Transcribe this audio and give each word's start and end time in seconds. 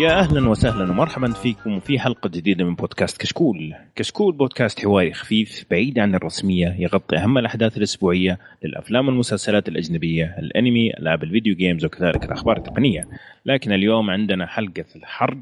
يا 0.00 0.18
أهلا 0.18 0.48
وسهلا 0.48 0.90
ومرحبا 0.90 1.32
فيكم 1.32 1.80
في 1.80 1.98
حلقة 1.98 2.28
جديدة 2.28 2.64
من 2.64 2.74
بودكاست 2.74 3.20
كشكول. 3.20 3.74
كشكول 3.96 4.32
بودكاست 4.34 4.80
حواري 4.80 5.12
خفيف 5.12 5.64
بعيد 5.70 5.98
عن 5.98 6.14
الرسمية 6.14 6.76
يغطي 6.78 7.16
أهم 7.16 7.38
الأحداث 7.38 7.76
الأسبوعية 7.76 8.38
للأفلام 8.64 9.08
والمسلسلات 9.08 9.68
الأجنبية، 9.68 10.36
الأنمي، 10.38 10.94
ألعاب 10.98 11.22
ال 11.22 11.27
video 11.27 11.54
games 11.54 11.84
وكذلك 11.84 12.24
الأخبار 12.24 12.56
التقنية. 12.56 13.08
لكن 13.46 13.72
اليوم 13.72 14.10
عندنا 14.10 14.46
حلقة 14.46 14.84
الحرق 14.96 15.38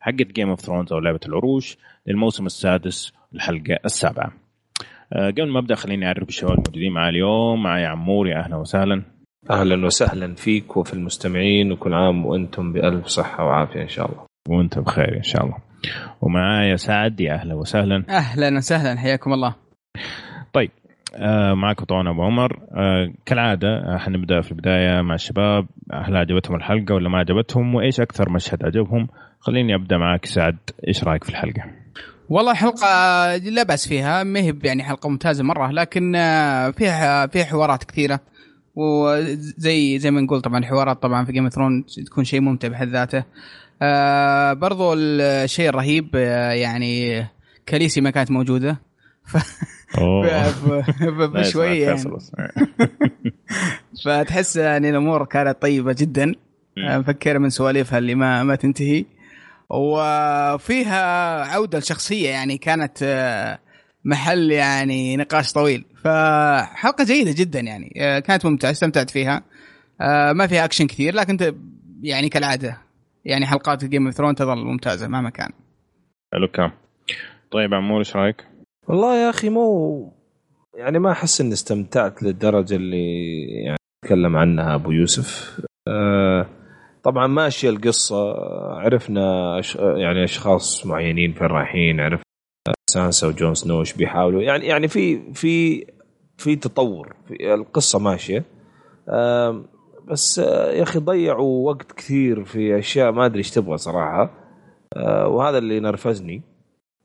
حقت 0.00 0.32
Game 0.32 0.48
of 0.48 0.60
Thrones 0.60 0.92
أو 0.92 0.98
لعبة 0.98 1.20
العروش 1.26 1.76
للموسم 2.06 2.46
السادس 2.46 3.12
الحلقة 3.34 3.78
السابعة. 3.84 4.32
أه 5.12 5.30
قبل 5.30 5.48
ما 5.48 5.58
أبدأ 5.58 5.74
خليني 5.74 6.06
أعرف 6.06 6.28
الشباب 6.28 6.52
الموجودين 6.52 6.92
معي 6.92 7.08
اليوم 7.10 7.62
معي 7.62 7.86
عمور 7.86 8.28
يا 8.28 8.38
أهلا 8.38 8.56
وسهلا. 8.56 9.02
أهلا 9.50 9.86
وسهلا 9.86 10.34
فيك 10.34 10.76
وفي 10.76 10.92
المستمعين 10.94 11.72
وكل 11.72 11.94
عام 11.94 12.26
وأنتم 12.26 12.72
بألف 12.72 13.06
صحة 13.06 13.44
وعافية 13.44 13.82
إن 13.82 13.88
شاء 13.88 14.06
الله. 14.06 14.26
وأنت 14.48 14.78
بخير 14.78 15.16
إن 15.16 15.22
شاء 15.22 15.44
الله. 15.44 15.56
ومعايا 16.20 16.76
سعد 16.76 17.20
يا 17.20 17.34
أهلا 17.34 17.54
وسهلا. 17.54 18.04
أهلا 18.08 18.56
وسهلا 18.56 19.00
حياكم 19.00 19.32
الله. 19.32 19.54
طيب 20.52 20.70
آه 21.16 21.54
معكم 21.54 21.84
طبعا 21.84 22.10
أبو 22.10 22.22
عمر 22.22 22.58
آه 22.76 23.12
كالعادة 23.26 23.68
آه 23.68 23.98
حنبدا 23.98 24.40
في 24.40 24.52
البداية 24.52 25.00
مع 25.00 25.14
الشباب 25.14 25.66
هل 25.92 26.16
عجبتهم 26.16 26.56
الحلقة 26.56 26.94
ولا 26.94 27.08
ما 27.08 27.18
عجبتهم 27.18 27.74
وإيش 27.74 28.00
أكثر 28.00 28.30
مشهد 28.30 28.64
عجبهم 28.64 29.08
خليني 29.40 29.74
أبدأ 29.74 29.96
معك 29.98 30.26
سعد 30.26 30.56
إيش 30.88 31.04
رأيك 31.04 31.24
في 31.24 31.30
الحلقة 31.30 31.62
والله 32.28 32.54
حلقة 32.54 32.86
لا 33.36 33.62
بأس 33.62 33.88
فيها 33.88 34.22
ما 34.22 34.40
هي 34.40 34.54
يعني 34.64 34.82
حلقة 34.82 35.08
ممتازة 35.08 35.44
مرة 35.44 35.70
لكن 35.70 36.12
فيها 36.76 37.26
فيها 37.26 37.44
حوارات 37.44 37.84
كثيرة 37.84 38.20
وزي 38.74 39.98
زي 39.98 40.10
ما 40.10 40.20
نقول 40.20 40.40
طبعا 40.40 40.58
الحوارات 40.58 41.02
طبعا 41.02 41.24
في 41.24 41.32
جيم 41.32 41.48
ثرون 41.48 41.84
تكون 42.06 42.24
شيء 42.24 42.40
ممتع 42.40 42.68
بحد 42.68 42.88
ذاته. 42.88 43.24
آه 43.82 44.52
برضو 44.52 44.94
الشيء 44.94 45.68
الرهيب 45.68 46.08
آه 46.14 46.50
يعني 46.52 47.26
كاليسي 47.66 48.00
ما 48.00 48.10
كانت 48.10 48.30
موجودة. 48.30 48.80
ف... 49.92 49.96
بشوية 51.20 51.86
يعني. 51.86 52.02
فتحس 54.04 54.56
يعني 54.56 54.90
الأمور 54.90 55.24
كانت 55.24 55.62
طيبة 55.62 55.92
جدا. 55.98 56.34
مفكرة 56.76 57.38
من 57.38 57.50
سواليفها 57.50 57.98
اللي 57.98 58.14
ما 58.14 58.42
ما 58.42 58.54
تنتهي. 58.54 59.04
وفيها 59.70 61.44
عودة 61.44 61.78
لشخصية 61.78 62.28
يعني 62.28 62.58
كانت 62.58 62.98
آه، 63.02 63.58
محل 64.04 64.50
يعني 64.50 65.16
نقاش 65.16 65.52
طويل. 65.52 65.84
فحلقة 66.04 67.04
جيدة 67.04 67.34
جدا 67.36 67.60
يعني. 67.60 67.92
آه، 67.96 68.18
كانت 68.18 68.46
ممتعة 68.46 68.70
استمتعت 68.70 69.10
فيها. 69.10 69.42
آه، 70.00 70.32
ما 70.32 70.46
فيها 70.46 70.64
أكشن 70.64 70.86
كثير 70.86 71.14
لكن 71.14 71.54
يعني 72.02 72.28
كالعادة. 72.28 72.78
يعني 73.24 73.46
حلقات 73.46 73.84
Game 73.84 74.06
of 74.06 74.14
Thrones 74.14 74.34
تظل 74.34 74.64
ممتازة 74.64 75.08
مهما 75.08 75.30
كان. 75.30 75.50
حلو 76.34 76.48
كلام 76.48 76.72
طيب 77.50 77.74
عمور 77.74 77.98
إيش 77.98 78.16
رأيك؟ 78.16 78.44
والله 78.88 79.16
يا 79.16 79.30
أخي 79.30 79.48
مو 79.48 80.12
يعني 80.78 80.98
ما 80.98 81.12
أحس 81.12 81.40
إني 81.40 81.52
استمتعت 81.52 82.22
للدرجة 82.22 82.74
اللي 82.74 83.42
يعني 83.64 83.78
تكلم 84.04 84.36
عنها 84.36 84.74
أبو 84.74 84.90
يوسف. 84.90 85.60
أه 85.88 86.46
طبعا 87.02 87.26
ماشية 87.26 87.70
القصة 87.70 88.32
عرفنا. 88.78 89.60
يعني 89.78 90.24
أشخاص 90.24 90.86
معينين 90.86 91.32
فين 91.32 91.46
رايحين 91.46 92.00
عرفنا 92.00 92.22
سانسا 92.92 93.26
وجون 93.26 93.54
سنو 93.54 93.84
بيحاولوا. 93.96 94.42
يعني 94.42 94.66
يعني 94.66 94.88
في 94.88 95.32
في 95.32 95.86
في 96.36 96.56
تطور. 96.56 97.16
في 97.28 97.54
القصة 97.54 97.98
ماشية. 97.98 98.44
بس 100.08 100.38
يا 100.38 100.82
أخي 100.82 100.98
ضيعوا 100.98 101.70
وقت 101.70 101.92
كثير 101.92 102.44
في 102.44 102.78
أشياء 102.78 103.12
ما 103.12 103.26
أدري 103.26 103.38
إيش 103.38 103.50
تبغى 103.50 103.76
صراحة. 103.76 104.30
أه 104.96 105.28
وهذا 105.28 105.58
اللي 105.58 105.80
نرفزني. 105.80 106.42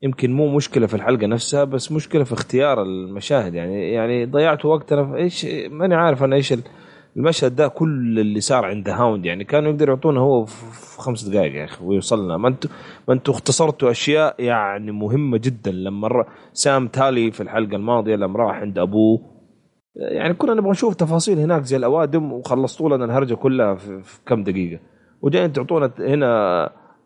يمكن 0.02 0.32
مو 0.32 0.56
مشكلة 0.56 0.86
في 0.86 0.94
الحلقة 0.94 1.26
نفسها 1.26 1.64
بس 1.64 1.92
مشكلة 1.92 2.24
في 2.24 2.32
اختيار 2.32 2.82
المشاهد. 2.82 3.54
يعني 3.54 3.92
يعني 3.92 4.26
ضيعت 4.26 4.64
وقت 4.64 4.92
أنا 4.92 5.16
إيش 5.16 5.46
ماني 5.70 5.94
عارف 5.94 6.24
أنا 6.24 6.36
إيش 6.36 6.54
المشهد 7.18 7.56
ده 7.56 7.68
كل 7.68 8.18
اللي 8.18 8.40
صار 8.40 8.64
عند 8.64 8.88
هاوند 8.88 9.26
يعني 9.26 9.44
كانوا 9.44 9.70
يقدروا 9.70 9.94
يعطونا 9.94 10.20
هو 10.20 10.44
في 10.44 10.98
خمس 11.00 11.24
دقائق 11.24 11.54
يا 11.54 11.64
أخي 11.64 11.84
ويوصلنا. 11.84 12.36
ما 12.36 12.48
أنتم 12.48 12.68
ما 13.08 13.14
أنتم 13.14 13.32
اختصرتوا 13.32 13.90
أشياء 13.90 14.34
يعني 14.38 14.92
مهمة 14.92 15.38
جدا. 15.38 15.70
لما 15.70 16.08
سام 16.52 16.88
تالي 16.88 17.30
في 17.30 17.42
الحلقة 17.42 17.76
الماضية 17.76 18.16
لما 18.16 18.38
راح 18.38 18.56
عند 18.56 18.78
أبوه 18.78 19.38
يعني 19.94 20.34
كنا 20.34 20.54
نبغى 20.54 20.70
نشوف 20.70 20.94
تفاصيل 20.94 21.38
هناك 21.38 21.62
زي 21.62 21.76
الأوادم 21.76 22.32
وخلصتوا 22.32 22.96
لنا 22.96 23.04
الهرجة 23.04 23.34
كلها 23.34 23.74
في, 23.74 24.02
في 24.02 24.18
كم 24.26 24.44
دقيقة. 24.44 24.80
وجايين 25.22 25.52
تعطونا 25.52 25.92
هنا 25.98 26.26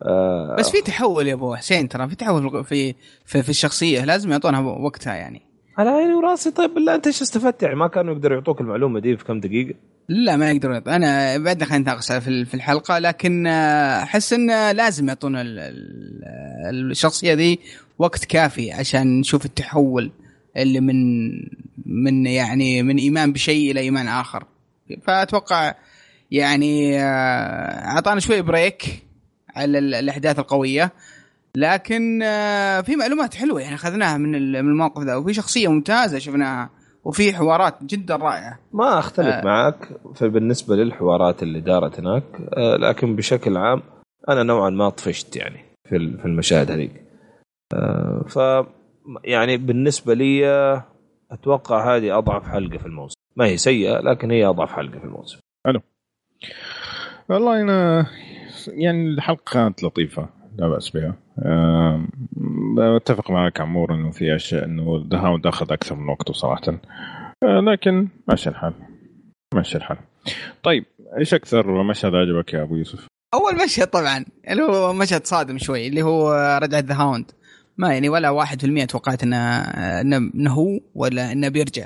آه 0.05 0.55
بس 0.59 0.69
في 0.71 0.81
تحول 0.81 1.27
يا 1.27 1.33
أبو 1.33 1.55
حسين 1.55 1.89
ترى 1.89 2.09
في 2.09 2.15
تحول 2.15 2.63
في 2.63 2.93
في, 3.25 3.43
في 3.43 3.49
الشخصية 3.49 4.05
لازم 4.05 4.31
يعطونها 4.31 4.59
وقتها 4.59 5.15
يعني. 5.15 5.52
على 5.77 5.89
عيني 5.89 6.13
وراسي. 6.13 6.51
طيب 6.51 6.73
بالله 6.73 6.95
أنت 6.95 7.07
إيش 7.07 7.21
استفدت؟ 7.21 7.63
يعني 7.63 7.75
ما 7.75 7.87
كانوا 7.87 8.13
يقدروا 8.13 8.37
يعطوك 8.37 8.61
المعلومة 8.61 8.99
دي 8.99 9.17
في 9.17 9.23
كم 9.23 9.39
دقيقة؟ 9.39 9.75
لا 10.09 10.37
ما 10.37 10.51
يقدروا 10.51 10.95
أنا 10.95 11.37
بعدنا 11.37 11.65
خلينا 11.65 11.81
نتناقش 11.81 12.11
في 12.11 12.53
الحلقة 12.53 12.99
لكن 12.99 13.47
أحس 13.47 14.33
انه 14.33 14.71
لازم 14.71 15.07
يعطونا 15.07 15.43
الشخصية 16.69 17.33
دي 17.33 17.59
وقت 17.99 18.25
كافي 18.25 18.71
عشان 18.71 19.19
نشوف 19.19 19.45
التحول 19.45 20.11
اللي 20.57 20.79
من 20.79 21.29
من 21.85 22.25
يعني 22.25 22.83
من 22.83 22.97
إيمان 22.97 23.33
بشيء 23.33 23.71
إلى 23.71 23.79
إيمان 23.79 24.07
آخر. 24.07 24.45
فأتوقع 25.07 25.75
يعني 26.31 26.99
أعطانا 27.01 28.19
شوي 28.19 28.41
break 28.41 29.03
على 29.55 29.79
الأحداث 29.79 30.39
القوية. 30.39 30.91
لكن 31.57 32.19
في 32.85 32.95
معلومات 32.95 33.33
حلوة 33.33 33.61
يعني 33.61 33.75
أخذناها 33.75 34.17
من 34.17 34.35
الموقف 34.55 35.03
ذا 35.03 35.15
وفي 35.15 35.33
شخصية 35.33 35.67
ممتازة 35.67 36.19
شفناها 36.19 36.69
وفي 37.03 37.33
حوارات 37.33 37.83
جدا 37.83 38.15
رائعة. 38.15 38.59
ما 38.73 38.99
أختلف 38.99 39.27
آه. 39.27 39.45
معك 39.45 39.89
بالنسبة 40.21 40.75
للحوارات 40.75 41.43
اللي 41.43 41.59
دارت 41.59 41.99
هناك 41.99 42.23
آه 42.57 42.75
لكن 42.75 43.15
بشكل 43.15 43.57
عام 43.57 43.81
أنا 44.29 44.43
نوعا 44.43 44.69
ما 44.69 44.89
طفشت 44.89 45.35
يعني 45.35 45.59
في 45.89 46.17
في 46.17 46.25
المشاهد 46.25 46.71
هذيك. 46.71 47.03
آه 47.73 48.25
ف 48.27 48.67
يعني 49.23 49.57
بالنسبة 49.57 50.13
لي 50.13 50.47
أتوقع 51.31 51.95
هذه 51.95 52.17
أضعف 52.17 52.47
حلقة 52.47 52.77
في 52.77 52.85
الموسم. 52.85 53.15
ما 53.35 53.45
هي 53.45 53.57
سيئة 53.57 53.99
لكن 53.99 54.31
هي 54.31 54.45
أضعف 54.45 54.71
حلقة 54.71 54.99
في 54.99 55.05
الموسم. 55.05 55.39
حلو. 55.65 55.81
والله 57.29 57.61
أنا 57.61 58.05
يعني 58.67 59.09
الحلقة 59.09 59.53
كانت 59.53 59.83
لطيفة. 59.83 60.29
لا 60.57 60.67
بأس 60.67 60.89
بها. 60.89 61.15
أتفق 62.97 63.31
معك 63.31 63.61
عمور 63.61 63.93
إنه 63.93 64.11
في 64.11 64.35
أشياء 64.35 64.65
إنه 64.65 65.07
ذا 65.11 65.17
هاوند 65.17 65.47
أخذ 65.47 65.71
أكثر 65.71 65.95
من 65.95 66.09
وقته 66.09 66.33
صراحة. 66.33 66.61
أه، 67.43 67.59
لكن 67.59 68.07
ماشي 68.27 68.49
الحال. 68.49 68.73
ماشي 69.55 69.77
الحال. 69.77 69.97
طيب 70.63 70.85
إيش 71.17 71.33
أكثر 71.33 71.83
مشهد 71.83 72.15
عجبك 72.15 72.53
يا 72.53 72.63
أبو 72.63 72.75
يوسف؟ 72.75 73.07
أول 73.33 73.63
مشهد 73.63 73.87
طبعا 73.87 74.25
اللي 74.49 74.63
هو 74.63 74.93
مشهد 74.93 75.25
صادم 75.25 75.57
شوي 75.57 75.87
اللي 75.87 76.01
هو 76.01 76.31
رجعة 76.63 76.79
ذا 76.79 76.95
هاوند 76.95 77.31
ما 77.77 77.93
يعني 77.93 78.09
ولا 78.09 78.45
1% 78.45 78.85
توقعت 78.85 79.23
إنه 79.23 79.61
إنه 80.01 80.53
هو 80.53 80.79
ولا 80.95 81.31
إنه 81.31 81.49
بيرجع. 81.49 81.85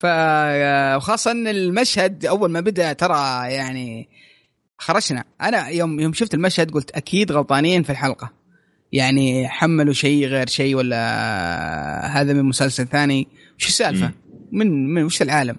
فخاصة 0.00 1.30
إن 1.30 1.48
المشهد 1.48 2.26
أول 2.26 2.50
ما 2.50 2.60
بدأ 2.60 2.92
ترى 2.92 3.52
يعني 3.52 4.08
خرجنا. 4.78 5.24
أنا 5.42 5.68
يوم 5.68 6.00
يوم 6.00 6.12
شفت 6.12 6.34
المشهد 6.34 6.70
قلت 6.70 6.90
أكيد 6.90 7.32
غلطانين 7.32 7.82
في 7.82 7.90
الحلقة. 7.90 8.32
يعني 8.92 9.48
حملوا 9.48 9.92
شيء 9.92 10.26
غير 10.26 10.46
شيء 10.46 10.76
ولا 10.76 12.20
هذا 12.20 12.32
من 12.32 12.42
مسلسل 12.42 12.86
ثاني؟ 12.86 13.28
وش 13.58 13.66
السالفة؟ 13.68 14.12
من 14.52 14.94
من 14.94 15.04
وش 15.04 15.22
العالم؟ 15.22 15.56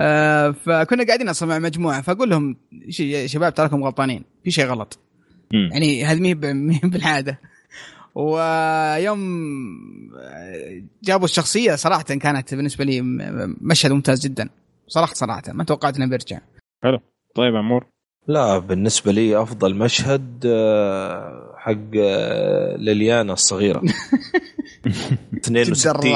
آه 0.00 0.50
فكنا 0.50 1.06
قاعدين 1.06 1.28
أصلا 1.28 1.48
مع 1.48 1.58
مجموعة. 1.58 2.02
فأقول 2.02 2.30
لهم 2.30 2.56
شباب 3.26 3.54
تراكم 3.54 3.84
غلطانين. 3.84 4.24
في 4.44 4.50
شيء 4.50 4.64
غلط. 4.64 4.98
مم. 5.52 5.68
يعني 5.72 6.04
هذه 6.04 6.20
مي 6.20 6.34
بالعادة. 6.92 7.40
ويوم 8.14 9.20
جابوا 11.04 11.24
الشخصية 11.24 11.74
صراحة 11.74 12.02
كانت 12.02 12.54
بالنسبة 12.54 12.84
لي 12.84 13.00
مشهد 13.60 13.92
ممتاز 13.92 14.20
جدا. 14.26 14.48
صراحة 14.88 15.14
صراحة 15.14 15.42
ما 15.48 15.64
توقعت 15.64 15.96
إنه 15.96 16.06
بيرجع. 16.06 16.38
حلو. 16.82 16.98
طيب 17.34 17.56
عمور. 17.56 17.86
لا 18.28 18.58
بالنسبة 18.58 19.12
لي 19.12 19.42
أفضل 19.42 19.74
مشهد 19.74 20.42
آه، 20.46 21.54
حق 21.56 21.96
آه، 21.96 22.76
ليليانا 22.76 23.32
الصغيرة. 23.32 23.82
62 25.38 26.12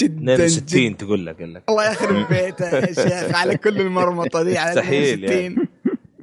جدا 0.00 0.34
62 0.34 0.96
تقول 0.96 1.26
لك 1.26 1.40
لك 1.40 1.62
الله 1.68 1.90
يخرب 1.90 2.28
بيته 2.28 2.76
يا 2.76 2.86
شيخ 2.86 3.34
على 3.34 3.56
كل 3.64 3.80
المرمطة 3.80 4.42
دي 4.42 4.58
على 4.58 4.70
مستحيل 4.70 5.24
يعني. 5.24 5.56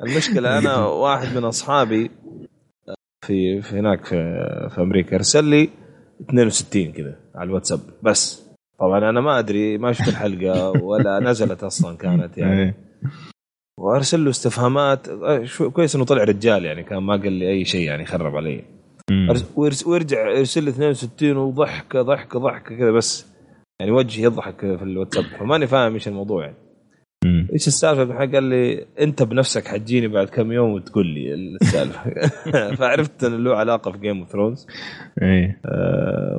المشكلة 0.04 0.58
أنا 0.58 0.86
واحد 0.86 1.38
من 1.38 1.44
أصحابي 1.44 2.12
آه، 2.90 2.96
في, 3.26 3.62
في 3.62 3.80
هناك 3.80 4.06
في, 4.06 4.16
في 4.76 4.82
أمريكا 4.82 5.16
أرسل 5.16 5.44
لي 5.44 5.70
62 6.30 6.92
كذا 6.92 7.16
على 7.36 7.48
الواتساب. 7.48 7.80
بس 8.04 8.44
طبعا 8.80 9.10
أنا 9.10 9.22
ما 9.22 9.40
أدري 9.40 9.78
ما 9.78 9.92
شفت 9.92 10.08
الحلقة 10.08 10.70
ولا 10.70 11.20
نزلت 11.20 11.64
أصلا 11.64 11.98
كانت 11.98 12.38
يعني. 12.38 12.62
إيه. 12.64 12.76
وأرسل 13.80 14.24
له 14.24 14.30
استفهامات. 14.30 15.08
آه، 15.10 15.44
شو- 15.44 15.72
كويس 15.72 15.96
إنه 15.96 16.06
طلع 16.06 16.24
رجال 16.24 16.66
يعني 16.66 16.84
كان 16.84 16.98
ما 17.04 17.16
قال 17.16 17.32
لي 17.32 17.50
أي 17.50 17.66
شيء 17.66 17.82
يعني 17.88 18.06
خرب 18.06 18.36
علي. 18.36 18.64
ويرجع 19.86 20.30
يرسل 20.30 20.64
لي 20.64 20.70
62 20.70 21.38
وضحكه 21.38 22.02
ضحكه 22.02 22.40
ضحكه 22.40 22.76
كذا 22.78 22.92
بس. 22.92 23.34
يعني 23.80 23.92
وجهي 23.92 24.24
يضحك 24.24 24.60
في 24.60 24.84
الواتساب. 24.84 25.24
فماني 25.40 25.68
فاهم 25.68 25.94
إيش 25.94 26.08
الموضوع 26.08 26.44
يعني. 26.46 26.56
إيش 27.54 27.68
السالفة؟ 27.68 28.18
قال 28.18 28.44
لي 28.44 28.86
أنت 29.02 29.24
بنفسك 29.24 29.68
حتجيني 29.68 30.08
بعد 30.08 30.28
كم 30.30 30.52
يوم 30.52 30.72
وتقول 30.72 31.08
لي 31.08 31.34
السالفة. 31.34 32.12
فعرفت 32.80 33.24
إنه 33.24 33.38
له 33.38 33.56
علاقة 33.56 33.92
في 33.92 33.98
Game 33.98 34.20
of 34.20 34.30
Thrones 34.32 34.68
إيه. 35.22 35.62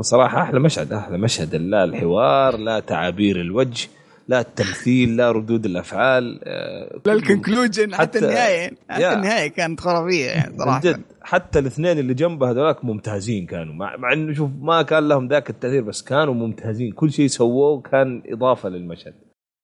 صراحة 0.00 0.42
أحلى 0.42 0.60
مشهد 0.60 0.92
أحلى 0.92 1.18
مشهد. 1.18 1.54
لا 1.54 1.84
الحوار 1.84 2.56
لا 2.56 2.80
تعابير 2.80 3.40
الوجه. 3.40 3.88
لا 4.28 4.40
التمثيل 4.40 5.16
لا 5.16 5.32
ردود 5.32 5.64
الأفعال 5.64 6.40
آه، 6.44 7.00
لا 7.06 7.12
ال 7.12 7.20
conclusion 7.20 7.94
حتى 7.94 8.18
حتى- 8.20 8.22
النهاية 8.22 8.70
حتى. 8.90 9.12
النهاية 9.12 9.48
كانت 9.48 9.80
خرافية 9.80 10.26
يعني 10.26 10.58
صراحة. 10.58 10.80
جد 10.80 11.00
حتى 11.22 11.58
الاثنين 11.58 11.98
اللي 11.98 12.14
جنبه 12.14 12.50
هذولاك 12.50 12.84
ممتازين 12.84 13.46
كانوا. 13.46 13.74
مع, 13.74 13.96
مع 13.96 14.12
إنه 14.12 14.32
شوف 14.32 14.50
ما 14.60 14.82
كان 14.82 15.08
لهم 15.08 15.28
ذاك 15.28 15.50
التأثير 15.50 15.82
بس 15.82 16.02
كانوا 16.02 16.34
ممتازين. 16.34 16.92
كل 16.92 17.12
شيء 17.12 17.26
سووه 17.26 17.80
كان 17.80 18.22
إضافة 18.26 18.68
للمشهد. 18.68 19.14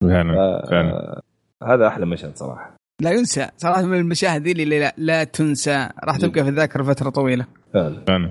فعلا 0.03 0.33
ف- 0.33 0.71
فعلا. 0.71 1.23
هذا 1.63 1.87
أحلى 1.87 2.07
مشهد 2.07 2.37
صراحة. 2.37 2.77
لا 3.03 3.11
ينسى 3.11 3.49
صراحة 3.57 3.83
من 3.83 3.99
المشاهد 3.99 4.43
ذي 4.43 4.53
اللي 4.53 4.79
لا, 4.79 4.95
لا 4.97 5.25
تنسى. 5.25 5.89
راح 6.05 6.17
تبقى 6.17 6.45
في 6.45 6.51
الذاكرة 6.51 6.83
فترة 6.83 7.11
طويلة. 7.11 7.47
فعلا. 7.75 8.05
فعلا. 8.09 8.31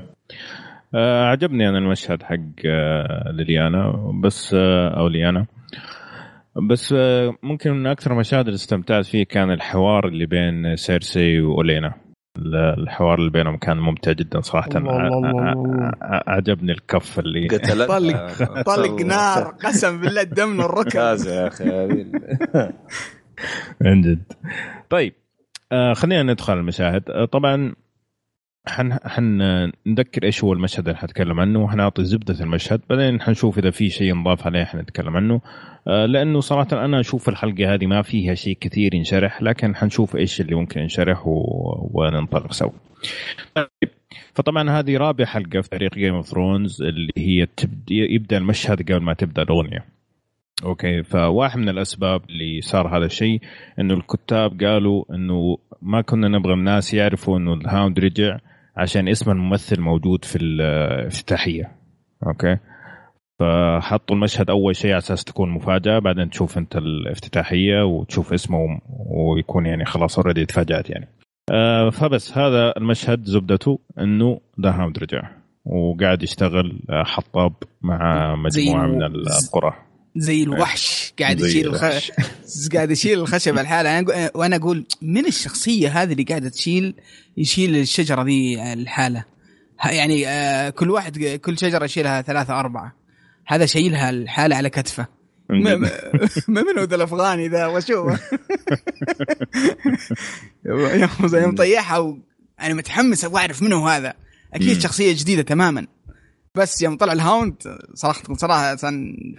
آه 0.96 1.24
عجبني 1.26 1.70
أنا 1.70 1.78
المشهد 1.78 2.24
حق 2.24 2.36
آه 2.66 3.32
ليليانا 3.32 4.12
بس 4.24 4.54
آه 4.54 5.00
أو 5.00 5.08
ليانا. 5.08 5.46
بس 6.68 6.94
آه 6.98 7.34
ممكن 7.44 7.72
من 7.72 7.88
أكثر 7.88 8.12
المشاهد 8.12 8.46
اللي 8.46 8.56
استمتعت 8.56 9.06
فيه 9.06 9.24
كان 9.26 9.52
الحوار 9.52 10.08
اللي 10.08 10.26
بين 10.26 10.76
سيرسي 10.76 11.42
واولينا 11.42 11.94
ال- 12.38 12.56
الحوار 12.56 13.20
اللي 13.20 13.32
بينهم 13.32 13.58
كان 13.58 13.78
ممتع 13.78 14.12
جدا 14.12 14.42
صراحة. 14.42 14.70
الله 14.76 15.08
الله 15.08 15.52
الله 15.54 15.92
عجبني 16.02 16.72
الكف 16.72 17.20
اللي 17.20 17.48
قتلت 17.48 17.88
طلق 17.88 18.62
طلق 18.62 19.02
نار 19.02 19.44
قسم 19.44 20.02
بالله 20.02 20.22
الدم 20.22 20.50
من 20.50 20.62
الركب. 20.62 20.96
يا 21.28 21.48
أخي. 21.48 21.66
من 23.82 24.02
جد. 24.02 24.24
طيب 24.90 25.14
آه 25.72 25.94
خلينا 25.94 26.24
ندخل 26.34 26.54
المشاهد. 26.58 27.04
آه 27.10 27.26
طبعا 27.26 27.74
حن 28.68 28.94
حن 28.94 29.42
نذكر 29.86 30.24
إيش 30.24 30.44
هو 30.44 30.54
المشهد 30.54 30.88
اللي 30.88 31.00
حنتكلم 31.00 31.40
عنه 31.40 31.64
وحنعطي 31.64 32.04
زبدة 32.04 32.44
المشهد 32.44 32.82
بعدين 32.90 33.22
حنشوف 33.22 33.58
إذا 33.58 33.70
في 33.72 33.90
شيء 33.90 34.16
نضاف 34.16 34.46
عليه 34.46 34.64
حنتكلم 34.64 35.16
عنه 35.18 35.42
آه 35.88 36.06
لأنه 36.06 36.40
صراحة 36.40 36.86
أنا 36.86 37.00
أشوف 37.00 37.30
الحلقة 37.30 37.74
هذه 37.74 37.86
ما 37.86 38.02
فيها 38.02 38.36
شيء 38.36 38.58
كثير 38.62 38.96
ينشرح 38.96 39.42
لكن 39.42 39.76
حنشوف 39.76 40.16
إيش 40.16 40.42
اللي 40.42 40.56
ممكن 40.56 40.82
ينشرح. 40.82 41.24
وننطلق 41.26 42.52
سوا 42.52 42.72
طيب 43.56 43.90
فطبعا 44.34 44.70
هذه 44.70 44.98
رابع 44.98 45.26
حلقة 45.26 45.62
في 45.62 45.70
تاريخ 45.70 45.94
Game 45.94 46.16
of 46.16 46.28
Thrones 46.28 46.82
اللي 46.82 47.14
هي 47.18 47.48
يبدأ 47.90 48.38
المشهد 48.38 48.92
قبل 48.92 49.04
ما 49.04 49.14
تبدأ 49.14 49.42
الأغنية 49.42 49.99
okay 50.64 51.04
فواحد 51.04 51.60
من 51.60 51.70
الأسباب 51.70 52.22
اللي 52.30 52.62
صار 52.62 52.98
هذا 52.98 53.06
الشيء 53.06 53.40
إنه 53.80 53.94
الكتاب 53.94 54.64
قالوا 54.64 55.06
إنه 55.16 55.58
ما 55.82 56.02
كنا 56.02 56.28
نبغى 56.28 56.54
الناس 56.54 56.94
يعرفوا 56.94 57.38
إنه 57.38 57.54
ال 57.54 57.61
Hound 57.61 58.00
رجع 58.00 58.38
عشان 58.78 59.08
اسم 59.08 59.32
الممثل 59.32 59.82
موجود 59.82 60.26
في 60.26 60.36
الافتتاحيه 60.36 61.72
okay؟ 62.28 62.58
فحطوا 63.40 64.16
المشهد 64.16 64.50
أول 64.50 64.76
شيء 64.76 64.92
على 64.92 64.98
أساس 64.98 65.24
تكون 65.24 65.50
مفاجأة 65.50 66.00
بعدين 66.00 66.30
تشوف 66.30 66.58
أنت 66.58 66.76
الافتتاحية 66.76 67.86
وتشوف 67.86 68.34
اسمه 68.34 68.82
ويكون 69.10 69.66
يعني 69.66 69.86
خلاص 69.86 70.20
already 70.20 70.46
تفاجأت 70.46 70.90
يعني. 70.90 71.08
آه 71.52 71.90
فبس 71.90 72.38
هذا 72.38 72.74
المشهد 72.78 73.24
زبدته 73.24 73.80
إنه 74.00 74.40
The 74.62 74.72
Hound 74.72 75.00
رجع 75.00 75.22
وقاعد 75.66 76.24
يشتغل 76.24 76.80
آه، 76.90 77.04
حطاب 77.04 77.54
مع 77.82 78.36
مجموعة 78.36 78.88
من 78.88 79.04
القرى. 79.04 79.89
زي 80.16 80.44
الوحش 80.44 81.14
قاعد 81.20 81.38
زي 81.40 81.48
يشيل 81.48 81.68
الخ... 81.68 81.84
قاعد 82.74 82.92
يشيل 82.92 83.20
الخشب 83.20 83.58
الحالة. 83.58 84.00
أنا 84.00 84.32
وأنا 84.36 84.56
أقول 84.56 84.86
من 85.02 85.26
الشخصية 85.26 86.02
هذه 86.02 86.12
اللي 86.12 86.24
قاعدة 86.24 86.50
تشيل 86.50 86.96
يشيل 87.38 87.76
الشجرة 87.76 88.24
ذي 88.24 88.74
الحالة؟ 88.74 89.26
يعني 89.86 90.28
آه، 90.28 90.70
كل 90.70 90.92
واحد 90.92 91.20
كل 91.20 91.58
شجرة 91.58 91.86
يشيلها 91.86 92.22
ثلاثة 92.22 92.60
أربعة. 92.60 92.96
هذا 93.48 93.66
شايلها 93.66 94.10
الحالة 94.10 94.56
على 94.56 94.70
كتفه. 94.70 95.08
ما 96.48 96.64
منو 96.64 96.84
ذا 96.84 96.96
الأفغاني 96.96 97.48
ذا؟ 97.48 97.66
وشوف 97.66 98.20
يوم 101.34 101.56
طيحها 101.56 101.98
و... 101.98 102.18
أنا 102.62 102.74
متحمس 102.74 103.26
أبغى 103.26 103.42
أعرف 103.42 103.62
منو 103.62 103.88
هذا. 103.88 104.14
أكيد. 104.54 104.82
شخصية 104.82 105.14
جديدة 105.14 105.42
تماما. 105.42 105.88
بس 106.56 106.82
يوم 106.82 106.98
طلع 106.98 107.14
ال 107.14 107.20
Hound 107.20 107.54
صراحة 107.94 108.34
صراحة 108.34 108.76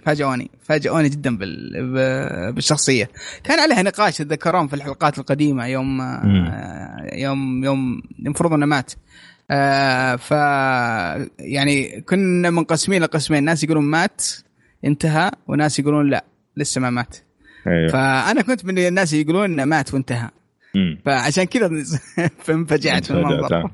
فاجئوني 0.05 0.51
فاجئوني 0.61 1.09
جدا 1.09 1.37
بال... 1.37 2.51
بالشخصية 2.53 3.09
كان 3.43 3.59
عليها 3.59 3.81
نقاش 3.81 4.17
تتذكرون 4.17 4.67
في 4.67 4.73
الحلقات 4.73 5.19
القديمة 5.19 5.65
يوم 5.65 5.97
مم. 5.97 6.51
يوم 7.13 7.63
يوم 7.63 8.01
المفروض 8.19 8.53
إنه 8.53 8.65
مات 8.65 8.91
آه 9.51 10.15
ف 10.15 10.31
يعني 11.39 12.01
كنا 12.01 12.49
منقسمين 12.49 13.01
لقسمين 13.01 13.43
ناس 13.43 13.63
يقولون 13.63 13.83
مات 13.83 14.25
انتهى 14.85 15.31
وناس 15.47 15.79
يقولون 15.79 16.09
لا 16.09 16.25
لسه 16.57 16.81
ما 16.81 16.89
مات 16.89 17.17
أيوه 17.67 17.91
فأنا 17.91 18.41
كنت 18.41 18.65
من 18.65 18.77
الناس 18.77 19.13
يقولون 19.13 19.43
إنه 19.43 19.65
مات 19.65 19.93
وانتهى 19.93 20.29
مم. 20.75 20.97
فعشان 21.05 21.43
كذا 21.43 21.69
فانفجعت 22.45 23.11
من 23.11 23.17
المنظر 23.17 23.47
فجأة. 23.47 23.71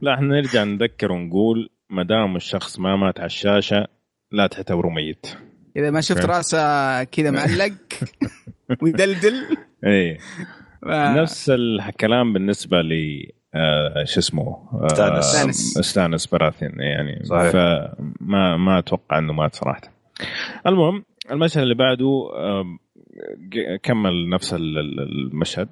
لا 0.00 0.14
إحنا 0.14 0.26
نرجع 0.26 0.64
نذكر 0.64 1.12
ونقول 1.12 1.70
ما 1.90 2.02
دام 2.02 2.36
الشخص 2.36 2.78
ما 2.78 2.96
مات 2.96 3.18
على 3.18 3.26
الشاشة 3.26 3.86
لا 4.32 4.46
تعتبره 4.46 4.88
ميت 4.88 5.26
إذا 5.76 5.90
ما 5.90 6.00
شفت. 6.00 6.24
رأسه 6.24 7.04
كذا 7.04 7.30
معلق 7.30 7.72
ويدلدل 8.82 9.56
إي 9.86 10.18
ف- 10.82 10.86
نفس 10.88 11.50
الكلام 11.50 12.32
بالنسبة 12.32 12.80
ل 12.80 12.92
آه 13.54 14.04
شو 14.04 14.20
اسمه 14.20 14.42
آه، 14.72 14.86
Stannis. 14.86 15.24
Stannis. 15.24 15.78
Stannis 15.78 16.26
Baratheon 16.26 16.72
يعني 16.80 17.24
صحيح. 17.24 17.50
فما 17.52 18.56
ما 18.56 18.78
أتوقع 18.78 19.18
إنه 19.18 19.32
مات 19.32 19.54
صراحة 19.54 19.80
المهم 20.66 21.04
المشهد 21.30 21.62
اللي 21.62 21.74
بعده 21.74 22.30
ج- 23.38 23.76
كمل 23.82 24.28
نفس 24.28 24.54
ال- 24.54 24.78
ال- 24.78 25.00
المشهد 25.00 25.68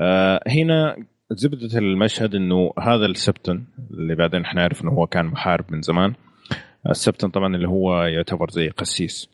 آه، 0.00 0.40
هنا 0.48 0.96
زبدة 1.30 1.78
المشهد 1.78 2.34
إنه 2.34 2.72
هذا 2.78 3.06
ال 3.06 3.14
Septon 3.14 3.64
اللي 3.90 4.14
بعدين 4.14 4.42
إحنا 4.42 4.60
نعرف 4.60 4.82
إنه 4.82 4.90
هو 4.90 5.06
كان 5.06 5.26
محارب 5.26 5.64
من 5.72 5.82
زمان 5.82 6.14
ال 6.90 6.95
Septon 6.95 7.28
طبعا 7.28 7.56
اللي 7.56 7.68
هو 7.68 8.02
يعتبر 8.02 8.50
زي 8.50 8.68
قسيس. 8.68 9.28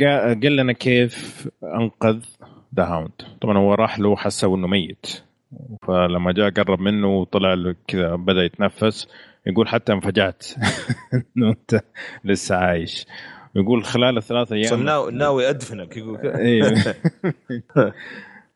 قال 0.00 0.56
لنا 0.56 0.72
كيف 0.72 1.48
أنقذ 1.62 2.24
The 2.76 2.84
Hound 2.84 3.10
طبعا 3.40 3.58
هو 3.58 3.74
راح 3.74 3.98
له 3.98 4.16
حسه 4.16 4.54
إنه 4.54 4.66
ميت. 4.66 5.22
فلما 5.86 6.32
جاء 6.32 6.50
قرب 6.50 6.80
منه 6.80 7.08
وطلع 7.08 7.54
له 7.54 7.74
كذا 7.86 8.14
بدأ 8.14 8.44
يتنفس 8.44 9.08
يقول 9.46 9.68
حتى 9.68 9.92
انفجعت. 9.92 10.46
إنه 11.36 11.48
أنت 11.50 11.80
لسه 12.24 12.56
عايش. 12.56 13.06
يقول 13.54 13.84
خلال 13.84 14.16
الثلاث 14.16 14.52
أيام 14.52 14.82
ناوي, 14.82 15.50
ادفنك 15.50 15.96
يقول 15.96 16.18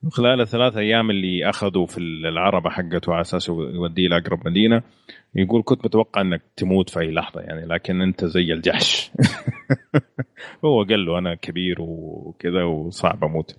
خلال 0.08 0.40
الثلاث 0.40 0.76
أيام 0.76 1.10
اللي 1.10 1.48
أخذوا 1.48 1.86
في 1.86 1.98
العربة 1.98 2.70
حقته 2.70 3.12
على 3.12 3.20
أساس 3.20 3.48
يوديه 3.48 4.08
لأقرب 4.08 4.48
مدينة 4.48 4.82
يقول 5.34 5.62
كنت 5.64 5.84
متوقع 5.84 6.20
إنك 6.20 6.42
تموت 6.56 6.90
في 6.90 7.00
أي 7.00 7.10
لحظة 7.10 7.40
يعني 7.40 7.66
لكن 7.66 8.02
أنت 8.02 8.24
زي 8.24 8.52
الجحش. 8.52 9.10
هو 10.64 10.82
قال 10.82 11.06
له 11.06 11.18
أنا 11.18 11.34
كبير 11.34 11.76
وكذا 11.80 12.62
وصعب 12.62 13.24
أموت. 13.24 13.56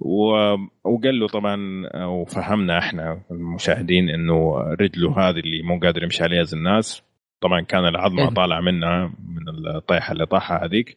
وقال 0.00 1.20
له 1.20 1.26
طبعا 1.26 1.86
وفهمنا 2.06 2.78
إحنا 2.78 3.20
المشاهدين 3.30 4.08
إنه 4.08 4.58
رجله 4.80 5.18
هذه 5.18 5.38
اللي 5.38 5.62
مو 5.62 5.78
قادر 5.78 6.02
يمشي 6.02 6.22
عليها 6.22 6.42
زي 6.42 6.56
الناس 6.56 7.02
طبعا 7.40 7.60
كان 7.60 7.86
العظمة 7.86 8.22
إيه. 8.22 8.34
طالعه 8.34 8.60
منها 8.60 9.12
من 9.28 9.66
الطيحة 9.76 10.12
اللي 10.12 10.26
طاحها 10.26 10.64
هذيك. 10.64 10.96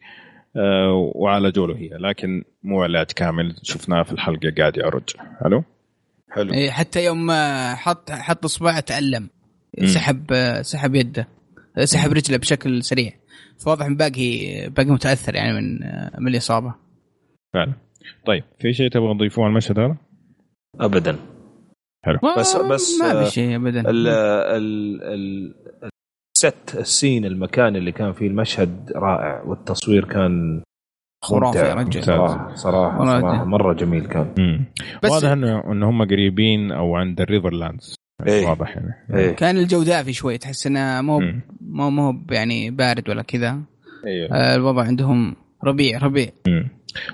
وعالجوا 1.14 1.66
له 1.66 1.76
هي. 1.76 1.88
لكن 1.88 2.44
مو 2.62 2.82
علاج 2.82 3.06
كامل. 3.06 3.56
شفناه 3.62 4.02
في 4.02 4.12
الحلقة 4.12 4.52
قاعد 4.58 4.76
يعرج. 4.76 5.02
ألو 5.46 5.64
حلو. 6.30 6.52
إيه، 6.52 6.70
حتى 6.70 7.04
يوم 7.04 7.30
آه، 7.30 7.74
حط 7.74 8.10
حط 8.10 8.44
اصبعه 8.44 8.80
تعلم 8.80 9.28
مم. 9.78 9.86
سحب 9.86 10.32
آه، 10.32 10.62
سحب 10.62 10.94
يده. 10.94 11.28
آه، 11.78 11.84
سحب 11.84 12.12
رجله 12.12 12.36
بشكل 12.38 12.82
سريع. 12.84 13.12
فواضح 13.58 13.86
إن 13.86 13.96
باقي 13.96 14.68
باقي 14.68 14.88
متأثر 14.90 15.34
يعني 15.34 15.60
من 15.60 15.82
آه، 15.82 16.20
من 16.20 16.28
الإصابة. 16.28 16.74
فعلا. 17.54 17.72
طيب 18.26 18.44
في 18.60 18.72
شيء 18.72 18.90
تبغى 18.90 19.14
تضيفوه 19.14 19.44
على 19.44 19.50
المشهد 19.50 19.78
هذا؟ 19.78 19.96
ابدا. 20.80 21.16
بس- 22.38 22.56
ما- 22.56 22.68
بس، 22.68 23.00
ما 23.00 23.20
آه، 23.20 23.24
في 23.24 23.30
شيء 23.30 23.56
ابدا. 23.56 23.80
ال 23.90 24.08
ال 24.08 25.02
ال 25.02 25.54
ال 26.44 26.52
set 26.52 26.76
ال 26.78 26.86
scene 26.86 27.24
المكان 27.24 27.76
اللي 27.76 27.92
كان 27.92 28.12
فيه 28.12 28.26
المشهد 28.26 28.92
رائع 28.96 29.42
والتصوير 29.42 30.04
كان 30.04 30.62
خرافي 31.24 31.58
يا. 31.58 31.74
رجل 31.74 32.02
صراحة 32.04 32.54
صراحة, 32.54 33.04
صراحة 33.04 33.44
مرة 33.44 33.72
جميل 33.72 34.06
كان 34.06 34.34
مم. 34.38 34.64
بس- 35.04 35.10
واضح 35.10 35.28
انه 35.28 35.72
ان 35.72 35.82
هم 35.82 36.02
قريبين 36.04 36.72
أو 36.72 36.96
عند 36.96 37.20
ال 37.20 37.52
Riverlands 37.52 37.94
إيه. 38.26 38.46
واضح 38.46 38.76
يعني 38.76 38.94
إيه 39.14 39.30
كان 39.32 39.56
الجو 39.58 39.82
دافي 39.82 40.12
شوي 40.12 40.38
تحس 40.38 40.66
إنه 40.66 41.00
مو. 41.00 41.20
مو 41.60 41.90
مو 41.90 42.14
يعني 42.30 42.70
بارد 42.70 43.10
ولا 43.10 43.22
كذا 43.22 43.60
أيوه 44.06 44.28
آه، 44.32 44.54
الوضع 44.56 44.82
عندهم 44.82 45.36
ربيع 45.64 45.98
ربيع 45.98 46.28
مم. 46.48 46.68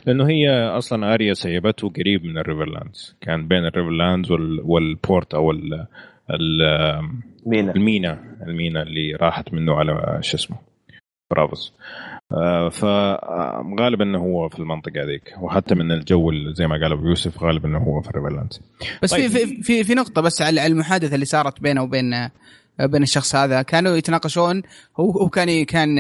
لأنه 0.06 0.28
هي 0.28 0.50
أصلا 0.68 1.14
Arya 1.14 1.34
سيبته 1.34 1.88
قريب 1.88 2.24
من 2.24 2.38
ال 2.38 2.64
Riverlands 2.64 3.16
كان 3.20 3.48
بين 3.48 3.58
ال 3.66 3.90
Riverlands 3.90 4.30
وال... 4.32 4.60
وال 4.64 4.88
port 4.88 5.34
أو 5.34 5.50
ال... 5.50 5.86
ال... 6.30 6.60
مينا. 7.46 7.72
المينا. 7.72 8.18
المينا 8.46 8.82
اللي 8.82 9.12
راحت 9.14 9.52
منه 9.52 9.74
على 9.74 10.18
شو 10.22 10.36
اسمه 10.36 10.56
Braavos 11.30 11.72
آه 12.32 12.68
فغالبا 12.68 14.04
إنه 14.04 14.18
هو 14.18 14.48
في 14.48 14.58
المنطقة 14.58 15.02
هذيك. 15.04 15.34
وحتى 15.40 15.74
من 15.74 15.92
الجو 15.92 16.32
زي 16.52 16.66
ما 16.66 16.74
قال 16.82 16.92
ابو 16.92 17.08
يوسف 17.08 17.42
غالبا 17.42 17.68
إنه 17.68 17.78
هو 17.78 18.00
في 18.00 18.10
ال 18.10 18.36
Riverlands 18.36 18.60
بس 19.02 19.10
طيب. 19.10 19.30
في 19.30 19.62
في 19.62 19.84
في 19.84 19.94
نقطة 19.94 20.22
بس 20.22 20.42
على 20.42 20.60
على 20.60 20.72
المحادثة 20.72 21.14
اللي 21.14 21.26
صارت 21.26 21.60
بينه 21.60 21.82
وبين 21.82 22.14
آه، 22.14 22.30
بين 22.86 23.02
الشخص 23.02 23.34
هذا. 23.34 23.62
كانوا 23.62 23.96
يتناقشون. 23.96 24.62
هو 25.00 25.10
هو 25.10 25.28
كان 25.28 25.64
كان 25.64 25.98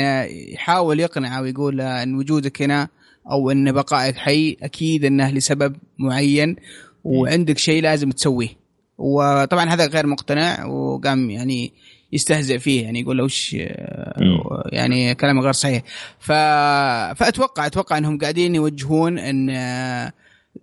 يحاول 0.52 1.00
يقنعه 1.00 1.42
ويقول 1.42 1.80
إن 1.80 2.14
وجودك 2.14 2.62
هنا 2.62 2.88
أو 3.30 3.50
إن 3.50 3.72
بقائك 3.72 4.16
حي 4.16 4.56
أكيد 4.62 5.04
إنه 5.04 5.30
لسبب 5.30 5.76
معين. 5.98 6.56
وعندك 7.04 7.58
شيء 7.58 7.82
لازم 7.82 8.10
تسويه. 8.10 8.63
وطبعا 8.98 9.64
هذا 9.64 9.86
غير 9.86 10.06
مقتنع 10.06 10.64
وقام 10.64 11.30
يعني 11.30 11.72
يستهزئ 12.12 12.58
فيه 12.58 12.82
يعني 12.84 13.00
يقول 13.00 13.18
له 13.18 13.24
وش. 13.24 13.56
يعني 14.72 15.14
كلام 15.14 15.40
غير 15.40 15.52
صحيح. 15.52 15.82
ف... 16.18 16.32
فأتوقع 17.18 17.66
أتوقع 17.66 17.98
أنهم 17.98 18.18
قاعدين 18.18 18.54
يوجهون 18.54 19.18
إن 19.18 19.50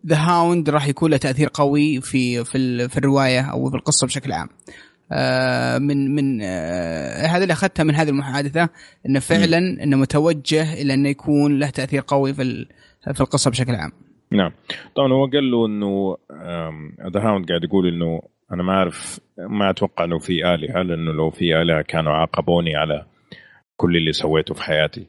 ذا 0.07 0.15
هاوند 0.17 0.69
راح 0.69 0.87
يكون 0.87 1.11
له 1.11 1.17
تأثير 1.17 1.49
قوي 1.53 2.01
في 2.01 2.43
في 2.43 2.57
ال- 2.57 2.89
في 2.89 2.97
الرواية 2.97 3.41
أو 3.41 3.69
في 3.69 3.75
القصة 3.75 4.07
بشكل 4.07 4.31
عام. 4.31 4.49
آه، 5.11 5.77
من 5.77 6.15
من 6.15 6.39
آه، 6.43 7.25
هذا 7.27 7.43
اللي 7.43 7.53
أخذته 7.53 7.83
من 7.83 7.95
هذه 7.95 8.09
المحادثة 8.09 8.69
إنه 9.05 9.19
فعلا 9.19 9.57
إنه 9.57 9.97
متوجه 9.97 10.73
إلى 10.73 10.93
إنه 10.93 11.09
يكون 11.09 11.59
له 11.59 11.69
تأثير 11.69 12.03
قوي 12.07 12.33
في 12.33 12.41
ال- 12.41 12.67
في 13.13 13.21
القصة 13.21 13.51
بشكل 13.51 13.75
عام. 13.75 13.91
نعم. 14.31 14.51
طبعا 14.95 15.13
هو 15.13 15.25
قال 15.25 15.51
له 15.51 15.65
إنه 15.65 16.17
the 17.13 17.19
Hound 17.19 17.49
قاعد 17.49 17.63
يقول 17.63 17.87
إنه 17.87 18.21
أنا 18.51 18.63
ما 18.63 18.73
أعرف 18.73 19.19
ما 19.37 19.69
أتوقع 19.69 20.05
إنه 20.05 20.19
في 20.19 20.53
آلهة 20.53 20.81
لأنه 20.81 21.11
لو 21.11 21.29
في 21.29 21.61
آلهة 21.61 21.81
كانوا 21.81 22.13
عاقبوني 22.13 22.75
على 22.75 23.05
كل 23.77 23.97
اللي 23.97 24.11
سويته 24.11 24.53
في 24.53 24.63
حياتي. 24.63 25.07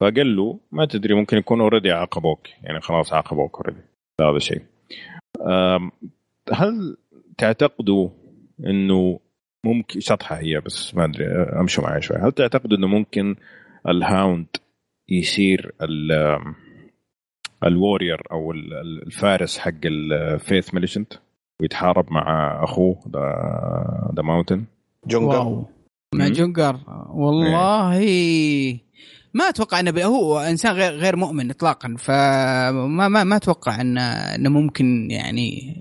فقال 0.00 0.36
له 0.36 0.60
ما 0.72 0.84
تدري 0.84 1.14
ممكن 1.14 1.36
يكون 1.36 1.60
already 1.60 1.92
عاقبوك. 1.92 2.48
يعني 2.62 2.80
خلاص 2.80 3.12
عاقبوك 3.12 3.56
already 3.56 3.80
هذا 4.20 4.36
الشيء. 4.36 4.62
هل 6.52 6.96
تعتقدوا 7.38 8.08
إنه 8.66 9.20
ممكن 9.64 10.00
شطحة 10.00 10.36
هي 10.36 10.60
بس 10.60 10.94
ما 10.94 11.04
أدري 11.04 11.26
أمشوا 11.60 11.84
معي 11.84 12.02
شوي. 12.02 12.16
هل 12.16 12.32
تعتقدوا 12.32 12.78
إنه 12.78 12.86
ممكن 12.86 13.36
ال 13.88 13.98
Hound 13.98 14.46
يصير 15.08 15.72
ال 15.82 16.12
ال 17.64 17.71
warrior 17.71 18.22
أو 18.32 18.52
ال- 18.52 18.74
ال- 18.74 19.02
الفارس 19.06 19.58
حق 19.58 19.72
ال 19.84 19.99
Faith 19.99 20.74
Militant 20.74 21.12
ويتحارب 21.60 22.12
مع 22.12 22.58
أخوه 22.64 22.96
the 23.12 24.12
the 24.16 24.22
Mountain 24.22 24.64
جريجور. 25.06 25.64
مع. 26.14 26.28
جريجور. 26.28 26.78
والله. 27.10 28.80
ما 29.34 29.48
أتوقع 29.48 29.80
إنه 29.80 30.02
هو 30.04 30.38
إنسان 30.40 30.72
غير 30.72 30.92
غير 30.92 31.16
مؤمن 31.16 31.50
اطلاقا 31.50 31.94
فما 31.98 33.08
ما 33.08 33.24
ما 33.24 33.36
أتوقع 33.36 33.80
انه 33.80 34.00
إنه 34.34 34.50
ممكن 34.50 35.08
يعني 35.10 35.76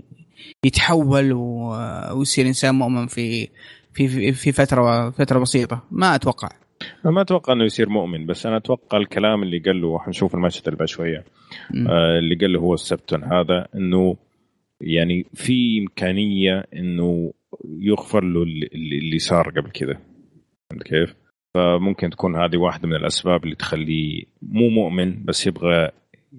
يتحول 0.65 1.31
ويصير 1.33 2.47
إنسان 2.47 2.75
مؤمن 2.75 3.07
في 3.07 3.47
في 3.93 4.07
في- 4.07 4.31
في 4.31 4.51
فتره 4.51 5.09
فترة 5.09 5.39
بسيطة. 5.39 5.83
ما 5.91 6.15
أتوقع. 6.15 6.49
ما 7.11 7.21
أتوقع 7.21 7.53
إنه 7.53 7.63
يصير 7.63 7.89
مؤمن 7.89 8.25
بس 8.25 8.45
أنا 8.45 8.57
أتوقع 8.57 8.97
الكلام 8.97 9.43
اللي 9.43 9.59
قال 9.59 9.81
له 9.81 9.99
حنشوف 9.99 10.35
المشهد 10.35 10.67
اللي 10.67 10.77
بعد 10.77 10.87
شوية. 10.87 11.23
آه، 11.89 12.19
اللي 12.19 12.35
قال 12.35 12.53
له 12.53 12.59
هو 12.59 12.73
السبتون 12.73 13.23
هذا 13.23 13.67
إنه 13.75 14.15
يعني 14.81 15.25
في 15.33 15.79
إمكانية 15.79 16.63
إنه 16.73 17.33
يغفر 17.79 18.23
له 18.23 18.43
اللي, 18.43 18.69
اللي 18.73 19.19
صار 19.19 19.49
قبل 19.49 19.71
كذا. 19.71 19.97
فهمت 20.69 20.83
كيف؟ 20.83 21.15
فممكن 21.53 22.09
تكون 22.09 22.35
هذه 22.35 22.57
واحدة 22.57 22.87
من 22.87 22.95
الأسباب 22.95 23.43
اللي 23.43 23.55
تخليه 23.55 24.23
مو 24.41 24.69
مؤمن 24.69 25.25
بس 25.25 25.47
يبغى 25.47 25.89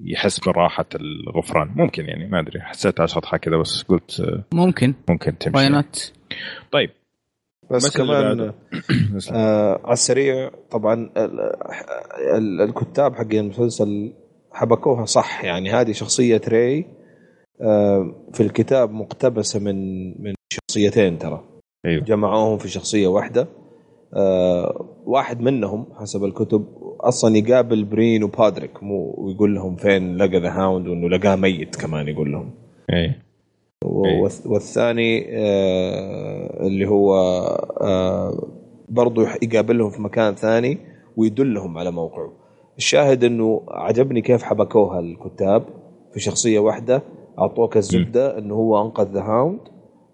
يحس 0.04 0.40
براحة 0.40 0.87
الغفران. 0.94 1.72
ممكن 1.76 2.04
يعني 2.04 2.26
ما 2.28 2.40
أدري 2.40 2.60
حسيتها 2.60 3.06
شطحه 3.06 3.37
كذا 3.37 3.56
بس 3.56 3.82
قلت 3.82 4.20
آه، 4.20 4.44
ممكن. 4.54 4.94
ممكن 5.08 5.38
تمشي. 5.38 5.58
طيب. 6.72 6.90
بس 7.70 7.96
كمان. 7.96 8.52
آه 9.32 9.80
على 9.84 9.92
السريع 9.92 10.50
طبعا 10.70 10.94
ال- 11.16 11.40
ال- 12.37 12.60
الكتاب 12.60 13.14
حقين 13.14 13.44
المسلسل 13.44 14.12
حبكوها 14.52 15.04
صح. 15.04 15.44
يعني 15.44 15.70
هذه 15.70 15.92
شخصية 15.92 16.40
ري 16.48 16.87
آه 17.60 18.14
في 18.32 18.42
الكتاب 18.42 18.90
مقتبسة 18.92 19.60
من 19.60 20.08
من 20.22 20.34
شخصيتين 20.52 21.18
ترى. 21.18 21.44
أيوه. 21.87 22.04
جمعوهم 22.04 22.58
في 22.58 22.68
شخصية 22.68 23.06
واحدة. 23.06 23.48
آه 24.16 24.87
واحد 25.06 25.40
منهم 25.40 25.87
حسب 26.00 26.25
الكتب 26.25 26.64
أصلا 27.00 27.37
يقابل 27.37 27.84
برين 27.84 28.22
وبودريك 28.23 28.83
مو 28.82 29.14
ويقول 29.18 29.54
لهم 29.54 29.76
فين 29.76 30.16
لقى 30.16 30.40
the 30.40 30.50
Hound 30.50 30.88
وإنه 30.88 31.08
لقاه 31.08 31.37
ميت 31.37 31.76
كمان 31.76 32.08
يقول 32.08 32.32
لهم. 32.32 32.50
والث- 32.92 33.27
والثاني 34.47 35.26
آه، 35.28 36.66
اللي 36.66 36.88
هو 36.88 37.14
آه، 37.80 38.49
برضو 38.88 39.26
يقابلهم 39.42 39.90
في 39.90 40.02
مكان 40.02 40.35
ثاني 40.35 40.78
ويدلهم 41.16 41.78
على 41.78 41.90
موقعه. 41.90 42.32
الشاهد 42.78 43.25
إنه 43.25 43.62
عجبني 43.68 44.20
كيف 44.20 44.42
حبكوها 44.42 45.00
الكتاب 45.00 45.62
في 46.12 46.20
شخصية 46.20 46.58
واحدة 46.58 47.02
أعطوك 47.38 47.76
الزبدة 47.76 48.38
إنه 48.38 48.54
هو 48.54 48.82
أنقذ 48.82 49.12
ذا 49.12 49.20
هاوند 49.23 49.61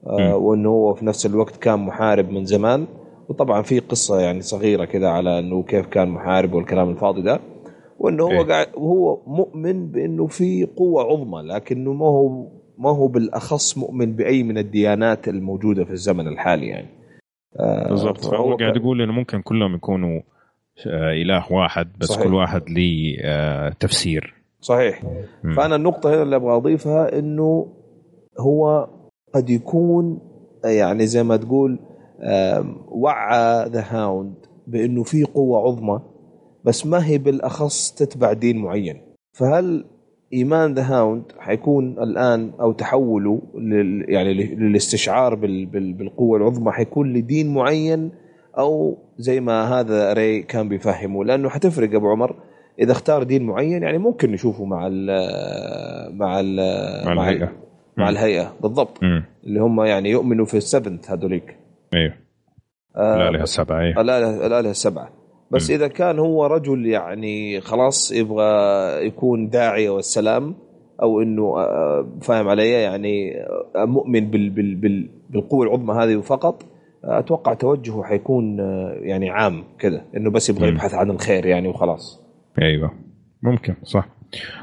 آه، 0.06 0.37
وإنه 0.37 0.68
هو 0.68 0.94
في 0.94 1.06
نفس 1.06 1.26
الوقت 1.26 1.56
كان 1.56 1.78
محارب 1.78 2.30
من 2.30 2.44
زمان. 2.44 2.87
وطبعا 3.28 3.62
في 3.62 3.78
قصة 3.78 4.21
يعني 4.21 4.40
صغيرة 4.40 4.85
كذا 4.85 5.09
على 5.09 5.38
إنه 5.38 5.62
كيف 5.62 5.87
كان 5.87 6.09
محارب 6.09 6.54
والكلام 6.54 6.90
الفاضي 6.90 7.23
ده. 7.23 7.40
وإنه 7.99 8.25
هو 8.25 8.30
إيه. 8.30 8.42
قاعد 8.42 8.66
وهو 8.75 9.18
مؤمن 9.26 9.87
بإنه 9.87 10.26
في 10.26 10.64
قوة 10.76 11.02
عظمى 11.02 11.42
لكنه 11.42 11.92
ما 11.92 12.06
هو 12.06 12.47
ما 12.78 12.90
هو 12.90 13.09
بالأخص 13.09 13.78
مؤمن 13.78 14.16
بأي 14.16 14.43
من 14.43 14.59
الديانات 14.59 15.28
الموجودة 15.28 15.85
في 15.85 15.90
الزمن 15.90 16.28
الحالي 16.28 16.66
يعني. 16.66 16.88
آه، 17.61 17.88
بالضبط. 17.88 18.25
فهو 18.25 18.57
قاعد 18.57 18.76
يقول 18.76 19.02
إنه 19.02 19.12
ممكن 19.12 19.43
كلهم 19.43 19.75
يكونوا 19.75 20.21
آه، 20.87 21.12
إله 21.12 21.52
واحد 21.52 21.88
بس 21.99 22.09
صحيح. 22.09 22.23
كل 22.23 22.35
واحد 22.35 22.71
ليه 22.71 23.19
آه، 23.21 23.69
تفسير. 23.69 24.35
صحيح. 24.61 25.02
مم. 25.45 25.54
فأنا 25.54 25.76
النقطة 25.76 26.14
هنا 26.14 26.23
اللي 26.23 26.37
أبغى 26.37 26.57
أضيفها 26.57 27.19
إنه 27.19 27.73
هو 28.40 28.88
قد 29.35 29.50
يكون 29.50 30.21
يعني 30.64 31.07
زي 31.07 31.23
ما 31.23 31.37
تقول 31.37 31.78
وعى 32.88 33.69
ذا 33.69 33.85
هاوند 33.88 34.35
بإنه 34.66 35.02
في 35.02 35.25
قوة 35.25 35.61
عظمى 35.61 36.00
بس 36.64 36.87
ما 36.87 37.07
هي 37.07 37.19
بالأخص 37.19 37.93
تتبع 37.93 38.33
دين 38.33 38.59
معين. 38.59 39.02
فهل 39.33 39.85
إيمان 40.35 40.75
the 40.75 40.83
Hound 40.83 41.23
حيكون 41.38 41.99
الآن 42.03 42.53
أو 42.61 42.73
تحوله 42.73 43.43
لل 43.55 44.05
يعني 44.09 44.35
للاستشعار 44.35 45.35
بال 45.35 45.67
بال 45.67 45.93
بالقوة 45.93 46.38
العظمى 46.38 46.73
حيكون 46.73 47.12
لدين 47.12 47.55
معين 47.55 48.11
أو 48.59 48.99
زي 49.19 49.41
ما 49.41 49.81
هذا 49.81 50.12
ري 50.12 50.43
كان 50.43 50.69
بيفهمه. 50.69 51.25
لأنه 51.25 51.49
حتفرق 51.49 51.95
أبو 51.95 52.11
عمر 52.11 52.37
إذا 52.79 52.93
اختار 52.93 53.23
دين 53.23 53.47
معين 53.47 53.83
يعني 53.83 53.99
ممكن 53.99 54.33
نشوفه 54.33 54.64
مع 54.64 54.87
ال 54.87 55.07
مع 56.17 56.41
ال 56.41 56.57
مع. 57.07 57.14
مع 57.97 58.05
مم. 58.05 58.09
الهيئة. 58.09 58.55
بالضبط. 58.62 59.03
مم. 59.03 59.25
اللي 59.45 59.61
هم 59.61 59.81
يعني 59.85 60.11
يؤمنوا 60.11 60.47
في 60.47 60.57
ال 60.57 60.65
Seven 60.65 61.11
هذوليك. 61.11 61.57
أيوه 61.95 62.14
الآلهة 62.97 63.43
السبعة 63.43 63.81
أيوه 63.81 64.00
الآلهة 64.00 64.71
السبعة. 64.71 65.09
بس 65.51 65.71
مم. 65.71 65.77
إذا 65.77 65.89
كان 65.89 66.19
هو 66.19 66.47
رجل 66.47 66.87
يعني 66.87 67.61
خلاص 67.61 68.13
يبغى 68.13 68.47
يكون 69.07 69.49
داعية 69.49 69.91
والسلام 69.91 70.55
أو 71.03 71.23
إنه 71.23 71.43
آه، 71.59 72.07
فاهم 72.23 72.49
علي؟ 72.49 72.71
يعني 72.71 73.41
آه، 73.77 73.85
مؤمن 73.85 74.31
بال 74.31 74.51
بال 74.51 74.75
بال 74.75 75.09
بالقوة 75.31 75.67
العظمى 75.67 75.95
هذه 75.95 76.21
فقط 76.21 76.63
آه، 77.05 77.19
أتوقع 77.19 77.55
توجهه 77.55 78.03
حيكون 78.03 78.61
آه، 78.61 78.99
يعني 79.01 79.31
عام 79.31 79.65
كذا 79.79 80.05
إنه 80.17 80.31
بس 80.31 80.51
يبغى. 80.51 80.69
يبحث 80.69 80.95
عن 80.95 81.11
الخير 81.11 81.47
يعني 81.47 81.69
وخلاص. 81.69 82.21
أيوه. 82.63 82.93
ممكن 83.43 83.75
صح. 83.83 84.09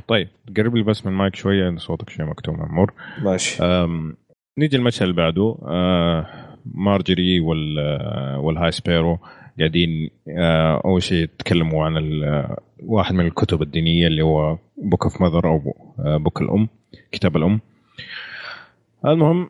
طيب 0.07 0.27
قرب 0.57 0.75
لي 0.75 0.83
بس 0.83 1.05
من 1.05 1.11
المايك 1.11 1.35
شوية 1.35 1.63
لأن 1.63 1.77
صوتك 1.77 2.09
شيء 2.09 2.25
مكتوم 2.25 2.61
امور 2.61 2.93
ماشي. 3.23 3.63
أم، 3.63 4.15
نيجي 4.57 4.77
المشهد 4.77 5.01
اللي 5.01 5.15
بعده 5.15 5.55
آه، 5.67 6.25
مارجري 6.65 7.39
وال 7.39 7.79
آه، 7.79 8.39
وال 8.39 8.71
High 8.71 8.87
Sparrow. 8.87 9.17
قاعدين 9.59 10.09
آه، 10.27 10.81
أول 10.85 11.03
شيء 11.03 11.29
تكلموا 11.39 11.85
عن 11.85 11.97
ال- 11.97 12.55
واحد 12.83 13.13
من 13.15 13.25
الكتب 13.25 13.61
الدينية 13.61 14.07
اللي 14.07 14.21
هو 14.21 14.57
Book 14.77 15.03
of 15.03 15.21
Mother 15.21 15.47
أو 15.47 15.73
book 16.17 16.41
الأم 16.41 16.69
كتاب 17.11 17.37
الأم. 17.37 17.59
المهم 19.05 19.49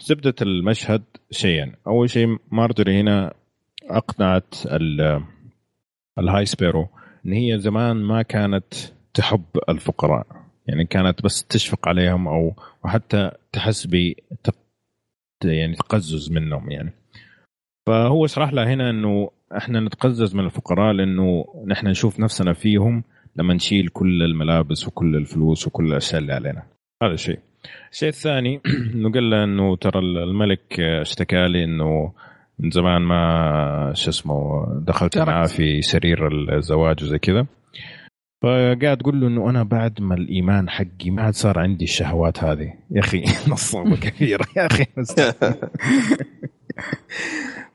زبدة 0.00 0.34
المشهد 0.42 1.02
شيئين 1.30 1.72
أول 1.86 2.10
شيء 2.10 2.36
مارجري 2.52 3.00
هنا 3.00 3.34
أقنعت 3.90 4.54
ال- 4.66 5.22
ال 6.18 6.46
High 6.46 6.61
Sparrow 6.61 6.88
إن 7.26 7.32
هي 7.32 7.58
زمان 7.58 7.96
ما 7.96 8.22
كانت 8.22 8.74
تحب 9.14 9.44
الفقراء. 9.68 10.26
يعني 10.66 10.84
كانت 10.84 11.22
بس 11.22 11.44
تشفق 11.44 11.88
عليهم 11.88 12.28
أو 12.28 12.54
وحتى 12.84 13.30
تحس 13.52 13.86
ب 13.86 14.12
يعني 15.44 15.74
تقزز 15.76 16.30
منهم. 16.30 16.70
يعني 16.70 16.92
فهو 17.88 18.26
شرح 18.26 18.52
لها 18.52 18.64
هنا 18.64 18.90
إنه 18.90 19.30
إحنا 19.56 19.80
نتقزز 19.80 20.34
من 20.34 20.44
الفقراء 20.44 20.92
لأنه 20.92 21.44
نحن 21.66 21.86
نشوف 21.86 22.20
نفسنا 22.20 22.52
فيهم 22.52 23.04
لما 23.36 23.54
نشيل 23.54 23.88
كل 23.88 24.22
الملابس 24.22 24.88
وكل 24.88 25.16
الفلوس 25.16 25.66
وكل 25.66 25.86
الأشياء 25.86 26.20
اللي 26.20 26.32
علينا. 26.32 26.62
هذا 27.02 27.16
شيء 27.16 27.38
الشيء 27.92 28.08
الثاني 28.08 28.60
إنه 28.94 29.12
قال 29.12 29.30
له 29.30 29.44
إنه 29.44 29.76
ترى 29.76 29.98
الملك 29.98 30.80
اشتكى 30.80 31.48
لي 31.48 31.64
إنه 31.64 32.12
من 32.58 32.70
زمان 32.70 33.02
ما 33.02 33.92
شو 33.94 34.10
اسمه 34.10 34.66
دخلت. 34.86 35.18
معاه 35.18 35.46
في 35.46 35.82
سرير 35.82 36.28
الزواج 36.56 37.04
وزي 37.04 37.18
كذا. 37.18 37.46
فقاعد 38.42 38.96
تقول 38.96 39.20
له 39.20 39.26
إنه 39.26 39.50
أنا 39.50 39.62
بعد 39.62 40.00
ما 40.00 40.14
الإيمان 40.14 40.70
حقي 40.70 41.10
ما 41.10 41.22
عاد 41.22 41.34
صار 41.34 41.58
عندي 41.58 41.84
الشهوات 41.84 42.44
هذه. 42.44 42.74
يا 42.90 43.00
أخي 43.00 43.24
نصابه 43.52 43.96
كثيره 43.96 44.46
يا 44.56 44.66
أخي 44.66 44.84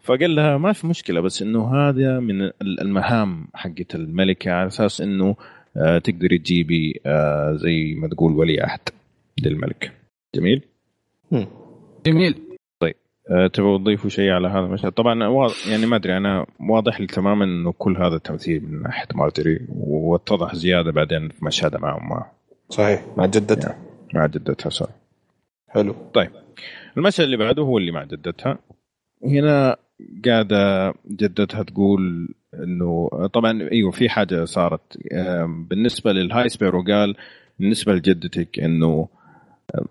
فقال 0.04 0.36
لها 0.36 0.58
ما 0.58 0.74
في 0.74 0.88
مشكلة 0.88 1.22
بس 1.22 1.42
إنه 1.42 1.76
هذا 1.76 2.20
من 2.20 2.52
المهام 2.62 3.48
حقت 3.54 3.96
الملكة 3.96 4.52
على 4.52 4.68
أساس 4.68 5.02
إنه 5.02 5.36
آه، 5.78 5.98
تقدري 5.98 6.38
تجيبي 6.38 7.02
آه، 7.06 7.54
زي 7.54 7.94
ما 7.98 8.08
تقول 8.08 8.34
ولي 8.34 8.62
عهد 8.62 8.90
للملك. 9.44 9.92
جميل؟ 10.36 10.62
مم. 11.32 11.48
جميل. 12.06 12.36
آه، 13.32 13.48
تبغوا 13.48 13.78
تضيفوا 13.78 14.10
شيء 14.10 14.32
على 14.32 14.48
هذا 14.48 14.60
المشهد؟ 14.60 14.92
طبعا 14.92 15.28
واضح 15.28 15.68
يعني 15.68 15.86
ما 15.86 15.96
أدري 15.96 16.18
أنا 16.18 16.46
واضح 16.60 17.02
لي 17.02 17.08
تماما 17.08 17.46
إنه 17.46 17.72
كل 17.72 17.98
هذا 17.98 18.18
تمثيل 18.18 18.64
من 18.64 18.82
ناحية 18.82 19.08
مارجري 19.16 19.60
واتضح 19.70 20.56
زيادة 20.56 20.92
بعدين 20.92 21.30
في 21.30 21.46
مشهدها 21.46 21.80
مع 21.80 21.98
امها 21.98 22.32
صحيح. 22.70 23.06
مع 23.18 23.26
جدتها. 23.26 23.78
مع 24.14 24.26
جدتها 24.26 24.70
sorry 24.70 24.92
حلو. 25.70 25.96
المشهد 26.98 27.24
اللي 27.24 27.38
بعده 27.38 27.62
هو 27.62 27.78
اللي 27.78 27.92
مع 27.92 28.04
جدتها. 28.04 28.58
هنا 29.26 29.78
قاعدة 30.26 30.94
جدتها 31.12 31.64
تقول 31.64 32.30
إنه 32.54 33.10
طبعا 33.34 33.70
إيوه 33.72 33.92
في 33.92 34.10
حاجة 34.10 34.46
صارت. 34.46 34.98
آم، 35.14 35.66
بالنسبة 35.66 36.12
لل 36.12 36.50
High 36.50 36.62
Sparrow 36.62 36.84
قال 36.84 37.16
بالنسبة 37.60 37.94
لجدتك 37.94 38.60
إنه 38.60 39.08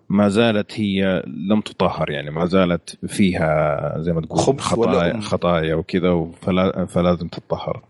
ما 0.09 0.29
زالت 0.29 0.79
هي 0.79 1.23
لم 1.49 1.61
تطهر 1.61 2.09
يعني 2.09 2.31
ما 2.31 2.45
زالت 2.45 3.05
فيها 3.07 3.95
زي 3.99 4.13
ما 4.13 4.21
تقول 4.21 4.39
خطايا. 4.59 5.19
خطايا 5.19 5.75
وكذا 5.75 6.31
فلا 6.41 6.85
فلازم 6.85 7.27
تطهر 7.27 7.83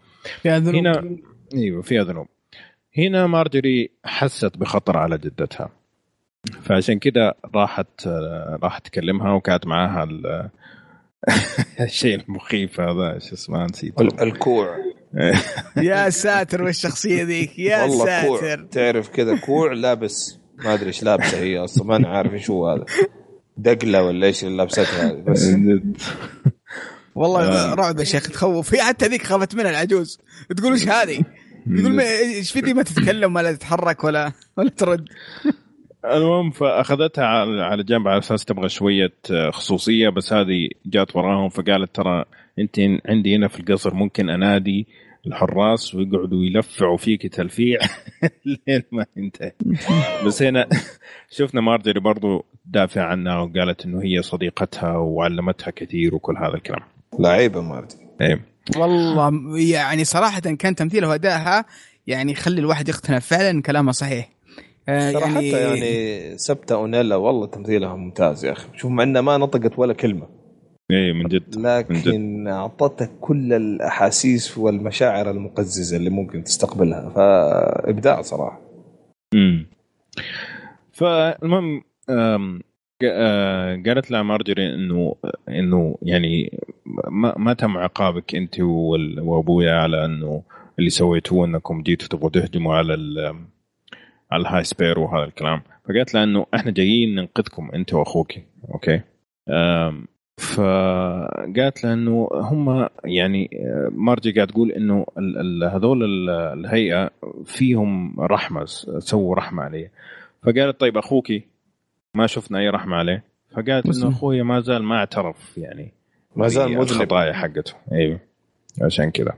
يا 0.46 0.60
ذنوب. 0.60 0.76
هنا 0.76 1.18
إيوه 1.56 1.82
فيها 1.82 2.04
ذنوب. 2.04 2.28
هنا 2.98 3.28
مارجري 3.28 3.90
حست 4.06 4.58
بخطر 4.58 4.98
على 4.98 5.18
جدتها. 5.18 5.70
فعشان 6.62 7.00
كده 7.00 7.36
راحت 7.56 8.08
راحت 8.64 8.86
تكلمها 8.86 9.32
وكانت 9.34 9.68
معاها 9.68 10.04
ال- 10.04 10.50
الشيء 11.80 12.20
المخيف 12.22 12.80
هذا 12.82 13.20
شو 13.20 13.36
اسمه 13.36 13.66
نسيت 13.66 14.02
ال- 14.02 14.20
الكوع. 14.22 14.78
يا 15.78 16.10
ساتر 16.10 16.64
والشخصية 16.64 17.24
ذيك 17.24 17.60
يا 17.60 17.84
والله 17.84 18.22
كوع. 18.28 18.42
ساتر. 18.42 18.64
تعرف 18.72 19.10
كذا 19.10 19.38
كوع؟ 19.38 19.74
لابس 19.74 20.38
ما 20.58 20.74
أدري 20.74 20.88
إيش 20.88 21.04
لابسة 21.04 21.38
هي 21.38 21.58
أصلا 21.58 21.86
ما 21.86 21.96
أنا 21.96 22.08
عارف 22.08 22.34
إيش 22.34 22.50
هو 22.50 22.70
هذا. 22.70 22.86
دقلة 23.58 24.04
ولا 24.04 24.28
إيش 24.28 24.44
اللي 24.44 24.58
لابستها 24.58 25.08
هذه 25.12 25.24
بس. 25.28 25.50
والله 27.16 27.74
رعب 27.74 28.00
يا 28.00 28.04
شيخ 28.04 28.30
تخوف. 28.30 28.74
هي 28.76 28.82
حتى 28.84 29.08
ذيك 29.08 29.24
خافت 29.24 29.56
منها 29.56 29.70
العجوز. 29.72 30.20
تقول 30.58 30.72
إيش 30.74 30.88
هذه؟ 30.88 31.24
يقول 31.68 31.94
ما- 31.94 32.04
إيش 32.20 32.52
في 32.52 32.74
ما 32.74 32.84
تتكلم 32.84 33.36
ولا 33.36 33.52
تتحرك 33.52 34.04
ولا 34.04 34.32
ولا 34.58 34.70
ترد. 34.70 35.06
المهم 36.06 36.52
فأخذتها 36.52 37.26
على 37.26 37.64
على 37.64 37.84
جنب 37.84 38.08
على 38.08 38.18
أساس 38.20 38.46
تبغى 38.46 38.70
شوية 38.70 39.14
خصوصية 39.50 40.10
بس 40.10 40.34
هذه 40.34 40.70
جات 40.86 41.16
وراهم 41.16 41.50
فقالت 41.50 41.96
ترى 41.96 42.26
أنت 42.60 42.80
عندي 43.06 43.36
هنا 43.36 43.48
في 43.48 43.60
القصر 43.60 43.94
ممكن 43.94 44.30
أنادي 44.30 44.88
الحراس 45.28 45.96
ويقعدوا 45.96 46.44
يلفعوا 46.44 46.98
فيك 46.98 47.28
تلفيع 47.28 47.80
لين 48.68 48.84
ما 48.92 49.06
ينتهي. 49.18 49.52
بس 50.26 50.44
هنا 50.44 50.68
شفنا 51.38 51.62
مارجري 51.62 52.00
برضو 52.00 52.46
دافع 52.66 53.04
عنها 53.04 53.40
وقالت 53.40 53.86
إنه 53.86 54.04
هي 54.04 54.22
صديقتها 54.22 54.98
وعلمتها 54.98 55.72
كثير 55.72 56.16
وكل 56.16 56.38
هذا 56.38 56.56
الكلام. 56.56 56.82
لعيبة 57.20 57.62
مارتي 57.62 57.98
إيه. 58.22 58.46
والله 58.78 59.32
يعني 59.60 60.04
صراحة 60.04 60.40
كان 60.40 60.76
تمثيلها 60.76 61.10
وأدائها 61.10 61.66
يعني 62.08 62.32
يخلي 62.32 62.60
الواحد 62.60 62.90
يقتنع. 62.90 63.20
فعلا 63.20 63.62
كلامها 63.62 63.92
صحيح. 63.92 64.30
آه، 64.90 65.12
ترى 65.12 65.26
حتى 65.26 65.50
يعني 65.50 66.38
سبتا 66.38 66.76
أونيلا 66.76 67.16
والله 67.16 67.48
تمثيلها 67.48 67.96
ممتاز 67.96 68.46
يا 68.46 68.52
أخي. 68.52 68.68
شوف 68.76 68.92
مع 68.92 69.04
إنها 69.04 69.22
ما 69.22 69.38
نطقت 69.38 69.80
ولا 69.80 69.94
كلمة. 69.94 70.28
إيه 70.92 71.14
من 71.14 71.28
جد 71.28 71.56
لكن 71.56 72.48
اعطتك 72.48 73.12
كل 73.22 73.54
الأحاسيس 73.54 74.58
والمشاعر 74.58 75.32
المقززة 75.32 75.98
اللي 75.98 76.10
ممكن 76.10 76.44
تستقبلها. 76.44 77.10
فإبداع 77.10 78.22
صراحة. 78.22 78.62
امم 79.34 79.68
فالمهم 80.92 81.84
آه، 82.10 83.82
قالت 83.86 84.12
لها 84.12 84.24
مارجري 84.24 84.74
إنه 84.74 85.16
إنه 85.50 85.98
يعني 86.02 86.60
ما, 87.12 87.34
ما 87.38 87.54
تم 87.54 87.78
عقابك 87.78 88.36
أنت 88.36 88.60
وأبويا 88.60 89.74
على 89.74 90.06
إنه 90.06 90.44
اللي 90.80 90.90
سويتوه 90.90 91.46
إنكم 91.46 91.82
جيتوا 91.82 92.08
تبغوا 92.08 92.30
تهجموا 92.30 92.76
على 92.76 92.94
ال 92.94 93.36
على 94.34 94.42
ال 94.42 94.64
High 94.64 94.77
Sparrow 94.77 95.00
وهذا 95.00 95.24
الكلام. 95.26 95.62
فقالت 95.86 96.14
لها 96.14 96.24
إنه 96.24 96.46
إحنا 96.56 96.72
جايين 96.72 97.16
ننقذكم 97.16 97.72
انت 97.74 97.94
واخوك 97.94 98.32
أوكي؟ 98.74 99.02
فقالت 100.38 101.84
لها 101.84 101.94
إنه 101.94 102.28
هم 102.34 102.88
يعني 103.06 103.50
آه، 103.54 103.90
مارجي 103.92 104.32
قاعد 104.32 104.48
تقول 104.48 104.72
إنه 104.72 105.06
هذول 105.74 106.04
ال- 106.04 106.30
الهيئة 106.30 107.10
فيهم 107.46 108.20
رحمة 108.20 108.66
سووا 109.00 109.36
رحمة 109.36 109.64
عليه. 109.64 109.92
فقالت 110.44 110.80
طيب 110.80 110.98
أخوك 110.98 111.28
ما 112.16 112.28
شفنا 112.28 112.60
أي 112.60 112.70
رحمة 112.70 112.96
عليه. 112.96 113.24
فقالت 113.52 113.98
إنه 113.98 114.10
أخوي 114.10 114.44
ما 114.44 114.60
زال 114.60 114.84
ما 114.84 114.96
اعترف 114.96 115.58
يعني. 115.58 115.92
ما 116.36 116.48
زال 116.48 116.70
مذنب. 116.70 116.82
الخطايا 116.82 117.34
حقته. 117.34 117.74
أيوه. 117.92 118.20
عشان 118.82 119.12
كذا 119.12 119.34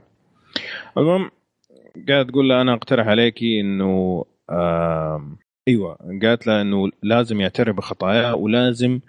المهم 0.97 1.29
قاعد 2.09 2.25
تقول 2.27 2.49
له 2.49 2.61
أنا 2.61 2.73
أقترح 2.73 3.07
عليكي 3.07 3.61
إنه 3.61 4.25
أيوه 5.67 5.97
قالت 6.23 6.47
له 6.47 6.61
إنه 6.61 6.89
لازم 7.03 7.41
يعترف 7.41 7.75
بخطاياه 7.75 8.35
ولازم 8.35 8.99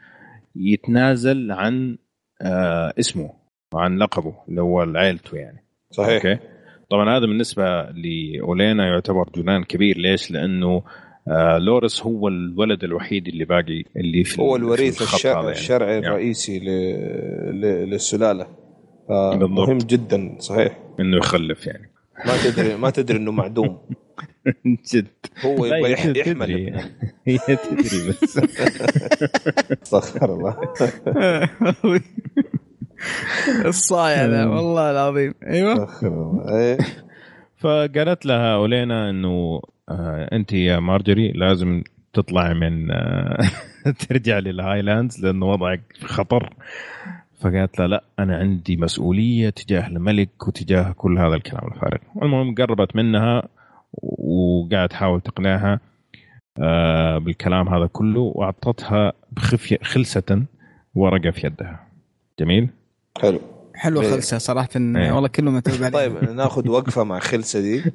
يتنازل 0.57 1.53
عن 1.53 1.99
آه 2.43 2.93
اسمه 2.99 3.31
وعن 3.75 3.99
لقبه 3.99 4.35
اللي 4.49 4.61
هو 4.61 4.81
عيلته 4.81 5.37
يعني 5.37 5.65
صحيح 5.91 6.27
أوكي 6.27 6.39
طبعا 6.91 7.17
هذا 7.17 7.27
بالنسبة 7.27 7.83
لأولينا 7.83 8.87
يعتبر 8.87 9.31
جنان 9.37 9.65
كبير 9.65 9.99
ليش؟ 9.99 10.31
لأنه 10.31 10.83
آه 11.29 11.59
لوريس 11.59 12.03
هو 12.03 12.29
الولد 12.29 12.85
الوحيد 12.85 13.29
اللي 13.29 13.45
باقي 13.45 13.85
اللي 13.97 14.25
في 14.25 14.43
هو 14.43 14.57
الوريث 14.57 15.03
الخط 15.03 15.15
الشرع 15.15 15.33
هذا 15.33 15.41
يعني. 15.41 15.59
الشرعي 15.59 15.93
يعني. 15.93 16.07
الرئيسي 16.07 16.59
ل... 16.59 16.65
ل... 17.61 17.91
للسلالة 17.91 18.47
بالضبط. 19.09 19.51
مهم 19.51 19.79
جدا 19.79 20.37
صحيح 20.39 20.79
إنه 21.01 21.17
يخلف 21.17 21.67
يعني 21.67 21.96
ما 22.25 22.33
تدري 22.45 22.77
ما 22.77 22.91
تدري 22.91 23.19
إنه 23.19 23.33
معدوم. 23.33 23.79
جد. 24.95 25.07
هو 25.45 25.67
يبغى. 25.67 26.19
يحمل. 26.21 26.51
هي 27.27 27.39
تدري 27.39 28.09
بس. 28.09 28.39
استغفر 29.83 30.35
الله. 30.35 30.57
الصايع 33.65 34.25
ذا 34.25 34.45
والله 34.47 34.91
العظيم. 34.91 35.35
أيوه. 35.47 35.89
إيه. 36.59 36.79
فقالت 37.57 38.27
لها 38.27 38.55
أولينا 38.55 39.11
إنه 39.11 39.61
آه 39.89 40.29
أنت 40.33 40.53
يا 40.53 40.79
مارجري 40.81 41.33
لازم 41.33 41.83
تطلع 42.13 42.53
من 42.53 42.91
آه 42.91 43.39
ترجع 44.09 44.39
لل 44.39 44.54
Highlands 44.54 45.25
لأنه 45.25 45.47
وضعك 45.47 45.81
خطر. 46.05 46.51
فقالت 47.51 47.79
لها 47.79 47.87
لا 47.89 48.05
أنا 48.19 48.37
عندي 48.37 48.77
مسؤولية 48.77 49.51
تجاه 49.51 49.87
الملك 49.87 50.49
وتجاه 50.49 50.93
كل 50.93 51.19
هذا 51.19 51.35
الكلام 51.35 51.67
الفارغ. 51.67 51.99
المهم 52.23 52.55
قربت 52.55 52.97
منها 52.97 53.43
وقاعد 54.03 54.89
تحاول 54.89 55.21
تقنعها 55.21 55.81
آه 56.59 57.19
بالكلام 57.19 57.69
هذا 57.69 57.87
كله 57.87 58.21
وأعطتها 58.21 59.13
بخفيه 59.33 59.79
خلسة 59.83 60.43
ورقة 60.95 61.31
في 61.31 61.47
يدها. 61.47 61.87
جميل؟ 62.41 62.69
حلو. 63.21 63.41
حلوة 63.75 64.03
إيه. 64.03 64.11
خلسة 64.11 64.39
صراحة. 64.39 64.69
إيه. 64.77 65.13
والله 65.13 65.29
كله 65.29 65.51
متعوب 65.51 65.83
عليه 65.83 65.93
طيب 65.93 66.31
ناخذ 66.31 66.69
وقفة 66.69 67.05
مع 67.05 67.19
خلسة 67.19 67.61
دي. 67.61 67.83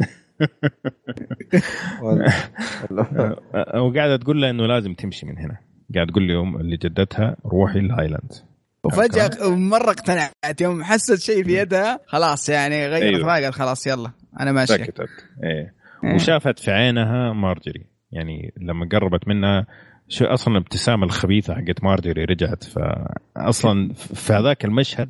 وقاعدة 3.76 4.18
تقول 4.18 4.42
له 4.42 4.50
إنه 4.50 4.66
لازم 4.66 4.94
تمشي 4.94 5.26
من 5.26 5.38
هنا. 5.38 5.58
قاعد 5.96 6.08
تقول 6.08 6.28
لهم 6.28 6.62
لجدتها 6.62 7.36
روحي 7.46 7.80
ال 7.80 7.88
Highland 7.88 8.51
وفجأة 8.84 9.56
مرة 9.56 9.90
اقتنعت 9.92 10.62
يوم 10.62 10.84
حست 10.84 11.20
شيء 11.20 11.44
في 11.44 11.58
يدها 11.62 12.00
خلاص 12.08 12.50
يعني 12.50 12.88
غيرت 12.88 13.16
أيوه. 13.16 13.28
رايها 13.28 13.44
قالت 13.44 13.56
خلاص 13.56 13.88
يلا 13.88 14.12
أنا 14.40 14.52
ماشيه 14.52 14.74
سكتت 14.74 15.00
إيه. 15.44 15.74
إيه. 16.04 16.16
وشافت 16.16 16.60
في 16.60 16.72
عينها 16.72 17.34
مارجري. 17.34 17.86
يعني 18.12 18.54
لما 18.58 18.90
قربت 18.92 19.28
منها 19.28 19.66
شو 20.10 20.26
أصلا 20.26 20.58
الابتسامه 20.58 21.04
الخبيثة 21.06 21.56
حقت 21.56 21.84
مارجري 21.84 22.26
رجعت. 22.26 22.64
فاصلا 22.64 23.94
في 23.94 24.34
هذاك 24.34 24.66
المشهد 24.66 25.10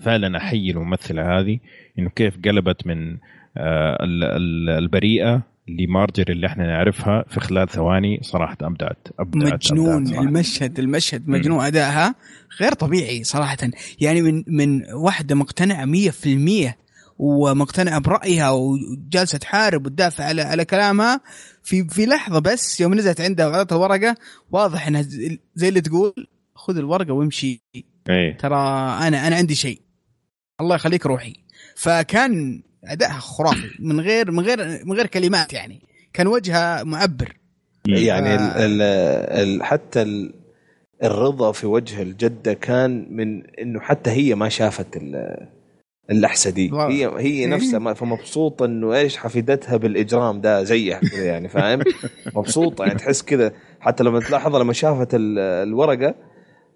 فعلا 0.00 0.36
أحيي 0.38 0.70
الممثلة 0.70 1.38
هذه 1.40 1.58
إنه 1.98 2.10
كيف 2.10 2.38
قلبت 2.44 2.86
من 2.86 3.18
آه، 3.56 3.98
ال- 4.04 4.24
ال- 4.24 4.70
البريئة 4.70 5.42
لمارجري 5.68 6.32
اللي 6.32 6.46
إحنا 6.46 6.66
نعرفها 6.66 7.24
في 7.28 7.40
خلال 7.40 7.68
ثواني 7.68 8.18
صراحة 8.22 8.56
أبدعت 8.60 9.08
أبدعت 9.18 9.52
مجنون 9.72 9.96
أبدعت 9.96 10.08
صراحة. 10.08 10.22
المشهد 10.22 10.78
المشهد 10.78 11.28
مجنون 11.28 11.64
أدائها 11.64 12.14
غير 12.60 12.72
طبيعي 12.72 13.24
صراحة. 13.24 13.56
يعني 14.00 14.22
من 14.22 14.44
من 14.46 14.92
واحدة 14.94 15.34
مقتنعة 15.34 15.84
100% 15.84 16.74
ومقتنعة 17.18 17.98
برأيها 18.00 18.50
وجالسة 18.50 19.38
تحارب 19.38 19.86
وتدافع 19.86 20.24
على 20.24 20.42
على 20.42 20.64
كلامها 20.64 21.20
في 21.62 21.88
في 21.88 22.06
لحظة 22.06 22.38
بس 22.38 22.80
يوم 22.80 22.94
نزلت 22.94 23.20
عندها 23.20 23.46
وعطت 23.46 23.72
الورقة 23.72 24.16
واضح 24.50 24.86
إنها 24.86 25.02
زي 25.54 25.68
اللي 25.68 25.80
تقول 25.80 26.12
خذ 26.54 26.76
الورقة 26.76 27.12
وامشي. 27.12 27.62
إيه. 28.08 28.36
ترى 28.36 28.56
أنا 29.08 29.26
أنا 29.26 29.36
عندي 29.36 29.54
شيء. 29.54 29.80
الله 30.60 30.74
يخليك 30.74 31.06
روحي. 31.06 31.34
فكان 31.76 32.62
ادائها 32.84 33.18
خرافي. 33.18 33.70
من 33.80 34.00
غير 34.00 34.30
من 34.30 34.40
غير 34.40 34.58
من 34.84 34.92
غير 34.96 35.06
كلمات 35.06 35.52
يعني. 35.52 35.80
كان 36.12 36.26
وجهها 36.26 36.84
معبر 36.84 37.36
يعني 37.88 38.34
ال 38.34 38.40
آه. 38.40 38.66
ال 38.66 38.82
ال 39.56 39.62
حتى 39.64 40.02
ال 40.02 40.34
الرضا 41.04 41.52
في 41.52 41.66
وجه 41.66 42.02
الجدة 42.02 42.52
كان 42.54 43.06
من 43.10 43.42
إنه 43.60 43.80
حتى 43.80 44.10
هي 44.10 44.34
ما 44.34 44.48
شافت 44.48 44.96
ال- 44.96 45.48
اللحسة 46.10 46.50
دي. 46.50 46.70
واو. 46.72 46.88
هي 46.88 47.06
هي 47.18 47.46
نفسها 47.46 47.78
ما 47.78 47.94
فمبسوطه 47.94 48.64
إنه 48.64 48.94
إيش 48.94 49.16
حفيدتها 49.16 49.76
بالإجرام 49.76 50.40
ده 50.40 50.62
زيها 50.62 50.98
كذا 50.98 51.24
يعني 51.24 51.48
فاهم؟ 51.48 51.80
مبسوطة 52.36 52.84
يعني 52.84 52.98
تحس 52.98 53.22
كذا 53.22 53.52
حتى 53.80 54.04
لما 54.04 54.20
تلاحظها 54.20 54.60
لما 54.62 54.72
شافت 54.72 55.14
ال- 55.14 55.38
الورقة 55.38 56.14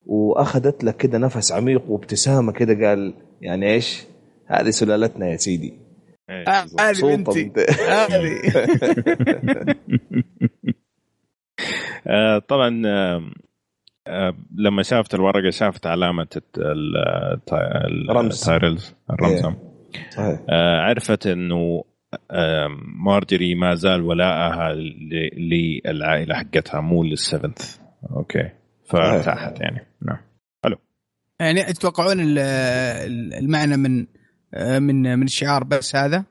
وأخذت 0.06 0.84
لك 0.84 0.96
كذا 0.96 1.18
نفس 1.18 1.52
عميق 1.52 1.90
وابتسامة 1.90 2.52
كذا 2.52 2.88
قال 2.88 3.14
يعني 3.40 3.72
إيش؟ 3.72 4.04
هذه 4.46 4.70
سلالتنا 4.70 5.28
يا 5.28 5.36
سيدي. 5.36 5.66
إيه. 5.66 5.85
هذه 6.30 6.64
مبسوطة 6.64 7.16
بنتي. 7.16 7.44
بنت- 7.44 7.70
هذه 7.80 8.40
آه، 12.06 12.38
طبعا 12.38 12.82
آه، 12.86 13.30
آه، 14.06 14.34
لما 14.56 14.82
شافت 14.82 15.14
الورقة 15.14 15.50
شافت 15.50 15.86
علامة 15.86 16.22
الت- 16.36 16.58
ال- 16.58 16.96
التا- 17.36 17.86
ال- 17.86 18.16
رمز. 18.16 18.40
ال 18.40 18.47
Tyrells 18.47 18.94
الرمز. 19.10 19.44
إيه. 19.44 19.56
صحيح. 20.10 20.40
آه، 20.50 20.80
عرفت 20.80 21.26
إنه 21.26 21.84
آه، 22.30 22.68
مارجري 23.04 23.54
ما 23.54 23.74
زال 23.74 24.02
ولاءها 24.02 24.72
ل- 24.72 25.80
للعائلة 25.86 26.34
حقتها 26.34 26.80
مو 26.80 27.04
لل 27.04 27.25
Seven 27.25 27.78
okay. 28.10 28.50
فارتاحت 28.90 29.60
يعني. 29.60 29.86
نعم. 30.02 30.18
يعني 31.40 31.62
تتوقعون 31.64 32.20
ال- 32.20 32.38
ال- 32.38 33.34
المعنى 33.34 33.76
من 33.76 34.06
من 34.78 35.18
من 35.18 35.22
الشعار 35.22 35.64
بس 35.64 35.96
هذا؟ 35.96 36.24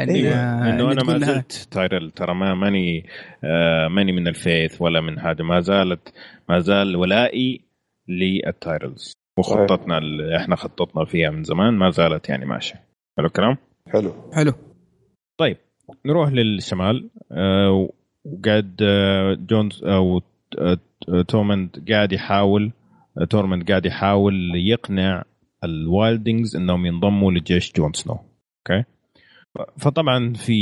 آه، 0.00 0.02
إنه 0.02 0.92
أنا 0.92 1.04
ما 1.04 1.18
زلت 1.18 1.68
Tyrell 1.70 2.10
ترى 2.10 2.34
ما 2.34 2.54
ماني 2.54 3.06
آه، 3.44 3.88
ماني 3.88 4.12
من 4.12 4.28
ال 4.28 4.37
Faith 4.37 4.82
ولا 4.82 5.00
من 5.00 5.18
هذا. 5.18 5.44
ما 5.44 5.60
زالت 5.60 6.12
ما 6.48 6.58
زال 6.58 6.96
ولائي 6.96 7.60
لل 8.08 8.29
Tyrells. 8.29 9.12
وخطتنا 9.38 9.98
اللي 9.98 10.36
إحنا 10.36 10.56
خططنا 10.56 11.04
فيها 11.04 11.30
من 11.30 11.44
زمان 11.44 11.74
ما 11.74 11.90
زالت 11.90 12.28
يعني 12.28 12.46
ماشية. 12.46 12.84
حلو 13.16 13.26
الكلام؟ 13.26 13.56
حلو. 13.92 14.12
حلو. 14.32 14.52
نروح 16.06 16.32
للشمال. 16.32 17.10
آه، 17.32 17.88
وقاعد 18.24 18.76
آه، 18.82 19.34
جونز 19.34 19.84
أو 19.84 20.22
آه، 20.58 20.78
تورمند 21.28 21.84
قاعد 21.90 22.12
يحاول 22.12 22.72
آه، 23.18 23.24
تورمند 23.24 23.70
قاعد 23.70 23.86
يحاول 23.86 24.52
يقنع 24.54 25.24
ال 25.64 25.73
wildlings 25.73 26.56
إنهم 26.56 26.86
ينضموا 26.86 27.32
لجيش 27.32 27.72
جون 27.72 27.92
سنو. 27.92 28.14
أوكي 28.14 28.84
فطبعا 29.78 30.32
في 30.32 30.58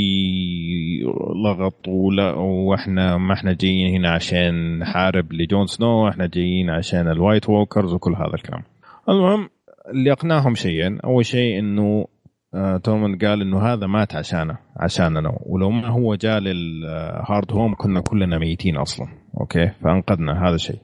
لغط 1.45 1.87
ولا 1.87 2.33
وإحنا 2.33 3.17
ما 3.17 3.33
إحنا 3.33 3.53
جايين 3.53 3.95
هنا 3.95 4.09
عشان 4.09 4.79
نحارب 4.79 5.33
لجون 5.33 5.65
سنو 5.65 6.09
إحنا 6.09 6.27
جايين 6.27 6.69
عشان 6.69 7.11
ال 7.11 7.17
White 7.17 7.49
Walkers 7.49 7.93
وكل 7.93 8.15
هذا 8.15 8.33
الكلام. 8.33 8.63
المهم 9.09 9.49
اللي 9.89 10.11
أقنعهم 10.11 10.55
شيئين 10.55 10.99
أول 10.99 11.25
شيء 11.25 11.59
إنه 11.59 12.07
آه، 12.53 12.77
قال 13.21 13.41
إنه 13.41 13.73
هذا 13.73 13.87
مات 13.87 14.15
عشانه 14.15 14.57
عشاننا 14.77 15.39
ولو 15.45 15.69
ما 15.69 15.87
هو 15.87 16.15
جاء 16.15 16.39
للهارد 16.39 17.51
هوم 17.51 17.75
كنا 17.75 18.01
كلنا 18.01 18.37
ميتين 18.37 18.77
أصلا. 18.77 19.07
أوكي 19.39 19.67
فأنقذنا 19.67 20.47
هذا 20.47 20.55
الشيء. 20.55 20.79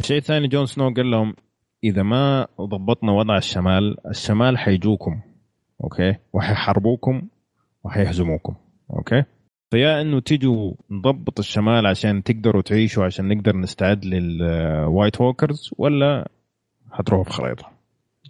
الشيء 0.00 0.16
الثاني 0.16 0.48
جون 0.48 0.66
سنو 0.66 0.94
قال 0.94 1.10
لهم 1.10 1.34
إذا 1.84 2.02
ما 2.02 2.46
ضبطنا 2.60 3.12
وضع 3.12 3.36
الشمال 3.36 3.96
الشمال 4.08 4.58
حيجوكم 4.58 5.20
أوكي؟ 5.84 6.16
وحيحاربوكم 6.32 7.22
وحيهزموكم 7.84 8.54
أوكي؟ 8.90 9.24
فيا 9.70 10.00
إنه 10.00 10.20
تيجوا 10.20 10.72
نضبط 10.90 11.38
الشمال 11.38 11.86
عشان 11.86 12.22
تقدروا 12.22 12.62
تعيشوا 12.62 13.04
عشان 13.04 13.28
نقدر 13.28 13.56
نستعد 13.56 14.04
لل 14.04 14.37
White 14.37 15.20
Walkers 15.20 15.70
ولا 15.78 16.28
حتروحوا 16.92 17.24
في 17.24 17.30
خريطه 17.30 17.70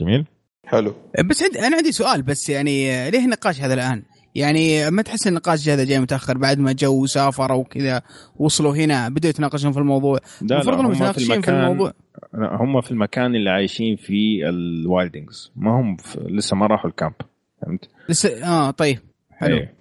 جميل؟ 0.01 0.27
حلو. 0.67 0.95
بس 1.25 1.43
عندي 1.43 1.59
أنا 1.59 1.77
عندي 1.77 1.93
سؤال 1.93 2.23
بس 2.23 2.51
يعني 2.51 3.11
ليه 3.11 3.25
النقاش 3.25 3.61
هذا 3.61 3.75
الآن؟ 3.75 4.03
يعني 4.35 4.91
ما 4.91 5.03
تحس 5.03 5.27
النقاش 5.27 5.69
هذا 5.69 5.85
جاي 5.85 6.01
متأخر 6.01 6.39
بعد 6.39 6.59
ما 6.59 6.73
جو 6.73 7.03
وسافروا 7.03 7.57
وكذا 7.59 8.03
وصلوا 8.37 8.77
هنا 8.77 9.09
بدأوا 9.09 9.31
يتناقشون 9.31 9.73
في 9.73 9.79
الموضوع؟ 9.79 10.19
المفروض 10.43 10.79
انهم 10.79 10.87
هم 10.87 10.93
في 10.93 10.99
متناقشين 11.03 11.27
في 11.27 11.35
المكان 11.35 11.55
الموضوع. 11.55 11.93
هم 12.35 12.81
في 12.81 12.91
المكان 12.91 13.35
اللي 13.35 13.51
عايشين 13.51 13.97
فيه 13.97 14.49
ال 14.49 14.59
wildlings 14.59 15.53
ما 15.57 15.81
هم 15.81 15.97
في 15.97 16.21
لسه 16.21 16.57
ما 16.57 16.67
راحوا 16.67 16.91
ال 16.91 16.96
camp 16.96 17.15
فهمت؟ 17.63 17.89
لسه 18.09 18.45
آه 18.47 18.71
طيب 18.71 18.99
حلو. 19.31 19.57
إيه. 19.57 19.75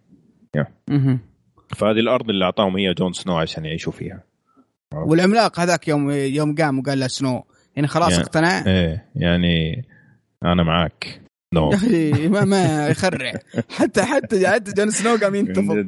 مهم. 0.87 1.19
فهذه 1.75 1.99
الأرض 1.99 2.29
اللي 2.29 2.45
أعطاهم 2.45 2.77
هي 2.77 2.93
جون 2.93 3.13
سنو 3.13 3.37
عشان 3.37 3.65
يعيشوا 3.65 3.91
فيها. 3.91 4.23
والعملاق 4.93 5.59
هذاك 5.59 5.87
يوم 5.87 6.11
يوم 6.11 6.55
قام 6.55 6.79
وقال 6.79 6.99
له 6.99 7.07
سنو 7.07 7.43
يعني 7.75 7.87
خلاص 7.87 8.11
يعني- 8.11 8.23
اقتنع؟ 8.23 8.65
إيه 8.67 9.05
يعني 9.15 9.85
أنا 10.45 10.63
معك 10.63 11.21
no 11.53 11.69
يا 11.71 11.75
أخي 11.75 12.27
ما 12.27 12.45
ما 12.45 12.87
يخرع. 12.87 13.33
حتى 13.69 14.03
حتى 14.03 14.47
حتى 14.47 14.73
جون 14.73 14.89
سنو 14.91 15.15
قام 15.15 15.35
ينتفض. 15.35 15.87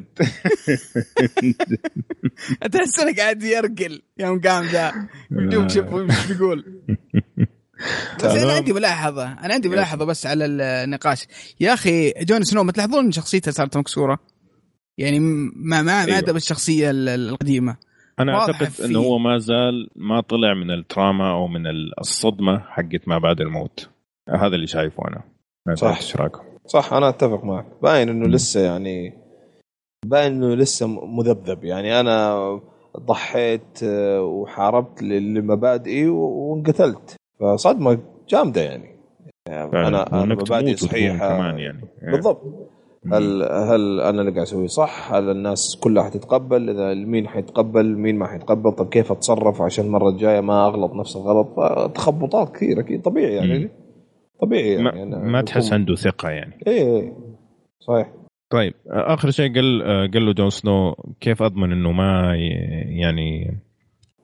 تحس 2.72 3.00
إنه 3.00 3.16
قاعد 3.16 3.42
يرقل 3.42 4.02
يوم 4.18 4.40
قام 4.40 4.64
ذا. 4.64 4.92
شوف 5.52 5.72
شوف 5.72 5.94
إيش 5.94 6.26
بيقول. 6.32 6.64
بس 8.18 8.24
أنا 8.24 8.52
عندي 8.52 8.72
ملاحظة. 8.72 9.32
أنا 9.32 9.54
عندي 9.54 9.68
ملاحظة 9.68 10.04
بس 10.04 10.26
على 10.26 10.44
النقاش. 10.46 11.26
يا 11.60 11.74
أخي 11.74 12.10
جون 12.10 12.44
سنو 12.44 12.64
ما 12.64 12.72
تلاحظون 12.72 13.04
ان 13.04 13.12
شخصيته 13.12 13.50
صارت 13.50 13.76
مكسورة؟ 13.76 14.18
يعني 14.98 15.18
ما 15.20 15.52
ما 15.56 15.82
ما 15.82 16.04
أيوة. 16.04 16.14
عاد 16.16 16.30
بالشخصيه 16.30 16.90
ال- 16.90 17.08
القديمة. 17.08 17.76
أنا 18.20 18.38
أعتقد 18.40 18.72
إنه 18.84 18.98
هو 18.98 19.18
ما 19.18 19.38
زال 19.38 19.88
ما 19.96 20.20
طلع 20.20 20.54
من 20.54 20.70
التراما 20.70 21.30
أو 21.30 21.48
من 21.48 21.62
الصدمة 22.00 22.58
حقت 22.58 23.08
ما 23.08 23.18
بعد 23.18 23.40
الموت. 23.40 23.88
هذا 24.28 24.54
اللي 24.54 24.66
شايفه 24.66 25.08
أنا. 25.08 25.31
صح. 25.74 25.96
إيش 25.96 26.16
رايكم 26.16 26.42
صح 26.66 26.92
أنا 26.92 27.08
أتفق 27.08 27.44
معك 27.44 27.66
باين 27.82 28.08
إنه. 28.08 28.28
لسه 28.28 28.60
يعني 28.60 29.12
باين 30.06 30.32
إنه 30.32 30.54
لسه 30.54 30.86
مذبذب 30.86 31.64
يعني 31.64 32.00
أنا 32.00 32.60
ضحيت 32.98 33.82
آه، 33.84 34.22
وحاربت 34.22 35.02
لمبادئي 35.02 36.08
وانقتلت 36.08 37.16
فصدمة 37.40 37.98
جامدة 38.28 38.60
يعني 38.60 38.92
فعلاً. 39.46 39.88
أنا 39.88 40.22
أنا 40.22 40.34
مبادئي 40.34 40.76
صحيحة 40.76 41.28
كمان 41.28 41.58
يعني 41.58 41.88
بالضبط 42.02 42.42
هل 43.12 43.42
هل 43.42 44.00
أنا 44.00 44.20
اللي 44.20 44.32
قاعد 44.32 44.46
اسويه 44.46 44.66
صح؟ 44.66 45.12
هل 45.12 45.30
الناس 45.30 45.76
كلها 45.76 46.04
حتتقبل؟ 46.04 46.70
إذا 46.70 46.94
مين 46.94 47.28
حيتقبل؟ 47.28 47.96
مين 47.96 48.18
ما 48.18 48.26
حيتقبل؟ 48.26 48.72
طب 48.72 48.88
كيف 48.88 49.12
أتصرف 49.12 49.62
عشان 49.62 49.84
المرة 49.84 50.08
الجاية 50.08 50.40
ما 50.40 50.66
أغلط 50.66 50.94
نفس 50.94 51.16
الغلط؟ 51.16 51.48
تخبطات 51.94 52.56
كثير 52.56 52.80
أكيد 52.80 53.02
طبيعي 53.02 53.34
يعني. 53.34 53.70
طبيعي 54.42 54.76
ما, 54.76 54.90
يعني 54.90 55.02
أنا 55.02 55.18
ما 55.18 55.42
تحس 55.42 55.72
عنده 55.72 55.94
ثقة 55.94 56.30
يعني. 56.30 56.58
إيه 56.66 57.00
إيه. 57.00 57.12
صحيح. 57.80 58.12
طيب 58.50 58.74
آخر 58.86 59.30
شيء 59.30 59.54
قال 59.54 59.82
قال 60.12 60.26
له 60.26 60.32
جون 60.32 60.50
سنو 60.50 60.94
كيف 61.20 61.42
أضمن 61.42 61.72
إنه 61.72 61.92
ما 61.92 62.36
يعني 62.86 63.58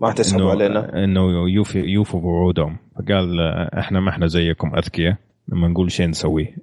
ما 0.01 0.11
حتسحبوا 0.11 0.43
إنه 0.43 0.51
علينا؟ 0.51 1.05
إنه 1.05 1.49
يوفي 1.49 1.79
يوفوا 1.79 2.21
بوعودهم 2.21 2.77
فقال 2.97 3.41
إحنا 3.79 4.01
ما 4.01 4.11
إحنا 4.11 4.27
زيكم 4.27 4.77
أذكياء 4.77 5.17
لما 5.49 5.69
نقول 5.69 5.93
شيء 5.93 6.09
نسويه. 6.09 6.55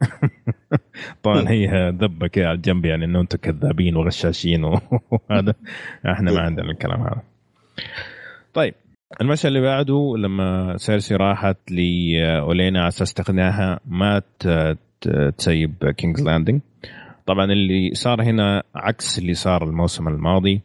طبعا 1.23 1.49
هي 1.49 1.89
ذبة 1.89 2.27
كده 2.27 2.45
على 2.47 2.55
الجنب 2.55 2.85
يعني 2.85 3.05
إنه 3.05 3.21
أنتم 3.21 3.37
كذابين 3.37 3.95
وغشاشين 3.95 4.63
وهذا. 5.11 5.53
إحنا 6.05 6.31
ما 6.31 6.39
عندنا 6.39 6.71
الكلام 6.71 7.01
هذا. 7.01 7.23
طيب 8.53 8.73
المشهد 9.21 9.45
اللي 9.45 9.61
بعده 9.61 10.13
لما 10.17 10.77
سيرسي 10.77 11.15
راحت 11.15 11.57
لاولينا 11.71 12.79
على 12.79 12.87
أساس 12.87 13.13
تقنعها 13.13 13.79
ما 13.85 14.21
تسيب 15.37 15.91
كينجز 15.97 16.23
لاندنج 16.23 16.61
طبعا 17.25 17.45
اللي 17.45 17.91
صار 17.93 18.23
هنا 18.23 18.63
عكس 18.75 19.19
اللي 19.19 19.33
صار 19.33 19.63
الموسم 19.63 20.07
الماضي 20.07 20.61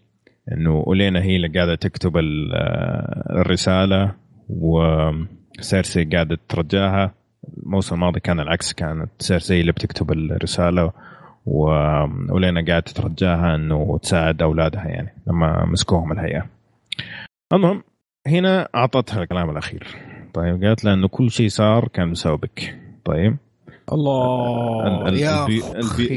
إنه 0.53 0.85
أولينا 0.87 1.23
هي 1.23 1.37
اللي 1.37 1.49
قاعدة 1.49 1.75
تكتب 1.75 2.13
الرسالة 3.31 4.15
وسيرسي 4.49 6.05
قاعدة 6.05 6.39
ترجاها 6.49 7.15
الموسم 7.63 7.95
الماضي 7.95 8.21
كان 8.21 8.41
العكس 8.41 8.73
كانت 8.73 9.11
سيرسي 9.19 9.61
اللي 9.61 9.73
بتكتب 9.73 10.13
الرسالة 10.13 10.93
وأولينا 11.47 12.65
قاعدة 12.67 12.81
تترجاها 12.81 13.55
إنه 13.55 13.99
تساعد 14.03 14.43
أولادها 14.43 14.85
يعني 14.89 15.15
لما 15.27 15.67
مسكوهم 15.67 16.13
الهيئة. 16.13 16.47
المهم 17.53 17.83
هنا 18.27 18.69
أعطتها 18.75 19.23
الكلام 19.23 19.51
الأخير. 19.51 19.87
طيب 20.35 20.65
قالت 20.65 20.85
لها 20.85 20.95
إنه 20.95 21.09
كل 21.09 21.31
شيء 21.31 21.49
صار 21.49 21.89
كان 21.89 22.13
بسببك. 22.13 22.79
طيب. 23.05 23.37
الله 23.93 25.09
ال- 25.09 25.19
يا 25.19 25.47
البي- 25.47 25.63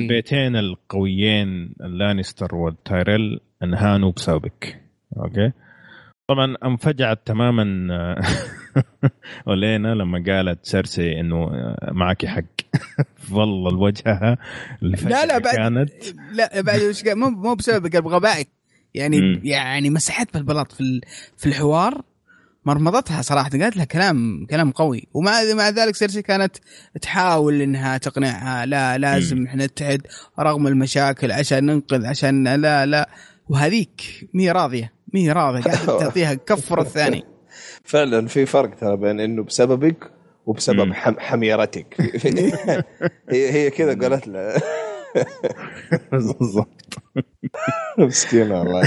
البيتين 0.04 0.56
القويين 0.56 1.76
اللانستر 1.82 2.56
والتايريل 2.56 3.39
انهانوا 3.63 4.12
بسببك. 4.12 4.82
أوكي؟ 5.18 5.52
طبعا 6.28 6.56
انفجعت 6.66 7.20
تماما 7.26 7.63
أولينا 9.48 9.96
لما 9.96 10.24
قالت 10.28 10.66
سيرسي 10.66 11.20
إنه 11.20 11.52
معك 11.92 12.26
حق. 12.26 12.44
والله 13.34 13.70
الوجهها 13.70 14.38
لا 14.82 15.26
لا 15.26 15.38
بعد 15.38 15.56
كانت. 15.56 15.89
لا 16.34 16.62
بعد 16.62 16.80
مو 17.13 17.30
مو 17.30 17.56
بسبب 17.56 17.88
قال 17.94 18.02
بغبائك 18.02 18.48
يعني 18.93 19.21
مم. 19.21 19.41
يعني 19.43 19.89
مسحت 19.89 20.34
بالبلاط 20.34 20.71
في 20.71 21.01
في 21.38 21.45
الحوار 21.45 22.01
مرمضتها 22.65 23.21
صراحة 23.21 23.49
قالت 23.49 23.77
لها 23.77 23.86
كلام 23.86 24.45
كلام 24.49 24.71
قوي 24.71 25.08
ومع 25.13 25.32
مع 25.53 25.69
ذلك 25.69 25.95
سيرسي 25.95 26.21
كانت 26.21 26.58
تحاول 27.01 27.62
إنها 27.62 27.97
تقنعها 27.97 28.65
لا 28.65 28.97
لازم. 28.97 29.45
إحنا 29.45 29.65
نتحد 29.65 30.01
رغم 30.39 30.67
المشاكل 30.67 31.32
عشان 31.32 31.65
ننقذ 31.65 32.06
عشان 32.06 32.47
لا 32.47 32.86
لا 32.86 33.10
وهذيك 33.49 34.01
مي 34.34 34.51
راضية 34.51 34.93
مي 35.13 35.32
راضية 35.32 35.62
قاعدة 35.62 35.86
تعطيها 35.99 36.34
كفر 36.34 36.82
الثاني 36.82 37.23
فعلا 37.84 38.27
في 38.27 38.45
فرق 38.45 38.75
ترى 38.75 38.97
بين 38.97 39.19
إنه 39.19 39.43
بسببك 39.43 40.12
وبسبب. 40.45 40.93
حم 40.93 41.19
حميرتك 41.19 41.95
هي 43.29 43.51
هي 43.51 43.69
كذا 43.69 43.99
قالت 44.10 44.27
له 44.27 44.62
بالضبط. 46.12 46.84
مسكينه 47.97 48.60
والله. 48.60 48.82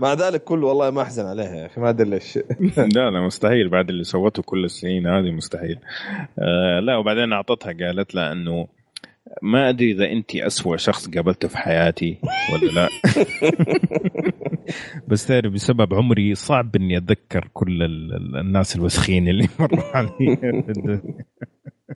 مع 0.00 0.12
ذلك 0.14 0.44
كله 0.44 0.66
والله 0.66 0.90
ما 0.90 1.02
أحزن 1.02 1.26
عليها 1.26 1.54
يا 1.56 1.66
أخي 1.66 1.80
ما 1.80 1.88
أدري 1.88 2.10
ليش. 2.10 2.38
لا 2.96 3.10
لا 3.10 3.20
مستحيل. 3.26 3.68
بعد 3.68 3.88
اللي 3.88 4.04
سوته 4.04 4.42
كل 4.42 4.64
السنين 4.64 5.06
هذه 5.06 5.30
مستحيل. 5.30 5.78
آه 6.38 6.80
لا 6.80 6.96
وبعدين 6.96 7.32
أعطتها 7.32 7.72
قالت 7.72 8.14
لها 8.14 8.32
إنه 8.32 8.66
ما 9.42 9.68
أدري 9.68 9.92
إذا 9.92 10.12
أنت 10.12 10.36
أسوأ 10.36 10.76
شخص 10.76 11.08
قابلته 11.08 11.48
في 11.48 11.58
حياتي 11.58 12.18
ولا 12.52 12.72
لا. 12.72 12.88
بس 15.08 15.26
تعرف 15.26 15.52
بسبب 15.52 15.94
عمري 15.94 16.34
صعب 16.34 16.76
إني 16.76 16.96
أتذكر 16.96 17.48
كل 17.52 17.82
ال- 17.82 18.14
ال- 18.14 18.36
الناس 18.36 18.76
الوسخين 18.76 19.28
اللي 19.28 19.48
مروا 19.58 19.96
علي. 19.96 20.36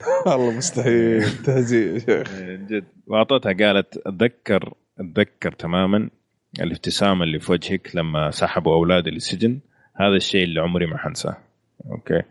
والله 0.27 0.51
مستحيل. 0.51 1.23
تهزيء 1.45 1.93
يا 1.93 1.99
شيخ. 1.99 2.33
جد. 2.69 2.83
وأعطتها 3.07 3.53
قالت 3.53 3.97
أتذكر 4.05 4.73
أتذكر 4.99 5.51
تماما 5.51 6.09
الابتسامة 6.61 7.23
اللي 7.23 7.39
في 7.39 7.51
وجهك 7.51 7.95
لما 7.95 8.31
سحبوا 8.31 8.73
أولادي 8.73 9.09
للسجن. 9.09 9.59
هذا 9.95 10.15
الشيء 10.15 10.43
اللي 10.43 10.59
عمري 10.61 10.85
ما 10.85 10.97
حنساه. 10.97 11.37
أوكي. 11.91 12.21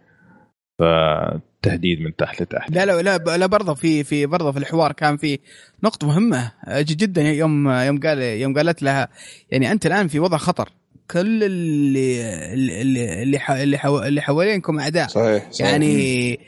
فتهديد 0.79 2.01
من 2.01 2.17
تحت 2.17 2.43
لتحت. 2.43 2.71
لا 2.71 2.87
لا 2.87 3.03
لا 3.03 3.37
لا 3.37 3.47
برضه 3.47 3.75
في 3.75 4.05
في 4.05 4.27
برضه 4.27 4.53
في 4.53 4.59
الحوار 4.59 4.93
كان 4.93 5.17
في 5.17 5.39
نقطة 5.85 6.07
مهمة. 6.07 6.53
ج- 6.69 6.97
جدا 6.97 7.23
يوم 7.23 7.69
يوم 7.71 8.01
قال 8.01 8.19
يوم 8.23 8.55
قالت 8.55 8.83
لها 8.83 9.09
يعني 9.51 9.73
أنت 9.73 9.87
الآن 9.87 10.09
في 10.09 10.21
وضع 10.21 10.37
خطر. 10.37 10.69
كل 11.11 11.45
اللي 11.45 12.23
اللي 12.53 13.23
اللي 13.23 13.39
ح- 13.39 13.51
اللي, 13.51 13.79
حو 13.79 13.99
اللي 14.03 14.21
حوالينكم 14.21 14.79
أعداء. 14.81 15.07
صحيح, 15.09 15.51
صحيح. 15.51 15.71
يعني 15.71 16.39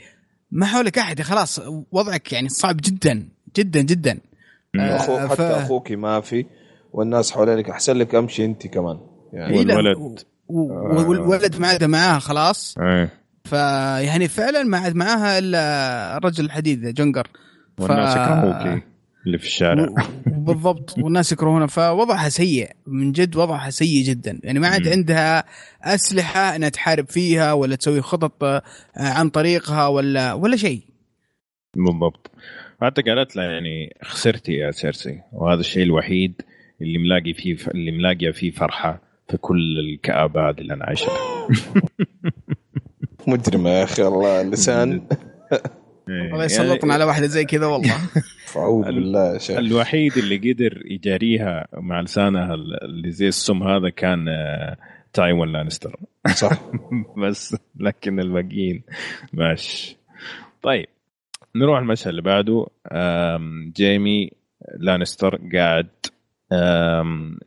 ما 0.50 0.66
حولك 0.66 0.98
أحد 0.98 1.22
خلاص 1.22 1.61
وضعك 1.92 2.32
يعني 2.32 2.48
صعب 2.48 2.76
جدا 2.76 3.28
جدا 3.56 3.80
جدا. 3.80 4.18
آه، 4.80 4.98
حتى 5.28 5.37
ف- 5.37 5.40
أخوك 5.40 5.92
ما 5.92 6.20
في 6.20 6.46
والناس 6.92 7.32
حوالينك 7.32 7.70
أحسن 7.70 7.96
لك 7.96 8.14
أمشي 8.14 8.44
أنت 8.44 8.66
كمان. 8.66 9.00
يعني 9.32 9.54
إيه 9.54 9.58
والولد. 9.66 9.96
و- 9.96 10.62
و- 10.62 11.08
والولد 11.08 11.58
ما 11.61 11.68
عاد 11.68 11.84
معاها 11.84 12.18
خلاص. 12.18 12.78
إيه. 12.78 13.11
فيعني 13.44 14.28
فعلا 14.28 14.62
ما 14.62 14.78
عاد 14.78 14.96
معاها 14.96 15.38
إلا 15.38 16.16
الرجل 16.16 16.44
الحديد 16.44 16.87
جنقر 16.94 17.28
ف- 17.78 17.80
والناس 17.80 18.12
يكرهوك 18.16 18.82
اللي 19.26 19.38
في 19.38 19.44
الشارع. 19.44 19.88
بالضبط 20.26 20.98
والناس 20.98 21.33
يكرهونها 21.33 21.66
فوضعها 21.66 22.28
سيء. 22.28 22.70
من 22.87 23.12
جد 23.12 23.37
وضعها 23.37 23.70
سيء 23.70 24.04
جدا. 24.04 24.40
يعني 24.42 24.59
ما 24.59 24.68
عاد. 24.68 24.88
عندها 24.88 25.44
أسلحة 25.83 26.57
إنها 26.57 26.68
تحارب 26.68 27.07
فيها 27.07 27.52
ولا 27.52 27.76
تسوي 27.76 28.00
خطط 28.00 28.44
آه، 28.44 28.62
عن 28.96 29.28
طريقها 29.28 29.87
ولا 29.87 30.33
ولا 30.33 30.57
شيء. 30.57 30.81
بالضبط. 31.76 32.31
حتى 32.83 33.02
قالت 33.02 33.37
لها 33.37 33.44
يعني 33.44 33.96
خسرتي 34.02 34.52
يا 34.52 34.70
سيرسي. 34.70 35.20
وهذا 35.33 35.61
الشيء 35.61 35.83
الوحيد 35.83 36.42
اللي 36.83 36.98
ملاقي 36.98 37.33
فيه 37.33 37.57
اللي 37.74 37.90
ملاقية 37.90 38.31
فيه 38.31 38.50
فرحة 38.50 39.02
في 39.31 39.37
كل 39.37 39.78
الكآبة 39.78 40.48
هذه 40.48 40.59
اللي 40.59 40.74
أنا 40.74 40.85
عايشها. 40.85 41.12
مجرمه 43.26 43.70
يا 43.70 43.85
أخي 43.85 44.02
الله 44.02 44.40
اللسان. 44.46 45.07
الله 46.08 46.44
يسلطنا 46.44 46.94
على 46.94 47.04
واحدة 47.04 47.26
زي 47.26 47.44
كذا 47.44 47.66
والله. 47.66 47.94
اعوذ 48.56 48.84
بالله 48.84 49.32
يا 49.32 49.38
شيخ. 49.38 49.58
الوحيد 49.58 50.16
اللي 50.16 50.36
قدر 50.36 50.82
يجاريها 50.86 51.68
مع 51.72 52.00
لسانها 52.00 52.54
اللي 52.54 53.10
زي 53.10 53.28
السم 53.28 53.62
هذا 53.62 53.88
كان 53.88 54.28
آه، 54.28 54.76
تايوان 55.12 55.52
لانستر. 55.52 55.96
صح. 56.34 56.60
بس 57.22 57.56
لكن 57.80 58.20
الباقيين 58.20 58.82
ماشي 59.32 59.96
طيب 60.62 60.86
نروح 61.56 61.78
المشهد 61.78 62.08
اللي 62.08 62.22
بعده. 62.22 62.66
جيمي 63.76 64.30
لانستر 64.78 65.40
قاعد 65.54 65.88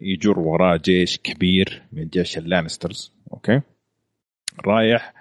يجر 0.01 0.39
وراه 0.39 0.77
جيش 0.77 1.17
كبير 1.17 1.81
من 1.91 2.07
جيش 2.07 2.37
اللانسترز 2.37 3.13
أوكي؟ 3.33 3.61
رايح 4.65 5.13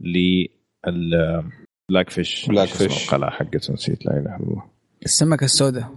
لل 0.00 0.48
بلاك 1.88 2.10
فيش 2.10 2.46
بلاك 2.48 2.68
فيش. 2.68 3.04
القلعة 3.04 3.30
حقته 3.30 3.72
نسيت 3.72 4.06
لا 4.06 4.12
إله 4.12 4.36
إلا 4.36 4.36
الله. 4.36 4.62
السمكة 5.04 5.44
السوداء. 5.44 5.90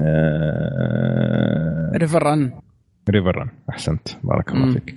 آه، 0.00 1.92
ريفر 1.96 2.22
رن 2.22 2.52
ريفر 3.10 3.36
ران 3.36 3.48
أحسنت. 3.70 4.08
بارك 4.24 4.48
الله. 4.52 4.72
فيك. 4.72 4.96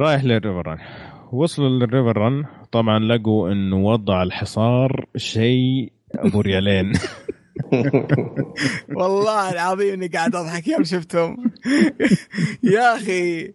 رايح 0.00 0.24
للريفر 0.24 0.66
ران 0.66 0.78
وصلوا 1.32 1.68
للريفر 1.68 2.16
ران 2.18 2.44
طبعا 2.72 2.98
لقوا 2.98 3.52
إنه 3.52 3.76
وضع 3.76 4.22
الحصار 4.22 5.06
شيء 5.16 5.92
أبو 6.14 6.40
ريالين. 6.40 6.92
والله 8.96 9.52
العظيم 9.52 9.92
إني 9.92 10.06
قاعد 10.06 10.34
أضحك 10.34 10.68
يوم 10.68 10.84
شفتهم. 10.84 11.50
يا 12.62 12.96
أخي 12.96 13.48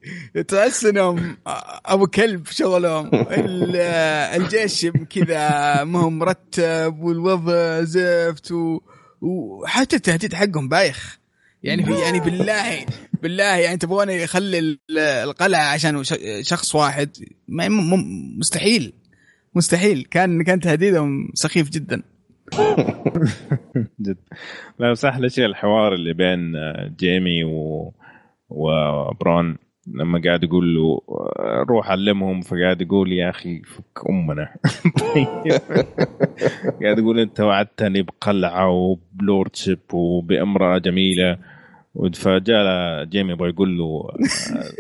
تحس 0.48 0.86
انهم 0.86 1.38
أبو 1.86 2.08
كلب 2.08 2.46
شغلهم. 2.48 3.10
ال- 3.14 3.76
الجيش 4.42 4.86
كذا 4.86 5.84
ما 5.84 6.00
هو 6.00 6.10
مرتب 6.10 7.00
والوضع 7.00 7.82
زفت. 7.84 8.54
وحتى 9.22 9.96
التهديد 9.96 10.34
حقهم 10.34 10.70
بايخ. 10.70 11.20
يعني 11.64 11.86
في 11.86 11.94
يعني 11.94 12.20
بالله 12.20 12.86
بالله 13.24 13.44
يعني 13.56 13.78
تبغون 13.78 14.10
يخلي 14.10 14.60
ال- 14.60 14.80
القلعة 15.00 15.64
عشان 15.74 16.04
شخص 16.42 16.76
واحد. 16.76 17.10
مستحيل. 18.40 18.94
مستحيل. 19.56 20.08
كان 20.12 20.44
كان 20.44 20.60
تهديدهم 20.60 21.30
سخيف 21.34 21.70
جدا. 21.70 22.04
جد. 24.02 24.18
لا 24.80 24.92
بس 24.92 25.06
أحلى 25.06 25.30
شيء 25.30 25.46
الحوار 25.46 25.94
اللي 25.94 26.14
بين 26.14 26.56
آه، 26.56 26.92
جيمي 27.00 27.44
و 27.44 27.94
وبرون 28.50 29.58
لما 29.88 30.22
قاعد 30.26 30.44
يقول 30.44 30.76
له 30.76 31.02
آه، 31.10 31.66
روح 31.70 31.90
علمهم 31.92 32.42
فقاعد 32.42 32.82
يقول 32.82 33.12
يا 33.14 33.30
أخي 33.30 33.62
فك 33.62 34.10
أمنا. 34.10 34.50
قاعد 36.84 37.00
يقول 37.00 37.20
أنت 37.20 37.40
وعدتني 37.40 38.02
بقلعة 38.02 38.70
وب 38.70 38.92
lordship 38.92 39.80
وبأمرأة 39.94 40.78
جميلة. 40.78 41.38
فجاء 42.14 43.04
جيمي 43.06 43.32
يبغى 43.34 43.50
يقول 43.50 43.78
له 43.78 44.10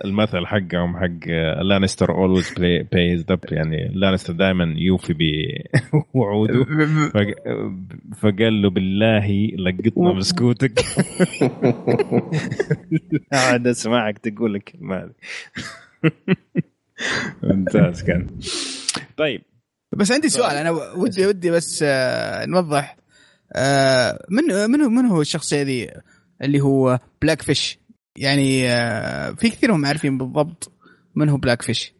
المثل 0.05 0.45
حقهم 0.45 0.97
حق 0.97 1.27
لانستر 1.61 2.11
always 2.15 2.53
pays 2.91 3.25
up 3.29 3.39
يعني 3.51 3.91
لانستر 3.95 4.33
دائما 4.33 4.73
يوفي 4.77 5.13
بوعوده. 6.13 6.63
فق- 7.13 7.35
فقال 8.21 8.61
له 8.61 8.69
بالله 8.69 9.47
لقطنا 9.59 10.13
بسكوتك. 10.13 10.79
قاعد 13.33 13.67
أسمعك 13.67 14.17
تقول 14.17 14.55
الكلمة 14.55 14.95
هذه 14.97 15.11
ممتاز 17.43 18.03
كان. 18.03 18.27
طيب. 19.17 19.41
بس 19.97 20.11
عندي 20.11 20.29
سؤال 20.29 20.55
أنا 20.55 20.71
ودي 20.71 21.25
ودي 21.27 21.51
بس 21.51 21.83
آه، 21.87 22.45
نوضح 22.45 22.97
آه، 23.55 24.25
من 24.29 24.71
من 24.71 24.81
هو 24.81 24.89
من 24.89 25.05
هو 25.05 25.21
الشخصية 25.21 25.61
ذي؟ 25.61 25.89
اللي 26.41 26.61
هو 26.61 26.99
بلاك 27.21 27.41
فيش 27.41 27.79
يعني 28.17 28.69
آه، 28.69 29.31
في 29.31 29.49
كثير 29.49 29.71
هم 29.75 29.85
عارفين 29.85 30.17
بالضبط 30.17 30.71
من 31.15 31.29
هو 31.29 31.37
بلاك 31.37 31.61
فيش 31.61 31.93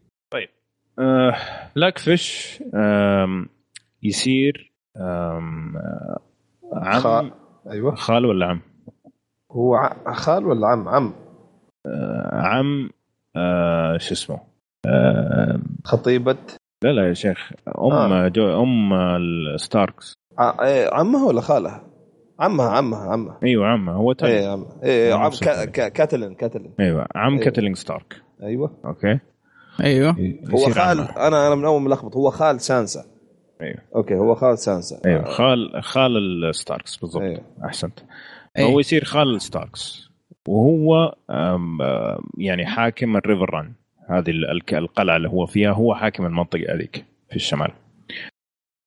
آه، 0.99 1.35
بلاك 1.75 1.97
فيش 1.97 2.59
يصير 4.03 4.73
آه، 4.97 6.19
عم. 6.73 6.99
خال. 6.99 7.31
أيوه. 7.71 7.95
خال 7.95 8.25
ولا 8.25 8.45
عم؟ 8.45 8.61
هو 9.51 9.75
ع- 9.75 10.13
خال 10.13 10.45
ولا 10.45 10.67
عم؟ 10.67 10.87
عم. 10.87 11.13
آه، 11.85 12.29
عم 12.33 12.89
آه، 13.35 13.97
شو 13.97 14.13
اسمه؟ 14.13 14.39
آه، 14.85 15.59
خطيبة. 15.85 16.37
لا 16.83 16.89
لا 16.89 17.07
يا 17.07 17.13
شيخ 17.13 17.51
أم 17.67 17.91
آه. 17.91 18.27
جو 18.27 18.63
أم 18.63 18.93
الستاركس 18.93 20.13
ع- 20.37 20.65
إيه، 20.65 20.93
عمها 20.93 21.25
ولا 21.27 21.41
خالها؟ 21.41 21.88
عمها 22.39 22.69
عمها 22.69 22.99
عمها. 23.11 23.37
أيوه 23.43 23.67
عمها. 23.67 23.93
هو 23.95 24.13
تل 24.13 24.25
إيه 24.27 24.47
عم 24.51 24.65
إيه 24.83 25.13
عم 25.13 25.21
عم. 25.21 25.31
كا- 25.41 25.65
كا- 25.65 25.89
كاتلين 25.89 26.33
كاتلين. 26.33 26.71
أيوه 26.79 27.07
عم 27.15 27.31
أيوة. 27.33 27.43
كاتلين 27.43 27.75
ستارك. 27.75 28.21
أيوه. 28.43 28.71
أوكي. 28.85 29.19
أيوه. 29.83 30.15
هو 30.53 30.57
خال 30.69 30.79
عمها. 30.99 31.27
أنا 31.27 31.47
أنا 31.47 31.55
من 31.55 31.65
أول 31.65 31.81
ملخبط. 31.81 32.15
هو 32.15 32.29
خال 32.29 32.61
سانسا. 32.61 33.05
أيوه. 33.61 33.77
أوكي 33.95 34.15
هو 34.15 34.35
خال 34.35 34.57
سانسا. 34.57 35.01
أيوه 35.05 35.23
خال 35.25 35.83
خال 35.83 36.17
الستاركس 36.49 36.97
بالضبط. 36.97 37.21
أيوة. 37.23 37.41
أحسنت. 37.65 37.99
أيوة. 38.57 38.69
فهو 38.69 38.79
يصير 38.79 39.03
خال 39.03 39.35
الستاركس 39.35 40.09
وهو 40.47 41.15
آم، 41.29 41.77
يعني 42.37 42.65
حاكم 42.65 43.17
الريفر 43.17 43.53
ران 43.53 43.73
هذه 44.09 44.29
ال- 44.29 44.51
الك- 44.51 44.73
القلعة 44.73 45.15
اللي 45.17 45.29
هو 45.29 45.45
فيها 45.45 45.71
هو 45.71 45.95
حاكم 45.95 46.25
المنطقة 46.25 46.73
هذيك 46.75 47.05
في 47.29 47.35
الشمال. 47.35 47.71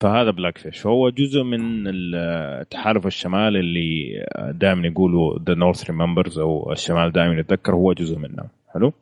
فهذا 0.03 0.31
بلاك 0.31 0.59
فيش 0.59 0.79
فهو 0.79 1.11
جزء 1.11 1.43
من 1.43 1.61
التحالف 1.87 3.07
الشمال 3.07 3.57
اللي 3.57 4.25
دائما 4.53 4.87
يقولوا 4.87 5.39
the 5.39 5.55
North 5.55 5.91
remembers 5.91 6.39
أو 6.39 6.73
الشمال 6.73 7.13
دائما 7.13 7.41
يتذكر 7.41 7.75
هو 7.75 7.93
جزء 7.93 8.19
منه. 8.19 8.45
حلو؟ 8.75 8.93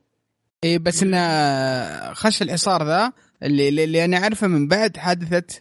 اي 0.64 0.78
بس 0.78 1.02
انه 1.02 1.18
خش 2.12 2.42
الحصار 2.42 2.82
ذا 2.84 3.12
اللي, 3.42 3.68
اللي, 3.68 4.04
أنا 4.04 4.16
أعرفه 4.16 4.46
من 4.46 4.68
بعد 4.68 4.96
حادثة 4.96 5.60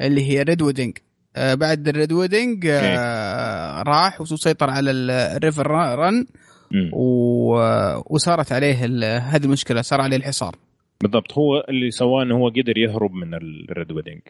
اللي 0.00 0.30
هي 0.30 0.42
Red 0.42 0.62
Wedding 0.62 0.98
آه 1.36 1.54
بعد 1.54 1.88
ال 1.88 1.94
Red 1.94 2.12
آه 2.66 3.82
راح 3.82 4.20
وسيطر 4.20 4.70
على 4.70 4.90
ال- 4.90 5.10
ال 5.10 5.66
Riverrun 5.94 6.26
وصارت 8.10 8.52
عليه 8.52 8.74
هذه 9.18 9.44
المشكلة 9.44 9.82
صار 9.82 10.00
عليه 10.00 10.16
الحصار. 10.16 10.56
بالضبط. 11.00 11.32
هو 11.32 11.64
اللي 11.68 11.90
سواه 11.90 12.22
إنه 12.22 12.36
هو 12.36 12.48
قدر 12.48 12.78
يهرب 12.78 13.12
من 13.12 13.34
ال 13.34 13.48
Red 13.48 13.92
Wedding 13.92 14.20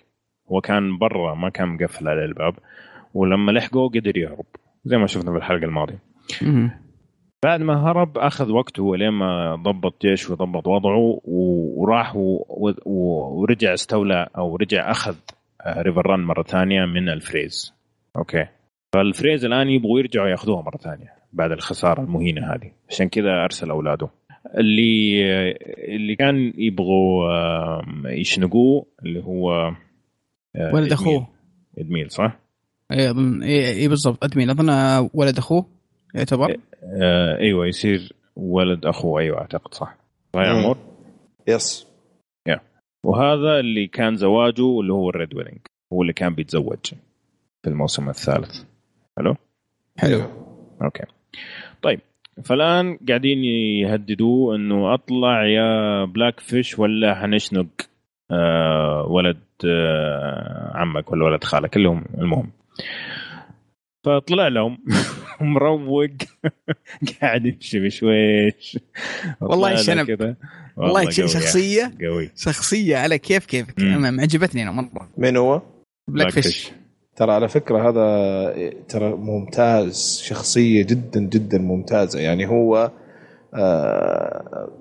هو 0.53 0.61
كان 0.61 0.99
برا 0.99 1.35
ما 1.35 1.49
كان 1.49 1.69
مقفل 1.69 2.09
عليه 2.09 2.25
الباب 2.25 2.55
ولما 3.15 3.53
لحقه 3.53 3.89
قدر 3.89 4.17
يهرب 4.19 4.47
زي 4.85 4.97
ما 4.97 5.07
شفنا 5.07 5.33
في 5.33 5.39
الحلقة 5.39 5.65
الماضية. 5.65 6.03
بعد 7.43 7.63
ما 7.63 7.91
هرب 7.91 8.19
أخذ 8.19 8.51
وقته 8.51 8.97
لين 8.97 9.11
ما 9.11 9.55
ضبط 9.55 10.03
جيش 10.03 10.31
وضبط 10.31 10.67
وضعه 10.67 11.21
وراح 11.25 12.13
ورجع 12.87 13.75
استولى 13.75 14.29
أو 14.39 14.57
رجع 14.57 14.91
أخذ 14.91 15.15
آه، 15.67 15.83
Riverrun 15.83 16.21
مرة 16.21 16.43
ثانية 16.43 16.85
من 16.85 17.09
ال 17.09 17.18
Freys. 17.18 17.75
Okay. 18.17 18.47
فال 18.95 19.09
Freys 19.09 19.45
الآن 19.45 19.69
يبغوا 19.69 19.99
يرجعوا 19.99 20.29
يأخذوها 20.29 20.63
مرة 20.63 20.77
ثانية 20.77 21.13
بعد 21.33 21.53
الخسارة 21.53 22.01
المهينة 22.01 22.55
هذه. 22.55 22.73
عشان 22.89 23.09
كذا 23.09 23.45
أرسل 23.45 23.71
أولاده. 23.71 24.09
اللي 24.59 25.23
اللي 25.97 26.17
كان 26.17 26.53
يبغوا 26.57 27.31
يشنقوه 28.07 28.87
اللي 29.05 29.25
هو 29.25 29.53
آه، 29.53 29.77
ولد 30.75 30.93
أخوه. 30.93 31.29
Edmure 31.79 32.11
صح؟ 32.11 32.39
اي 32.93 33.11
اظن 33.11 33.43
اي 33.43 33.73
إي 33.73 33.89
بالضبط 33.89 34.25
Edmure 34.25 34.51
أظن 34.51 34.71
ولد 35.15 35.39
أخوه 35.39 35.67
يعتبر. 36.15 36.57
آه 37.03 37.39
أيوه 37.39 37.67
يصير 37.67 38.13
ولد 38.37 38.87
أخوه 38.87 39.21
أيوه 39.21 39.39
أعتقد 39.39 39.75
صح. 39.75 39.97
صح 40.35 40.41
يا؟ 40.41 40.75
yes 41.49 41.89
وهذا 43.05 43.61
اللي 43.61 43.87
كان 43.87 44.17
زواجه 44.17 44.81
اللي 44.81 44.93
هو 44.93 45.11
ال 45.11 45.17
Red 45.17 45.35
Wedding. 45.35 45.59
هو 45.93 46.03
اللي 46.03 46.13
كان 46.13 46.35
بيتزوج 46.35 46.87
في 47.63 47.71
الموسم 47.71 48.09
الثالث. 48.09 48.65
حلو؟ 49.19 49.35
حلو. 49.99 50.23
okay 50.83 51.05
طيب 51.83 52.01
فالآن 52.45 52.99
قاعدين 53.09 53.45
يهددوه 53.85 54.57
إنه 54.57 54.95
أطلع 54.95 55.47
يا 55.47 56.05
Blackfish 56.05 56.79
ولا 56.79 57.15
حنشنق 57.15 57.67
آه 58.31 59.07
ولد 59.09 59.37
آه 59.37 59.48
عمك 60.75 61.13
ولا 61.13 61.25
ولد 61.25 61.45
خالك 61.45 61.77
اللي 61.77 61.89
هم 61.89 62.05
المهم. 62.19 62.51
فطلع 64.07 64.49
لهم 64.49 64.79
مروق 65.41 66.11
قاعد 67.21 67.47
يمشي 67.47 67.81
بشويش. 67.81 68.79
والله 69.41 69.73
الشنب. 69.73 70.07
كذا 70.07 70.37
والله 70.77 71.11
شخصية 71.11 71.93
قوي. 72.03 72.31
شخصية 72.37 72.97
على 72.97 73.19
كيف 73.19 73.47
كيفك. 73.47 73.75
عجبتني 74.21 74.63
أنا 74.63 74.71
مرة. 74.71 75.09
مين 75.19 75.37
هو؟ 75.37 75.63
Blackfish 76.09 76.71
ترى 77.17 77.33
على 77.33 77.49
فكرة 77.49 77.89
هذا 77.89 78.71
ترى 78.89 79.09
ممتاز 79.17 80.23
شخصية 80.25 80.83
جدا 80.85 81.21
جدا 81.21 81.59
ممتازة. 81.59 82.21
يعني 82.21 82.47
هو 82.47 82.77
آه 82.77 82.93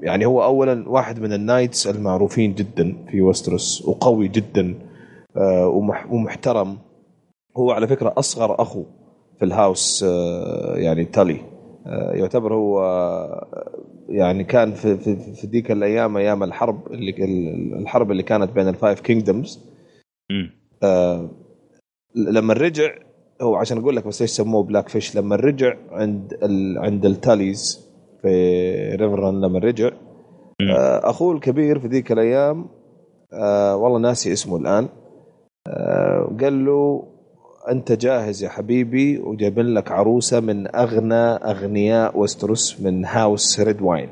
يعني 0.02 0.26
هو 0.26 0.44
اولا 0.44 0.90
واحد 0.90 1.20
من 1.20 1.34
ال 1.34 1.40
knights 1.40 1.88
المعروفين 1.88 2.54
جدا 2.54 2.96
في 3.12 3.22
Westeros 3.22 3.86
وقوي 3.86 4.28
جدا 4.28 4.76
آه 5.38 5.68
ومح 5.68 6.12
ومحترم. 6.12 6.78
هو 7.58 7.72
على 7.72 7.88
فكرة 7.88 8.14
أصغر 8.18 8.62
أخو 8.62 8.84
في 9.40 9.46
ال 9.46 9.55
house 9.55 10.04
آه 10.08 10.76
يعني 10.78 11.06
Tully. 11.06 11.42
آه 11.88 12.12
يعتبر 12.14 12.54
هو 12.54 12.84
آه، 12.84 13.72
يعني 14.10 14.44
كان 14.44 14.72
في 14.72 14.98
في 14.98 15.16
في 15.34 15.48
ذيك 15.48 15.72
الأيام 15.72 16.18
أيام 16.18 16.44
الحرب 16.44 16.94
اللي 16.94 17.16
الحرب 17.80 18.12
اللي 18.12 18.24
كانت 18.24 18.52
بين 18.52 18.68
ال 18.68 18.74
Five 18.74 19.00
Kingdoms. 19.00 19.60
آه 20.84 21.30
لما 22.16 22.54
رجع 22.54 22.96
هو 23.42 23.56
عشان 23.56 23.78
أقول 23.78 23.96
لك 23.96 24.08
بس 24.08 24.22
إيش 24.22 24.32
سموه 24.32 24.64
Blackfish 24.64 25.16
لما 25.16 25.36
رجع 25.36 25.76
عند 25.92 26.34
ال 26.44 26.78
عند 26.78 27.06
ال 27.06 27.17
Tullys 27.17 27.87
في 28.28 28.96
Riverrun 28.96 29.42
لما 29.42 29.60
رجع. 29.60 29.90
آه 30.62 31.10
أخوه 31.10 31.36
الكبير 31.36 31.80
في 31.80 31.88
ذيك 31.88 32.12
الأيام 32.12 32.66
آه 33.34 33.76
والله 33.76 34.00
ناسي 34.00 34.34
اسمه 34.34 34.58
الآن. 34.58 34.88
آه 35.68 36.38
قال 36.42 36.66
له 36.66 37.04
أنت 37.72 37.92
جاهز 37.92 38.44
يا 38.44 38.50
حبيبي 38.50 39.20
وجايبين 39.20 39.66
لك 39.66 39.92
عروسة 39.92 40.40
من 40.40 40.76
أغنى 40.76 41.24
أغنياء 41.54 42.20
Westeros 42.20 42.82
من 42.82 43.06
House 43.06 43.60
Redwyne. 43.60 44.10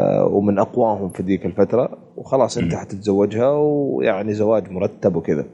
آه، 0.00 0.26
ومن 0.26 0.58
أقواهم 0.58 1.08
في 1.08 1.22
ذيك 1.22 1.46
الفترة. 1.46 1.98
وخلاص 2.16 2.58
أنت. 2.58 2.74
حتتزوجها 2.74 3.50
ويعني 3.50 4.34
زواج 4.34 4.70
مرتب 4.70 5.16
وكذا. 5.16 5.44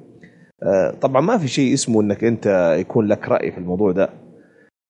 آه، 0.62 0.90
طبعا 1.00 1.20
ما 1.20 1.38
في 1.38 1.48
شيء 1.48 1.74
اسمه 1.74 2.00
إنك 2.00 2.24
أنت 2.24 2.74
يكون 2.78 3.06
لك 3.06 3.28
رأي 3.28 3.52
في 3.52 3.58
الموضوع 3.58 3.92
ده. 3.92 4.08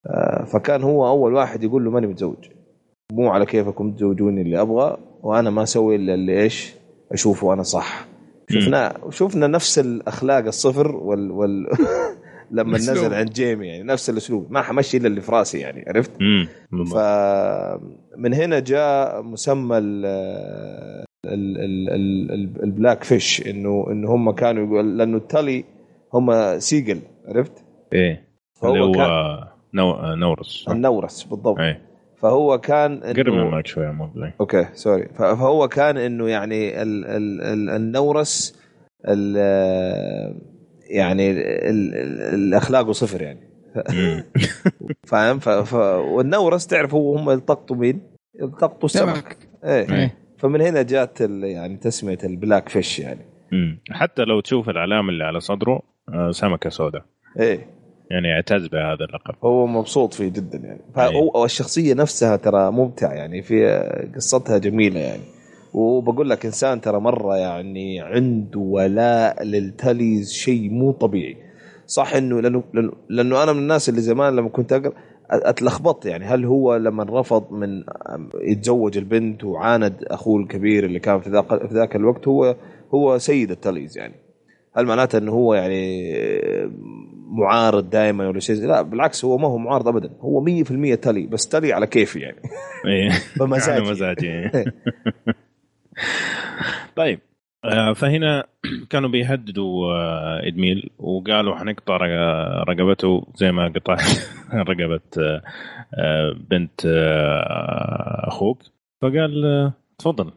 آه، 0.07 0.45
فكان 0.45 0.83
هو 0.83 1.07
أول 1.07 1.33
واحد 1.33 1.63
يقول 1.63 1.85
له 1.85 1.91
ماني 1.91 2.07
متزوج. 2.07 2.49
مو 3.11 3.29
على 3.29 3.45
كيفكم 3.45 3.91
تزوجوني 3.91 4.41
اللي 4.41 4.61
أبغى 4.61 4.97
وأنا 5.23 5.49
ما 5.49 5.63
أسوي 5.63 5.95
إلا 5.95 6.13
اللي 6.13 6.43
إيش 6.43 6.73
أشوفه 7.11 7.53
أنا 7.53 7.63
صح 7.63 8.07
شفنا 8.49 8.97
شفنا 9.09 9.47
نفس 9.47 9.79
الأخلاق 9.79 10.45
الصفر 10.45 10.95
وال, 10.95 11.31
وال... 11.31 11.67
لما 12.51 12.75
الأسلوب. 12.77 12.97
نزل 12.97 13.13
عند 13.13 13.29
جيمي 13.29 13.67
يعني 13.67 13.83
نفس 13.83 14.09
الأسلوب 14.09 14.51
ما 14.51 14.61
حمشي 14.61 14.97
إلا 14.97 15.07
اللي 15.07 15.21
في 15.21 15.31
راسي 15.31 15.59
يعني 15.59 15.85
عرفت. 15.87 16.11
بالضبط. 16.71 16.97
فمن 16.97 18.33
هنا 18.33 18.59
جاء 18.59 19.21
مسمى 19.21 19.77
ال 19.77 20.05
ال 21.25 21.57
ال 21.57 21.89
ال 21.89 22.31
ال 22.31 22.63
ال 22.63 23.03
Blackfish 23.03 23.47
انه 23.47 23.85
إنه 23.91 24.15
هم 24.15 24.31
كانوا 24.31 24.65
يقول 24.65 24.97
لأنه 24.97 25.17
ال 25.17 25.25
Tully 25.25 25.63
هم 26.13 26.59
seagull 26.59 26.99
عرفت؟ 27.27 27.63
إيه 27.93 28.29
اللي 28.63 28.83
هو. 28.83 29.47
نورس؟ 30.15 30.65
النورس 30.69 31.23
بالضبط 31.23 31.59
إيه 31.59 31.88
فهو 32.21 32.57
كان 32.57 32.99
قرب 32.99 33.17
من 33.17 33.23
إنه- 33.25 33.45
المايك 33.45 33.67
شوية 33.67 33.91
مو 33.91 34.07
بلاي. 34.07 34.33
أوكي 34.41 34.65
سوري 34.73 35.07
فهو 35.15 35.67
كان 35.67 35.97
إنه 35.97 36.29
يعني 36.29 36.81
ال 36.81 37.05
ال 37.05 37.41
ال 37.41 37.69
النورس 37.69 38.59
ال 39.07 39.35
يعني 40.89 41.31
ال 41.31 41.37
ال 41.39 41.95
الأخلاق 42.33 42.91
صفر 42.91 43.21
يعني 43.21 43.39
فاهم. 45.07 45.39
والنورس 46.13 46.67
تعرف 46.67 46.93
هو 46.93 47.17
هم 47.17 47.29
يلتقطوا 47.29 47.75
مين؟ 47.75 48.01
يلتقطوا 48.41 48.85
السمك 48.85 49.37
إيه 49.63 49.91
إيه. 49.95 50.15
فمن 50.37 50.61
هنا 50.61 50.81
جات 50.81 51.21
ال... 51.21 51.43
يعني 51.43 51.77
تسمية 51.77 52.17
البلاك 52.23 52.69
فيش 52.69 52.99
يعني. 52.99 53.25
حتى 53.91 54.21
لو 54.23 54.39
تشوف 54.39 54.69
العلامه 54.69 55.09
اللي 55.09 55.23
على 55.23 55.39
صدره 55.39 55.81
آه، 56.13 56.31
سمكة 56.31 56.69
سوداء 56.69 57.05
إيه 57.39 57.65
يعني 58.11 58.27
يعتز 58.27 58.67
بهذا 58.67 59.05
اللقب. 59.05 59.35
هو 59.43 59.67
مبسوط 59.67 60.13
فيه 60.13 60.29
جدا 60.29 60.57
يعني. 60.57 60.79
أيه. 60.79 60.93
فهو 60.95 61.45
الشخصيه 61.45 61.93
نفسها 61.93 62.35
ترى 62.35 62.71
ممتع 62.71 63.13
يعني 63.13 63.41
في 63.41 63.67
قصتها 64.15 64.57
جميلة 64.57 64.99
يعني. 64.99 65.23
وبقول 65.73 66.29
لك 66.29 66.45
إنسان 66.45 66.81
ترى 66.81 66.99
مرة 66.99 67.37
يعني 67.37 68.01
عنده 68.01 68.59
ولاء 68.59 69.43
للتاليز 69.43 70.33
شيء 70.33 70.69
مو 70.69 70.91
طبيعي. 70.91 71.37
صح 71.87 72.15
إنه 72.15 72.41
لأنه 72.41 72.63
لأنه, 72.73 72.91
لأنه 73.09 73.43
أنا 73.43 73.53
من 73.53 73.59
الناس 73.59 73.89
اللي 73.89 74.01
زمان 74.01 74.35
لما 74.35 74.49
كنت 74.49 74.73
أقرأ 74.73 74.93
اتلخبطت 75.31 76.05
يعني. 76.05 76.25
هل 76.25 76.45
هو 76.45 76.75
لما 76.75 77.03
رفض 77.09 77.51
من 77.51 77.83
يتزوج 78.41 78.97
البنت 78.97 79.43
وعاند 79.43 80.03
أخوه 80.03 80.41
الكبير 80.41 80.85
اللي 80.85 80.99
كان 80.99 81.21
في 81.21 81.29
ذاك 81.29 81.67
في 81.67 81.73
ذاك 81.73 81.95
الوقت 81.95 82.27
هو 82.27 82.55
هو 82.93 83.17
سيد 83.17 83.51
التاليز 83.51 83.97
يعني. 83.97 84.15
هل 84.75 84.85
معناته 84.85 85.17
إنه 85.17 85.31
هو 85.31 85.53
يعني 85.53 86.13
معارض 87.39 87.89
دائما 87.89 88.27
ولا 88.27 88.39
شيء 88.39 88.55
لا 88.55 88.81
بالعكس 88.81 89.25
هو 89.25 89.37
ما 89.37 89.47
هو 89.47 89.57
معارض 89.57 89.87
ابدا. 89.87 90.09
هو 90.21 90.45
100% 90.45 90.95
تالي 90.99 91.27
بس 91.27 91.47
تالي 91.47 91.73
على 91.73 91.87
كيفي 91.87 92.19
يعني. 92.19 92.37
بمزاجي. 93.39 93.71
على 93.81 93.89
مزاجي 93.91 94.49
طيب 96.95 97.19
آه، 97.65 97.93
فهنا 97.93 98.43
كانوا 98.89 99.09
بيهددوا 99.09 99.93
آه، 99.93 100.47
إدميل 100.47 100.89
وقالوا 100.99 101.55
حنقطع 101.55 101.97
رق- 101.97 102.69
رقبته 102.69 103.27
زي 103.35 103.51
ما 103.51 103.67
قطعت 103.75 104.01
رقبة 104.69 105.01
آه، 105.97 106.33
بنت 106.49 106.85
أخوك. 108.27 108.61
فقال 109.01 109.71
تفضل 109.97 110.31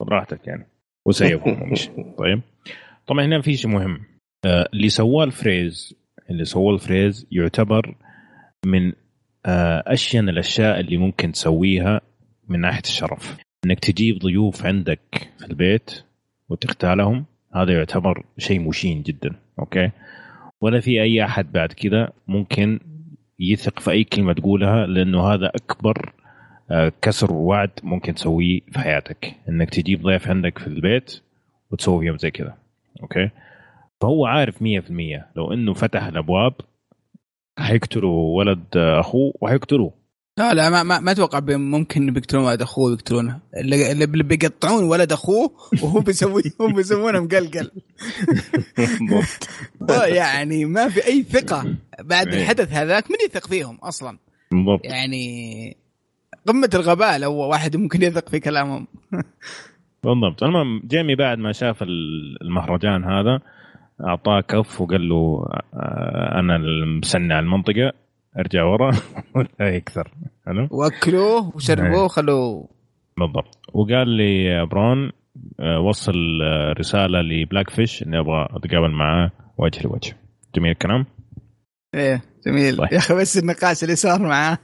خذ 0.00 0.08
راحتك 0.08 0.46
يعني 0.46 0.66
وسيبهم 1.06 1.62
ومشي 1.62 1.90
طيب. 2.18 2.40
طبعا 3.06 3.24
هنا 3.24 3.40
في 3.40 3.54
شيء 3.56 3.70
مهم. 3.70 4.00
اللي 4.46 4.88
سواه 4.88 5.24
ال 5.24 5.36
Freys 5.36 5.94
اللي 6.30 6.44
سواه 6.44 6.74
ال 6.74 6.83
Freys 6.83 7.26
يعتبر 7.30 7.94
من 8.66 8.92
آه، 9.46 9.82
أشين 9.86 10.28
الأشياء 10.28 10.80
اللي 10.80 10.96
ممكن 10.96 11.32
تسويها 11.32 12.00
من 12.48 12.60
ناحية 12.60 12.82
الشرف. 12.82 13.36
إنك 13.64 13.78
تجيب 13.78 14.18
ضيوف 14.18 14.66
عندك 14.66 15.30
في 15.38 15.46
البيت 15.46 16.04
وتختالهم 16.48 17.24
هذا 17.54 17.72
يعتبر 17.72 18.24
شيء 18.38 18.60
مشين 18.60 19.02
جدا 19.02 19.30
okay؟ 19.58 19.90
ولا 20.60 20.80
في 20.80 21.02
أي 21.02 21.24
أحد 21.24 21.52
بعد 21.52 21.72
كذا 21.72 22.12
ممكن 22.28 22.80
يثق 23.38 23.80
في 23.80 23.90
أي 23.90 24.04
كلمة 24.04 24.32
تقولها 24.32 24.86
لأنه 24.86 25.22
هذا 25.22 25.46
أكبر 25.46 26.12
آه، 26.70 26.92
كسر 27.02 27.32
وعد 27.32 27.70
ممكن 27.82 28.14
تسويه 28.14 28.60
في 28.72 28.78
حياتك. 28.78 29.34
إنك 29.48 29.70
تجيب 29.70 30.02
ضيف 30.02 30.28
عندك 30.28 30.58
في 30.58 30.66
البيت 30.66 31.20
وتسوي 31.70 32.04
فيهم 32.04 32.18
زي 32.18 32.30
كذا 32.30 32.56
أوكي؟ 33.02 33.30
فهو 34.00 34.26
عارف 34.26 34.56
100% 34.56 34.60
لو 35.36 35.52
إنه 35.52 35.74
فتح 35.74 36.04
الأبواب 36.04 36.52
حيقتلوا 37.58 38.36
ولد 38.38 38.64
أخوه 38.76 39.32
وحيقتلوه. 39.40 40.00
لا 40.38 40.54
لا 40.54 40.70
ما 40.70 40.82
ما, 40.82 41.00
ما 41.00 41.10
أتوقع 41.12 41.40
ممكن 41.56 42.12
بيقتلون 42.12 42.44
ولد 42.44 42.62
أخوه 42.62 42.90
ويقتلونه. 42.90 43.40
اللي, 43.56 44.06
بيقطعون 44.06 44.84
ولد 44.84 45.12
أخوه 45.12 45.50
وهو 45.82 46.00
بيسوي 46.00 46.42
هم 46.60 46.72
بيسوونه 46.74 47.20
مقلقل 47.20 47.70
يعني 50.20 50.64
ما 50.64 50.88
في 50.88 51.06
أي 51.06 51.22
ثقة. 51.22 51.74
بعد 52.00 52.28
إيه. 52.28 52.42
الحدث 52.42 52.72
هذاك 52.72 53.10
من 53.10 53.16
يثق 53.26 53.46
فيهم 53.46 53.76
أصلا؟ 53.76 54.18
بالضبط. 54.52 54.80
يعني 54.84 55.76
قمة 56.46 56.70
الغباء 56.74 57.18
لو 57.18 57.32
واحد 57.34 57.76
ممكن 57.76 58.02
يثق 58.02 58.28
في 58.28 58.40
كلامهم. 58.40 58.86
بالضبط. 60.04 60.42
المهم 60.42 60.82
جيمي 60.86 61.14
بعد 61.14 61.38
ما 61.38 61.52
شاف 61.52 61.82
ال- 61.82 62.42
المهرجان 62.42 63.04
هذا 63.04 63.40
اعطاه 64.06 64.40
كف 64.40 64.80
وقال 64.80 65.08
له 65.08 65.44
آه، 65.74 66.38
أنا 66.40 66.56
المسنع 66.56 67.38
المنطقة 67.38 67.92
ارجع 68.38 68.64
ورا 68.64 68.90
ولا 69.36 69.68
يكثر 69.76 70.10
حلو؟ 70.46 70.68
وأكلوه 70.70 71.56
وشربوه 71.56 71.86
إيه. 71.98 72.04
وخلوه. 72.04 72.68
بالضبط. 73.18 73.58
وقال 73.72 74.08
لي 74.08 74.66
برون 74.66 75.12
آه، 75.60 75.80
وصل 75.80 76.42
آه، 76.42 76.72
رسالة 76.78 77.20
ل 77.20 77.70
Blackfish 77.70 78.02
إني 78.02 78.18
أبغى 78.18 78.46
أتقابل 78.50 78.90
معاه 78.90 79.30
وجه 79.58 79.82
لوجه. 79.84 80.16
جميل 80.56 80.70
الكلام؟ 80.70 81.06
إيه 81.94 82.22
جميل. 82.46 82.76
طيب. 82.76 82.92
يا 82.92 82.98
أخي 82.98 83.14
بس 83.14 83.38
النقاش 83.38 83.82
اللي 83.84 83.96
صار 83.96 84.22
مع 84.22 84.58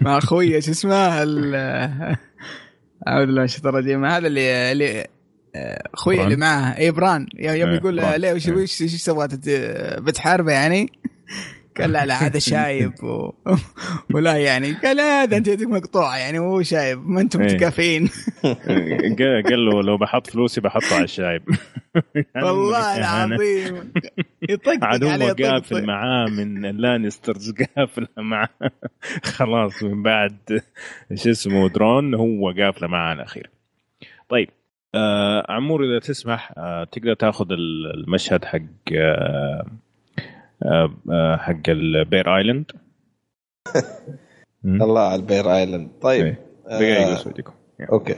مع 0.00 0.18
أخوي 0.18 0.60
شو 0.60 0.70
اسمه 0.70 1.22
ال- 1.22 1.54
أعوذ 3.08 3.26
بالله 3.26 3.38
من 3.40 3.44
الشيطان 3.44 3.74
الرجيم. 3.74 4.04
هذا 4.04 4.26
اللي 4.26 4.72
اللي 4.72 5.06
أخوي؟ 5.94 6.24
اللي 6.24 6.36
معه 6.36 6.78
اي 6.78 6.90
Bronn 6.90 7.26
يوم 7.38 7.68
إيه، 7.68 7.76
يقول 7.76 7.96
Bronn. 8.00 8.20
ليه 8.20 8.32
وش 8.32 8.48
إيه. 8.48 8.54
وش 8.54 8.82
وش 8.82 8.90
سويت 8.90 9.32
أنت؟ 9.32 9.48
بتحاربه 10.02 10.52
يعني؟ 10.52 10.92
قال 11.78 11.92
لا 11.92 12.06
لا 12.06 12.26
هذا 12.26 12.38
شايب 12.38 12.92
و... 13.04 13.32
ولا 14.14 14.36
يعني 14.36 14.72
قال 14.72 14.96
لا 14.96 15.22
هذا 15.22 15.36
أنت 15.36 15.48
يدك 15.48 15.66
مقطوعه 15.66 16.16
يعني 16.16 16.38
مو 16.38 16.62
شايب 16.62 17.08
ما 17.08 17.20
أنتم 17.20 17.40
إيه. 17.42 17.54
متكافئين 17.54 18.08
قال 19.18 19.66
له 19.66 19.82
لو 19.82 19.96
بحط 19.96 20.26
فلوسي 20.26 20.60
بحطها 20.60 20.94
على 20.94 21.04
الشايب 21.04 21.42
والله 22.42 22.78
إهانة. 22.78 23.34
العظيم 23.34 23.92
يطقطق 24.42 25.04
هو 25.04 25.34
قافل. 25.50 25.86
معاه 25.86 26.26
من 26.26 26.76
Lannisters 26.76 27.54
قافله 27.76 28.08
معاه 28.16 28.48
خلاص 29.24 29.82
من 29.82 30.02
بعد 30.02 30.62
شو 31.14 31.30
اسمه 31.30 31.68
Dorne 31.68 32.14
هو 32.14 32.50
قافله 32.50 32.88
معاه 32.88 33.14
الأخير 33.14 33.50
طيب 34.28 34.48
آه 34.94 35.46
عمور 35.48 35.84
إذا 35.84 35.98
تسمح 35.98 36.52
آه 36.58 36.84
تقدر 36.84 37.14
تاخذ 37.14 37.52
ال- 37.52 37.94
المشهد 37.94 38.44
حق 38.44 38.60
آه 38.96 39.66
آه 40.64 40.90
آه، 41.10 41.36
حق 41.36 41.68
ال 41.68 41.82
Bear 41.82 42.36
Island. 42.36 42.72
الله 44.64 45.00
على 45.00 45.14
ال 45.22 45.28
Bear 45.28 45.54
Island 45.56 45.88
طيب 46.02 46.24
إيه. 46.26 46.38
دقيقة 46.66 47.10
آه، 47.10 47.14
بس 47.14 47.28
okay 47.92 48.16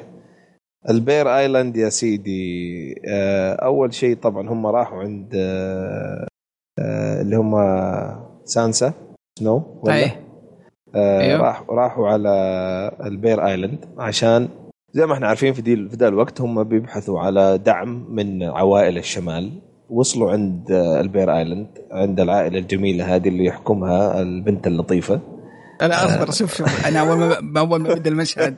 ال 0.90 0.99
Bear 0.99 1.36
Island 1.38 1.76
يا 1.76 1.88
سيدي 1.88 2.94
آه، 3.08 3.52
أول 3.54 3.94
شيء 3.94 4.16
طبعا 4.16 4.48
هم 4.48 4.66
راحوا 4.66 5.02
عند 5.02 5.32
آه، 5.36 6.26
آه، 6.78 7.20
اللي 7.22 7.36
هم 7.36 7.54
سانسا 8.44 8.92
Snow 9.38 9.80
ولا. 9.82 10.04
آه، 10.94 11.20
أيوه. 11.20 11.40
راح 11.40 11.62
راحوا 11.70 12.08
على 12.08 12.30
ال 13.04 13.12
Bear 13.12 13.46
Island 13.46 13.84
عشان 13.98 14.48
زي 14.94 15.06
ما 15.06 15.14
إحنا 15.14 15.26
عارفين 15.28 15.52
في 15.52 15.62
دي 15.62 15.76
في 15.88 15.96
ذا 15.96 16.08
الوقت 16.08 16.40
هم 16.40 16.64
بيبحثوا 16.64 17.20
على 17.20 17.58
دعم 17.58 18.06
من 18.14 18.42
عوائل 18.42 18.98
الشمال. 18.98 19.52
وصلوا 19.90 20.32
عند 20.32 20.70
آه، 20.70 21.00
ال 21.00 21.07
Bear 21.07 21.36
Island 21.38 21.66
عند 21.92 22.20
العائلة 22.20 22.58
الجميلة 22.58 23.14
هذه 23.16 23.28
اللي 23.28 23.44
يحكمها 23.44 24.22
البنت 24.22 24.66
اللطيفة. 24.66 25.20
أنا 25.82 26.04
أصبر 26.04 26.30
شوف 26.30 26.54
شوف 26.54 26.86
أنا 26.86 27.00
أول 27.00 27.16
ما 27.42 27.60
أول 27.60 27.80
ما 27.80 27.94
بدأ 27.94 28.10
المشهد 28.10 28.56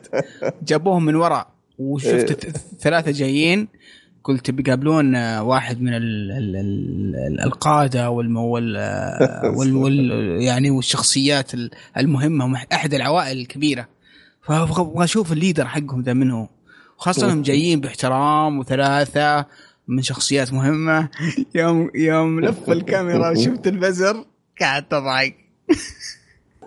جابوهم 0.62 1.04
من 1.04 1.14
ورا. 1.14 1.46
وشفت 1.78 2.44
إيه. 2.44 2.52
ثلاثة 2.80 3.10
جايين. 3.10 3.68
قلت 4.24 4.50
بيقابلون 4.50 5.14
آه، 5.14 5.42
واحد 5.42 5.80
من 5.80 5.94
ال 5.94 6.32
ال 6.32 6.56
ال 6.56 7.40
القادة 7.40 8.10
والم 8.10 8.36
وال, 8.36 8.76
آه، 8.76 9.50
وال, 9.58 9.76
وال 9.76 10.10
يعني 10.42 10.70
والشخصيات 10.70 11.54
ال- 11.54 11.70
المهمة 11.96 12.62
أحد 12.72 12.94
العوائل 12.94 13.38
الكبيرة. 13.38 13.86
فابغى 14.46 15.04
أشوف 15.04 15.32
الليدر 15.32 15.66
حقهم 15.66 16.02
ذا 16.02 16.12
منه 16.12 16.48
خاصة 16.96 17.26
انهم 17.26 17.42
جايين 17.42 17.80
باحترام 17.80 18.58
وثلاثة 18.58 19.46
من 19.88 20.02
شخصيات 20.02 20.52
مهمة. 20.52 21.08
يوم 21.54 21.90
يوم 21.94 22.40
لف 22.40 22.70
الكاميرا 22.70 23.30
وشفت 23.32 23.66
البزر 23.66 24.24
قعدت 24.60 24.94
اضحك 24.94 25.34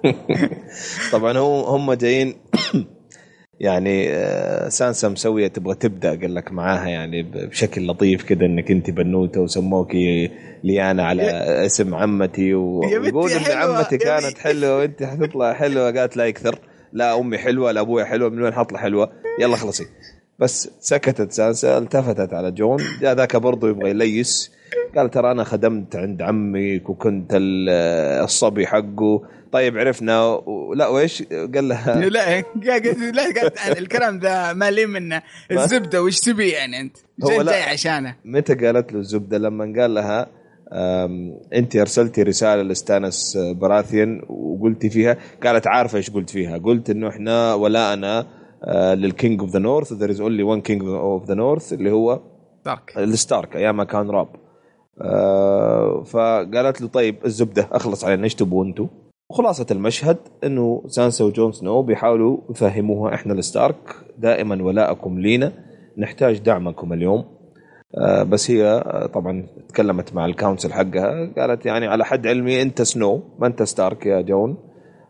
طبعا 1.11 1.37
هو 1.37 1.65
هم 1.65 1.93
جايين 1.93 2.33
يعني 3.59 4.09
آه، 4.09 4.69
سانسا 4.69 5.09
مسوية 5.09 5.47
تبغى 5.47 5.75
تبدأ 5.75 6.09
قال 6.09 6.35
لك 6.35 6.51
معاها 6.51 6.87
يعني 6.87 7.23
بشكل 7.23 7.87
لطيف 7.87 8.23
كذا 8.23 8.45
إنك 8.45 8.71
أنت 8.71 8.89
بنوتة 8.89 9.41
وسموكي 9.41 10.31
ليانا 10.63 11.05
على 11.05 11.23
اسم 11.65 11.95
عمتي 11.95 12.53
ويقول 12.53 13.31
إن 13.31 13.57
عمتي 13.57 13.97
كانت. 13.97 14.37
حلوة 14.37 14.77
وأنت 14.77 15.03
حتطلع 15.03 15.53
حلوة 15.53 15.91
قالت 15.91 16.17
لا 16.17 16.25
يكثر. 16.25 16.59
لا 16.93 17.19
أمي 17.19 17.37
حلوة 17.37 17.71
لا 17.71 17.81
ابويا 17.81 18.05
حلوة 18.05 18.29
من 18.29 18.41
وين 18.41 18.53
حطلع 18.53 18.79
حلوة؟ 18.79 19.11
يلا 19.41 19.55
خلصي. 19.55 19.85
بس 20.39 20.69
سكتت 20.79 21.31
سانسا 21.31 21.77
التفتت 21.77 22.33
على 22.33 22.51
جون. 22.51 22.79
جاء 23.01 23.13
ذاك 23.15 23.35
برضه 23.35 23.69
يبغى 23.69 23.89
يليس. 23.89 24.51
قال 24.95 25.11
ترى 25.11 25.31
أنا 25.31 25.43
خدمت 25.43 25.95
عند 25.95 26.21
عمك 26.21 26.89
وكنت 26.89 27.31
ال- 27.33 27.69
الصبي 28.23 28.67
حقه. 28.67 29.21
طيب 29.51 29.77
عرفنا. 29.77 30.25
و- 30.25 30.73
لا 30.73 30.87
ويش 30.87 31.23
قال 31.23 31.67
لها 31.67 31.95
لا 32.09 32.43
لا 33.11 33.77
الكلام 33.77 34.19
ذا 34.19 34.53
مالي 34.53 34.85
منه. 34.85 35.21
الزبدة 35.51 36.03
وش 36.03 36.19
تبي 36.19 36.49
يعني 36.49 36.79
أنت؟ 36.79 36.97
جاي 37.19 37.63
عشانه. 37.63 38.15
متى 38.25 38.53
قالت 38.55 38.93
له 38.93 38.99
الزبدة؟ 38.99 39.37
لما 39.37 39.81
قال 39.81 39.93
لها 39.93 40.27
انت 41.53 41.75
ارسلتي 41.75 42.23
رسالة 42.23 42.61
لستانس 42.61 43.37
براثيان 43.37 44.21
وقلتي 44.29 44.89
فيها 44.89 45.17
قالت 45.43 45.67
عارفة 45.67 45.97
إيش 45.97 46.09
قلت 46.09 46.29
فيها. 46.29 46.57
قلت 46.57 46.89
إنه 46.89 47.09
إحنا 47.09 47.53
ولاءنا 47.53 48.25
آه، 48.63 48.93
لل 48.93 49.09
King 49.09 49.41
of 49.41 49.49
the 49.49 49.59
North 49.59 49.93
there 49.93 50.09
is 50.09 50.21
only 50.21 50.43
one 50.43 50.61
King 50.61 50.83
of 50.83 51.25
the 51.25 51.33
North 51.33 51.73
اللي 51.73 51.91
هو 51.91 52.19
دارك 52.65 52.97
الستارك 52.97 53.55
أيام 53.55 53.77
ما 53.77 53.83
كان 53.83 54.09
روب. 54.09 54.27
آه، 55.01 56.03
فقالت 56.03 56.81
له 56.81 56.87
طيب 56.87 57.15
الزبدة 57.25 57.67
أخلص 57.71 58.05
علينا 58.05 58.23
إيش 58.23 58.35
تبغوا 58.35 58.65
أنتم 58.65 58.87
وخلاصه 59.29 59.65
المشهد 59.71 60.17
إنه 60.43 60.83
سانسا 60.87 61.25
وجون 61.25 61.51
سنو 61.51 61.81
بيحاولوا 61.81 62.37
يفهموها 62.49 63.13
إحنا 63.13 63.33
الستارك 63.33 63.95
دائما 64.17 64.63
ولاءكم 64.63 65.19
لينا 65.19 65.53
نحتاج 65.97 66.39
دعمكم 66.39 66.93
اليوم. 66.93 67.38
بس 68.23 68.51
هي 68.51 68.63
آه، 68.65 69.05
طبعا 69.05 69.45
تكلمت 69.69 70.13
مع 70.13 70.25
ال 70.25 70.31
council 70.31 70.73
حقها 70.73 71.33
قالت 71.37 71.65
يعني 71.65 71.87
على 71.87 72.05
حد 72.05 72.27
علمي 72.27 72.61
أنت 72.61 72.81
سنو 72.81 73.23
ما 73.39 73.47
أنت 73.47 73.63
ستارك 73.63 74.05
يا 74.05 74.21
جون. 74.21 74.57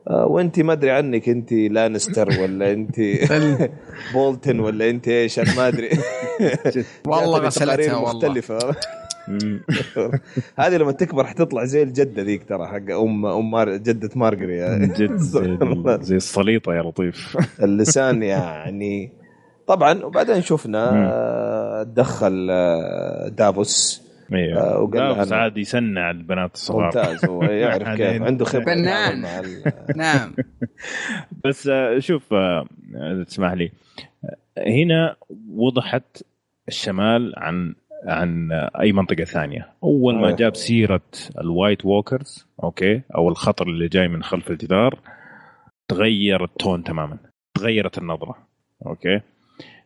آه، 0.08 0.26
وأنت 0.26 0.60
ما 0.60 0.74
أدري 0.74 0.92
عنك 0.92 1.30
أنت 1.30 1.54
لانستر 1.54 2.30
ولا 2.42 2.72
أنت 2.74 2.96
بولتن 4.14 4.60
ولا 4.60 4.90
أنت 4.90 5.08
إيش 5.08 5.40
أنا 5.40 5.56
ما 5.56 5.68
أدري. 5.68 5.90
والله 7.08 7.40
غسلتها 7.40 7.96
والله. 7.96 8.14
مختلفة. 8.14 8.60
هذه 10.60 10.76
لما 10.78 10.92
تكبر 10.92 11.24
حتطلع 11.26 11.64
زي 11.66 11.84
الجدة 11.84 12.22
ذيك 12.24 12.44
ترى 12.50 12.68
حق 12.68 12.92
أم 12.92 13.26
أم 13.26 13.52
مار... 13.52 13.78
جدة 13.78 14.10
مارجري. 14.16 14.58
يعني. 14.58 14.88
جد 14.88 15.16
زي, 15.16 15.58
زي 16.02 16.16
السليطه 16.16 16.74
يا 16.74 16.82
لطيف. 16.82 17.38
اللسان 17.64 18.24
يعني 18.24 19.12
طبعا 19.70 20.04
وبعدين 20.06 20.42
شفنا 20.42 20.92
مم. 20.92 21.08
آه، 21.12 21.84
دخل 21.84 22.48
دافوس 23.38 24.02
أيوه 24.34 24.80
وقال 24.82 25.00
لها 25.02 25.14
دافوس 25.14 25.34
عاد 25.34 25.58
يسنع 25.58 26.12
البنات 26.12 26.54
الصغار. 26.54 26.86
ممتاز 26.86 27.26
هو 27.26 27.44
يعرف 27.64 27.88
كيف. 27.90 28.22
عنده 28.22 28.46
خبرة. 28.46 28.64
فنان. 28.64 29.26
ال- 29.26 29.74
نعم. 29.98 30.34
بس 31.46 31.68
آه، 31.68 32.00
شوف 32.00 32.34
إذا 32.34 33.24
تسمح 33.28 33.54
لي. 33.54 33.72
هنا 34.58 35.16
وضحت 35.50 36.24
الشمال 36.68 37.34
عن 37.38 37.76
عن 38.08 38.52
أي 38.82 38.92
منطقة 38.92 39.24
ثانية. 39.24 39.70
أول 39.84 40.16
ما. 40.16 40.32
جاب 40.32 40.56
سيرة 40.56 41.02
ال 41.42 41.49
White 41.49 41.86
Walkers 41.86 42.48
okay 42.64 43.02
أو 43.16 43.30
الخطر 43.30 43.68
اللي 43.68 43.88
جاي 43.88 44.08
من 44.08 44.24
خلف 44.24 44.52
الجدار 44.52 45.00
تغير 45.88 46.44
ال 46.44 46.52
tone 46.52 46.84
تماما. 46.84 47.18
تغيرت 47.54 47.98
النظرة 47.98 48.38
okay. 48.86 49.22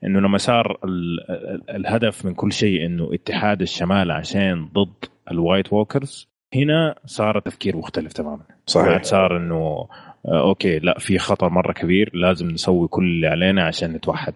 إنه 0.04 0.20
لما 0.20 0.38
صار 0.38 0.78
ال- 0.84 1.32
ال- 1.32 1.70
الهدف 1.76 2.26
من 2.26 2.34
كل 2.34 2.52
شيء 2.54 2.86
إنه 2.86 3.10
اتحاد 3.14 3.62
الشمال 3.62 4.12
عشان 4.12 4.66
ضد 4.74 5.06
ال 5.32 5.39
White 5.39 5.74
Walkers 5.74 6.30
هنا 6.56 6.96
صار 7.06 7.38
التفكير 7.38 7.78
مختلف 7.78 8.14
تماما. 8.14 8.44
بعد 8.76 9.06
صار 9.06 9.38
إنه 9.38 9.88
آه، 10.26 10.48
okay 10.48 10.80
لا 10.80 11.00
في 11.00 11.18
خطر 11.18 11.50
مرة 11.50 11.72
كبير 11.74 12.12
لازم 12.14 12.48
نسوي 12.50 12.88
كل 12.88 13.04
اللي 13.04 13.28
علينا 13.28 13.64
عشان 13.66 13.94
نتوحد. 13.94 14.34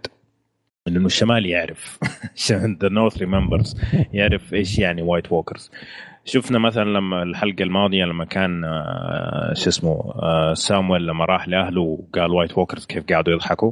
لأنه 0.88 1.06
الشمال 1.06 1.46
يعرف. 1.46 2.00
عشان 2.36 2.78
the 2.82 2.90
North 2.90 3.18
remembers 3.18 3.82
يعرف 4.14 4.54
إيش 4.54 4.80
يعني 4.80 5.02
White 5.02 5.32
Walkers. 5.32 5.72
شفنا 6.26 6.60
مثلا 6.60 6.84
لما 6.84 7.24
الحلقة 7.24 7.64
الماضية 7.64 8.06
لما 8.06 8.26
كان 8.26 8.64
آه، 8.64 9.54
شو 9.54 9.70
اسمه 9.70 10.14
آه، 10.24 10.54
سامويل 10.54 11.08
لما 11.08 11.26
راح 11.26 11.48
لأهله 11.48 11.82
وقال 11.82 12.32
White 12.32 12.58
Walkers 12.58 12.86
كيف 12.86 13.04
قاعدوا 13.10 13.34
يضحكوا. 13.34 13.72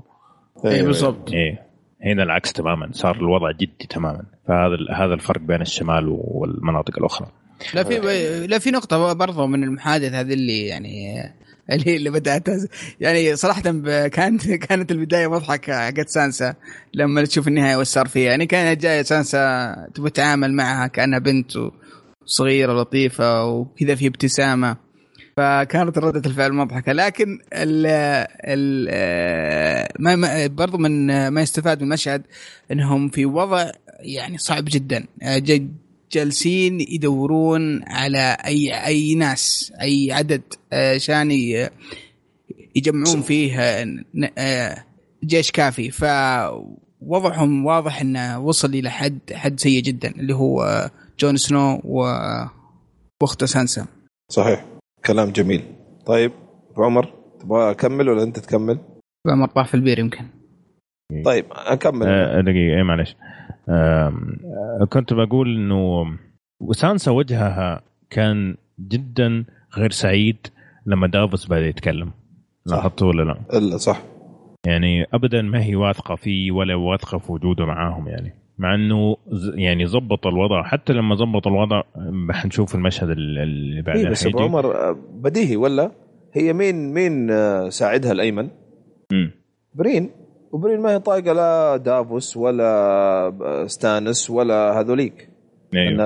اي 0.66 0.84
بالضبط. 0.84 1.32
إيه. 1.32 1.66
هنا 2.02 2.24
العكس 2.24 2.54
تماما. 2.54 2.90
صار 2.92 3.16
الوضع 3.16 3.52
جدي 3.52 3.88
تماما. 3.90 4.24
فهذا 4.48 4.78
هذا 5.06 5.14
الفرق 5.14 5.42
بين 5.42 5.62
الشمال 5.62 6.06
والمناطق 6.10 6.98
الأخرى. 6.98 7.28
لا 7.74 7.84
في 7.84 8.00
لا 8.48 8.60
في 8.60 8.72
نقطة 8.72 9.14
برضو 9.14 9.48
من 9.48 9.64
المحادث 9.64 10.14
هذه 10.14 10.34
اللي 10.34 10.66
يعني 10.66 11.16
اللي 11.72 11.96
اللي 11.96 12.10
بدأت 12.10 12.48
يعني 13.00 13.36
صراحة 13.36 13.62
ب- 13.66 14.08
كانت 14.08 14.48
كانت 14.68 14.92
البداية 14.92 15.28
مضحكة 15.32 15.74
حقت 15.86 16.10
سانسا. 16.10 16.56
لما 16.94 17.24
تشوف 17.26 17.48
النهاية 17.48 17.78
وش 17.78 17.88
صار 17.88 18.08
فيها. 18.08 18.30
يعني 18.30 18.46
كانت 18.46 18.82
جاية 18.82 19.02
سانسا 19.02 19.76
تبغى 19.96 20.10
تتعامل 20.10 20.54
معها 20.54 20.88
كأنها 20.88 21.20
بنت 21.20 21.52
صغيرة 22.26 22.74
لطيفة 22.74 23.46
وكذا 23.46 23.96
في 23.96 24.08
ابتسامة. 24.08 24.85
فكانت 25.38 25.98
ردة 25.98 26.30
الفعل 26.30 26.54
مضحكة. 26.54 26.92
لكن 26.92 27.40
ال 27.54 27.86
ال 28.46 29.92
ما 30.00 30.16
ما- 30.16 30.48
برضو 30.48 30.78
من 30.78 31.28
ما 31.28 31.42
يستفاد 31.42 31.78
من 31.82 31.84
المشهد 31.88 32.22
إنهم 32.72 33.10
في 33.10 33.26
وضع 33.26 33.72
يعني 34.00 34.38
صعب 34.38 34.66
جدا. 34.68 35.06
جالسين 36.12 36.82
يدورون 36.82 37.84
على 37.88 38.38
أي 38.46 38.86
أي 38.86 39.16
ناس 39.16 39.74
أي 39.82 40.12
عدد 40.12 40.42
آه، 40.74 40.96
عشان 40.96 41.32
ي- 41.32 41.70
يجمعون 42.76 43.22
فيه 43.22 43.60
آه، 43.60 44.04
آه، 44.38 44.84
جيش 45.24 45.52
كافي. 45.52 45.92
فوضعهم 45.92 47.66
واضح 47.66 48.02
إنه 48.02 48.40
وصل 48.40 48.70
إلى 48.74 48.90
حد 48.92 49.20
حد 49.34 49.60
سيء 49.60 49.82
جدا 49.82 50.10
اللي 50.12 50.36
هو 50.36 50.90
جون 51.20 51.38
سنو 51.38 51.82
و- 51.84 52.46
واخته 53.22 53.46
سانسا. 53.46 53.86
صحيح. 54.32 54.66
كلام 55.06 55.30
جميل. 55.30 55.62
طيب 56.06 56.32
أبو 56.72 56.84
عمر 56.84 57.14
تبغى 57.40 57.72
أكمل 57.72 58.10
ولا 58.10 58.24
أنت 58.24 58.40
تكمل؟ 58.40 58.80
عمر 59.28 59.48
طاح 59.48 59.68
في 59.68 59.74
البير 59.74 60.00
يمكن. 60.00 60.26
طيب 61.26 61.46
أكمل. 61.52 62.08
آه، 62.08 62.42
دقيقة 62.42 62.78
إيه 62.78 62.84
معلش 62.84 63.16
آه، 63.70 64.14
كنت 64.90 65.14
بقول 65.14 65.56
إنه 65.56 66.06
سانسا 66.72 67.12
وجهها 67.12 67.82
كان 68.10 68.58
جدا 68.80 69.46
غير 69.78 69.92
سعيد 69.92 70.48
لما 70.86 71.08
دافوس 71.08 71.46
بدا 71.46 71.68
يتكلم. 71.68 72.12
لاحظتوا 72.66 73.08
ولا 73.08 73.24
لا؟ 73.24 73.58
إلا 73.58 73.78
صح. 73.78 74.02
يعني 74.68 75.06
ابدا 75.14 75.42
ما 75.42 75.64
هي 75.64 75.76
واثقة 75.76 76.16
فيه 76.16 76.52
ولا 76.52 76.76
واثقة 76.76 77.18
في 77.18 77.32
وجوده 77.32 77.66
معاهم 77.66 78.08
يعني. 78.08 78.45
مع 78.58 78.76
إنه 78.76 79.16
يعني 79.56 79.86
زبط 79.88 80.28
الوضع. 80.28 80.64
حتى 80.64 80.94
لما 80.94 81.16
زبط 81.16 81.48
الوضع 81.48 81.82
حنشوف 82.32 82.76
المشهد 82.76 83.10
ال- 83.10 83.38
اللي 83.38 83.76
إيه 83.78 83.82
بعدين 83.84 84.12
بس 84.12 84.26
أبو. 84.28 84.40
عمر 84.40 84.92
بديهي 85.14 85.56
ولا؟ 85.56 85.92
هي 86.34 86.54
مين 86.54 86.94
مين 86.94 87.32
آه، 87.32 87.70
ساعدها 87.70 88.12
الأيمن؟ 88.12 88.50
مم. 89.12 89.32
برين. 89.76 90.10
وبرين 90.52 90.80
ما 90.80 90.92
هي 90.94 91.00
طايقة 91.00 91.34
لا 91.34 91.78
دافوس 91.78 92.38
ولا 92.38 92.64
آه، 93.42 93.66
ستانيس 93.66 94.30
ولا 94.30 94.80
هذوليك. 94.80 95.30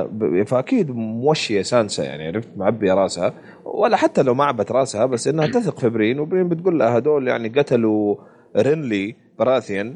ب- 0.04 0.44
فأكيد 0.48 0.92
موشية 0.92 1.62
سانسا 1.62 2.04
يعني 2.04 2.28
عرفت؟ 2.28 2.50
معبية 2.58 2.94
راسها. 2.94 3.34
ولا 3.66 3.98
حتى 3.98 4.24
لو 4.24 4.34
ما 4.34 4.44
عبت 4.46 4.72
راسها 4.72 5.06
بس 5.06 5.28
إنها 5.28 5.48
تثق 5.48 5.80
في 5.80 5.90
برين. 5.90 6.20
وبرين 6.20 6.50
بتقول 6.50 6.80
لها 6.80 6.98
هذول 6.98 7.28
يعني 7.28 7.48
قتلوا 7.50 8.16
رينلي 8.58 9.16
براثيان. 9.40 9.96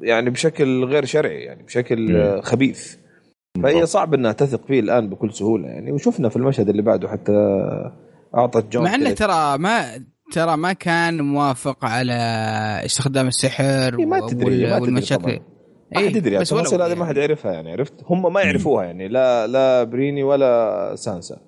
يعني 0.00 0.30
بشكل 0.30 0.84
غير 0.84 1.04
شرعي 1.04 1.40
يعني 1.40 1.62
بشكل 1.62 2.16
آه، 2.16 2.40
خبيث. 2.40 2.96
فهي 3.62 3.86
صعب 3.86 4.14
إنها 4.14 4.32
تثق 4.32 4.66
فيه 4.66 4.80
الآن 4.80 5.10
بكل 5.10 5.32
سهولة 5.32 5.68
يعني 5.68 5.92
وشفنا 5.92 6.28
في 6.28 6.36
المشهد 6.36 6.68
اللي 6.68 6.82
بعده 6.82 7.08
حتى 7.08 7.32
أعطت 8.34 8.72
جون 8.72 8.84
مع 8.84 8.94
إنه. 8.94 9.10
ترى 9.10 9.58
ما 9.58 10.04
ترى 10.32 10.56
ما 10.56 10.72
كان 10.72 11.20
موافق 11.22 11.84
على 11.84 12.12
استخدام 12.84 13.26
السحر 13.26 13.98
إيه، 13.98 14.06
ما 14.06 14.26
تدري، 14.26 14.66
ما 14.66 14.78
تدري 14.78 14.80
والمشاكل. 14.80 15.40
ما 15.92 15.98
حد 15.98 16.16
يدري 16.16 16.38
بس 16.38 16.52
التفاصيل 16.52 16.82
هذه 16.82 16.94
ما 16.94 17.04
حد 17.04 17.16
يعني. 17.16 17.20
يعرفها 17.20 17.52
يعني 17.52 17.72
عرفت؟ 17.72 17.94
هم 18.06 18.32
ما 18.32 18.42
يعرفوها 18.42 18.84
يعني 18.84 19.08
لا 19.08 19.46
لا 19.46 19.84
بريني 19.84 20.22
ولا 20.22 20.92
سانسا. 20.94 21.40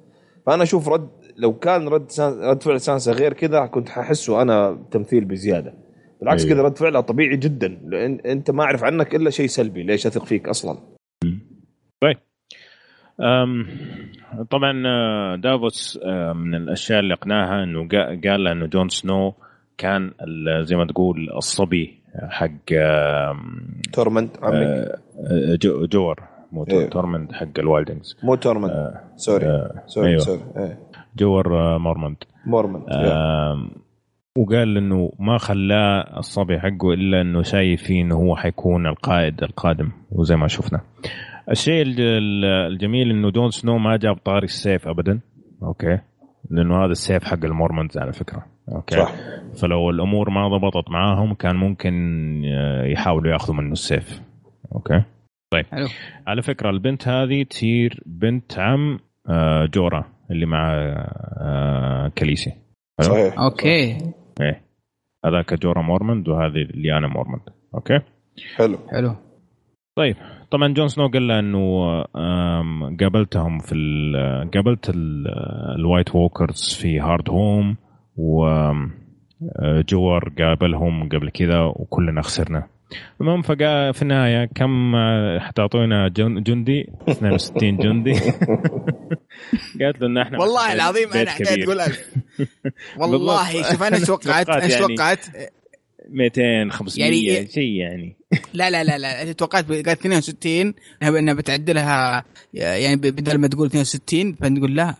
فأنا 0.47 0.63
أشوف 0.63 0.89
رد 0.89 1.09
لو 1.37 1.59
كان 1.59 1.89
رد 1.89 2.07
رد 2.21 2.63
فعل 2.63 2.81
سانسا 2.81 3.13
غير 3.13 3.33
كذا 3.33 3.67
كنت 3.67 3.89
ححسه 3.89 4.43
أنا 4.43 4.79
تمثيل 4.91 5.25
بزيادة. 5.25 5.86
بالعكس 6.21 6.45
أيوه. 6.45 6.55
كذا 6.57 6.63
رد 6.65 6.79
فعلها 6.79 7.01
طبيعي 7.01 7.37
جدا 7.37 7.69
لأن 7.69 8.21
أنت 8.27 8.51
ما 8.51 8.63
أعرف 8.65 8.85
عنك 8.85 9.15
إلا 9.15 9.31
شيء 9.31 9.47
سلبي 9.47 9.83
ليش 9.83 10.07
أثق 10.07 10.25
فيك 10.25 10.49
أصلا؟ 10.49 10.79
طيب. 12.03 12.17
طبعا 14.51 14.83
آه، 14.87 15.37
دافوس 15.37 15.99
آه، 16.05 16.33
من 16.33 16.55
الأشياء 16.55 17.01
اللي 17.01 17.15
اقناها 17.15 17.65
إنه 17.65 17.89
قا- 17.89 18.29
قال 18.29 18.49
إنه 18.49 18.67
جون 18.67 18.89
سنو 18.89 19.35
كان 19.79 20.13
زي 20.63 20.77
ما 20.77 20.87
تقول 20.87 21.31
الصبي 21.37 22.03
حق 22.29 22.51
تورموند 23.93 24.37
آه، 24.43 24.99
جو- 25.63 25.87
جور 25.87 26.21
مو 26.53 26.65
تور- 26.65 26.79
أيوه. 26.79 26.91
تورموند 26.91 27.33
حق 27.33 27.59
ال 27.59 27.65
Wildlings 27.65 28.17
مو 28.23 28.35
تورمنت. 28.35 28.93
sorry. 29.17 29.47
آه، 29.47 29.83
sorry 29.87 30.09
أيوه. 30.09 30.19
sorry. 30.19 30.41
إيه. 30.57 30.79
جور 31.17 31.79
مورمونت. 31.79 32.23
yeah. 32.91 33.69
وقال 34.37 34.77
إنه 34.77 35.13
ما 35.19 35.39
خلاه 35.39 36.19
الصبي 36.19 36.59
حقه 36.61 36.93
إلا 36.93 37.21
إنه 37.21 37.43
شايف 37.43 37.83
فيه 37.83 38.03
إنه 38.03 38.15
هو 38.15 38.37
حيكون 38.37 38.87
القائد 38.87 39.43
القادم 39.43 39.91
وزي 40.13 40.37
ما 40.37 40.49
شفنا. 40.49 40.81
الشيء 41.51 41.83
الج- 41.83 42.01
ال- 42.01 42.45
الجميل 42.45 43.11
إنه 43.11 43.31
جون 43.31 43.51
سنو 43.51 43.79
ما 43.79 43.97
جاب 43.97 44.17
طاري 44.17 44.45
السيف 44.45 44.89
ابدا 44.89 45.21
okay؟ 45.63 45.99
لأنه 46.51 46.85
هذا 46.85 46.93
السيف 46.93 47.25
حق 47.25 47.45
المورمونتز 47.45 47.99
على 47.99 48.13
فكرة 48.13 48.45
okay؟ 48.73 48.97
صح. 48.97 49.13
فلو 49.61 49.91
الأمور 49.91 50.31
ما 50.31 50.49
ضبطت 50.49 50.91
معاهم 50.91 51.35
كان 51.35 51.57
ممكن 51.57 51.93
آه، 52.45 52.85
يحاولوا 52.85 53.33
يأخذوا 53.33 53.57
منه 53.57 53.73
السيف 53.73 54.21
okay؟ 54.75 55.03
طيب. 55.53 55.67
حلو. 55.73 55.87
على 56.27 56.43
فكرة 56.43 56.71
البنت 56.71 57.09
هذه 57.09 57.43
تصير 57.43 58.01
بنت 58.07 58.59
عم 58.59 58.99
آه، 59.29 59.67
جورا 59.75 60.05
اللي 60.31 60.47
مع 60.47 60.73
آه، 61.41 62.09
كاليسي 62.17 62.51
حلو؟ 63.01 63.09
صحيح. 63.15 63.39
okay. 63.41 63.99
إيه. 64.41 64.63
هذاك 65.25 65.55
جورا 65.55 65.83
مورمونت 65.83 66.29
وهذه 66.29 66.67
ليانا 66.75 67.09
مورمونت. 67.09 67.43
أوكي؟ 67.75 68.01
حلو. 68.57 68.79
حلو. 68.91 69.15
طيب 69.99 70.17
طبعا 70.51 70.69
جون 70.69 70.89
سنو 70.89 71.09
قال 71.09 71.29
له 71.29 71.39
إنه 71.39 72.03
قابلتهم 73.01 73.59
في 73.59 73.75
ال- 73.75 74.51
قابلت 74.51 74.91
ال- 74.91 75.29
الوايت 75.79 76.15
ووكرز 76.15 76.75
في 76.81 77.01
هارد 77.01 77.31
هوم 77.31 77.77
و 78.17 78.47
جوار 79.89 80.33
قابلهم 80.39 81.09
قبل 81.09 81.31
كذا 81.31 81.61
وكلنا 81.61 82.23
خسرنا. 82.23 82.67
المهم 83.21 83.43
فقا 83.43 83.93
في 83.93 84.03
النهاية 84.03 84.45
كم 84.55 84.95
آه، 84.95 85.39
حتعطونا 85.39 86.09
جن- 86.09 86.43
جندي؟ 86.43 86.91
62 87.09 87.77
جندي. 87.77 88.13
قالت 89.81 90.01
له 90.01 90.07
إن 90.07 90.19
إحنا 90.19 90.39
والله 90.39 90.73
العظيم 90.73 91.13
أنا 91.13 91.35
كبير. 91.39 91.65
تقول 91.65 91.81
ألف 91.81 92.07
والله. 92.99 93.71
شوف 93.71 93.83
أنا 93.83 93.97
إيش 93.97 94.07
توقعت 94.13 94.49
إيش 94.49 94.73
يعني- 94.73 94.87
توقعت 94.97 95.25
200 96.11 96.71
500 96.71 97.05
يعني- 97.35 97.49
شيء 97.53 97.73
يعني. 97.73 98.17
لا 98.55 98.71
لا 98.71 98.85
لا 98.85 98.99
لا 98.99 99.33
توقعت 99.33 99.65
قالت 99.73 99.89
62 99.89 100.75
إنها 101.03 101.35
بتعدلها 101.35 102.25
يعني 102.55 102.97
بدل 102.97 103.39
ما 103.39 103.49
تقول 103.49 103.67
62 103.67 104.35
فنقول 104.35 104.77
لا 104.77 104.95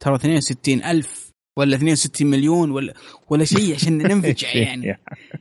ترى 0.00 0.14
62 0.14 0.84
ألف 0.84 1.32
ولا 1.56 1.76
62 1.76 2.26
مليون 2.30 2.70
ولا 2.70 2.94
ولا 3.28 3.44
شيء 3.44 3.74
عشان 3.74 3.98
ننفجع 3.98 4.48
يعني. 4.54 4.98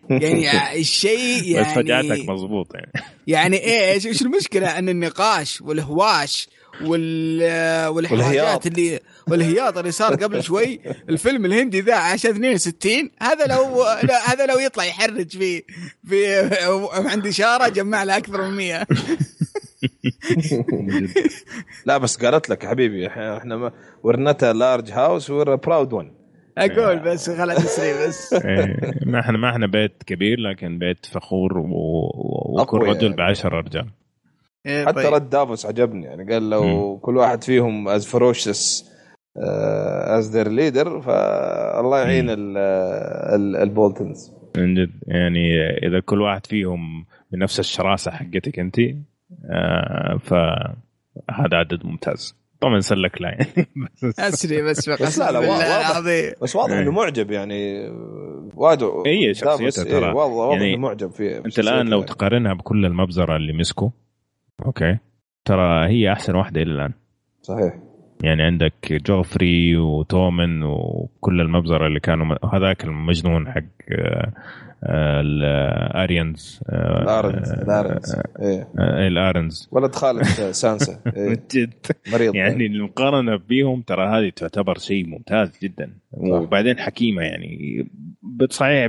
يعني. 0.09 0.79
الشيء 0.79 1.59
بس 1.61 1.67
فجعتك 1.67 2.09
يعني 2.09 2.23
مضبوط 2.23 2.75
يعني. 2.75 2.91
يعني 3.27 3.57
إيش 3.91 4.07
إيش 4.07 4.21
المشكلة؟ 4.21 4.79
أن 4.79 4.89
النقاش 4.89 5.61
والهواش 5.61 6.49
وال 6.85 7.87
والحوارات 7.87 8.25
والهياط. 8.25 8.65
اللي 8.65 8.99
والهياط 9.27 9.77
اللي 9.77 9.91
صار 9.91 10.15
قبل 10.15 10.43
شوي. 10.43 10.79
الفيلم 11.09 11.45
الهندي 11.45 11.81
ذا 11.81 11.95
عشان 11.95 12.31
62 12.31 13.09
هذا 13.21 13.45
لو 13.45 13.83
هذا 14.27 14.45
لو 14.45 14.59
يطلع 14.59 14.83
يحرج 14.83 15.29
في 15.37 15.63
في 16.07 16.35
عند 16.93 17.27
إشارة 17.27 17.67
جمع 17.67 18.03
له 18.03 18.17
أكثر 18.17 18.41
من 18.49 18.57
100 18.57 18.87
لا 21.85 21.97
بس 21.97 22.17
قالت 22.25 22.49
لك 22.49 22.65
حبيبي 22.65 23.07
إحنا 23.07 23.37
إحنا 23.37 23.57
ما- 23.57 23.71
we're 24.03 24.34
not 24.34 24.53
a 24.53 24.59
large 24.59 24.91
house 24.91 25.29
we're 25.29 25.55
proud 25.55 25.93
one 25.93 26.13
أقول 26.57 26.99
بس 26.99 27.29
خلاص 27.29 27.57
تسري 27.63 28.07
بس. 28.07 28.33
إيه، 28.45 28.77
ما 29.05 29.19
إحنا 29.19 29.37
ما 29.37 29.49
إحنا 29.49 29.67
بيت 29.67 30.03
كبير 30.05 30.39
لكن 30.39 30.79
بيت 30.79 31.05
فخور 31.05 31.57
وكل 31.57 32.77
رجل. 32.79 33.13
بعشر 33.13 33.53
رجال 33.53 33.87
إيه، 34.65 34.85
حتى 34.85 34.95
طيب. 35.03 35.13
رد 35.13 35.29
دافوس 35.29 35.65
عجبني 35.65 36.05
يعني 36.05 36.33
قال 36.33 36.49
لو 36.49 36.97
كل 37.01 37.17
واحد 37.17 37.43
فيهم 37.43 37.87
as 37.87 38.05
ferocious 38.07 38.91
as 40.17 40.37
their 40.37 40.47
leader 40.47 41.01
فالله 41.01 41.99
يعين 41.99 42.29
ال- 42.29 42.57
ال- 43.35 43.55
البولتونز 43.55 44.31
من 44.57 44.75
جد 44.75 44.91
يعني 45.07 45.61
إذا 45.87 45.99
كل 45.99 46.21
واحد 46.21 46.45
فيهم 46.45 47.05
بنفس 47.31 47.59
الشراسة 47.59 48.11
حقتك 48.11 48.59
أنت 48.59 48.79
آه 49.51 50.17
فهذا 50.23 51.57
عدد 51.57 51.85
ممتاز 51.85 52.35
طبعا 52.61 52.79
سلك 52.79 53.21
لا 53.21 53.29
يعني 53.29 53.47
بس 54.03 54.19
اسري 54.19 54.61
بس 54.61 54.89
بس 54.89 55.19
لا، 55.19 55.39
واضح. 55.39 55.65
العظيم 55.89 56.31
بس 56.41 56.55
واضح 56.55 56.73
إيه. 56.73 56.81
انه 56.81 56.91
معجب 56.91 57.31
يعني 57.31 57.89
واجد 58.55 58.83
هي 59.05 59.33
شخصيته 59.33 59.83
إيه، 59.83 59.91
ترى. 59.91 60.11
واضح 60.11 60.31
واضح 60.33 60.53
يعني 60.61 60.73
إنه 60.73 60.81
معجب 60.81 61.11
فيه 61.11 61.37
أنت 61.37 61.59
الآن 61.59 61.87
لو 61.87 62.03
تقارنها 62.03 62.53
بكل 62.53 62.85
المبزرة 62.85 63.35
اللي 63.35 63.53
مسكوا 63.53 63.89
okay. 64.65 64.97
ترى 65.45 65.87
هي 65.89 66.11
أحسن 66.11 66.35
واحدة 66.35 66.61
إلى 66.61 66.71
الآن. 66.71 66.93
صحيح. 67.41 67.73
يعني 68.23 68.43
عندك 68.43 68.73
جوفري 68.93 69.77
وتومن 69.77 70.63
وكل 70.63 71.41
المبزرة 71.41 71.87
اللي 71.87 71.99
كانوا 71.99 72.35
هذاك 72.55 72.83
المجنون 72.83 73.51
حق 73.51 73.61
آه، 73.91 74.33
آه، 74.83 75.21
الاريانز 75.21 76.59
آه، 76.69 77.01
الارنز 77.01 77.51
آه، 77.51 77.61
الارنز 77.63 78.15
إيه. 78.41 78.67
آه، 78.79 79.07
الارنز 79.07 79.69
ولد 79.71 79.95
خالة 79.95 80.23
سانسا. 80.51 80.99
من 81.05 81.11
إيه. 81.17 81.39
جد. 81.55 81.73
مريض. 82.13 82.35
يعني 82.35 82.65
المقارنة 82.65 83.35
بيهم 83.35 83.81
ترى 83.81 84.07
هذه 84.07 84.29
تعتبر 84.29 84.77
شيء 84.77 85.07
ممتاز 85.07 85.59
جدا. 85.63 85.93
وبعدين 86.11 86.79
حكيمة 86.79 87.21
يعني 87.23 87.87
بتصحيح 88.23 88.87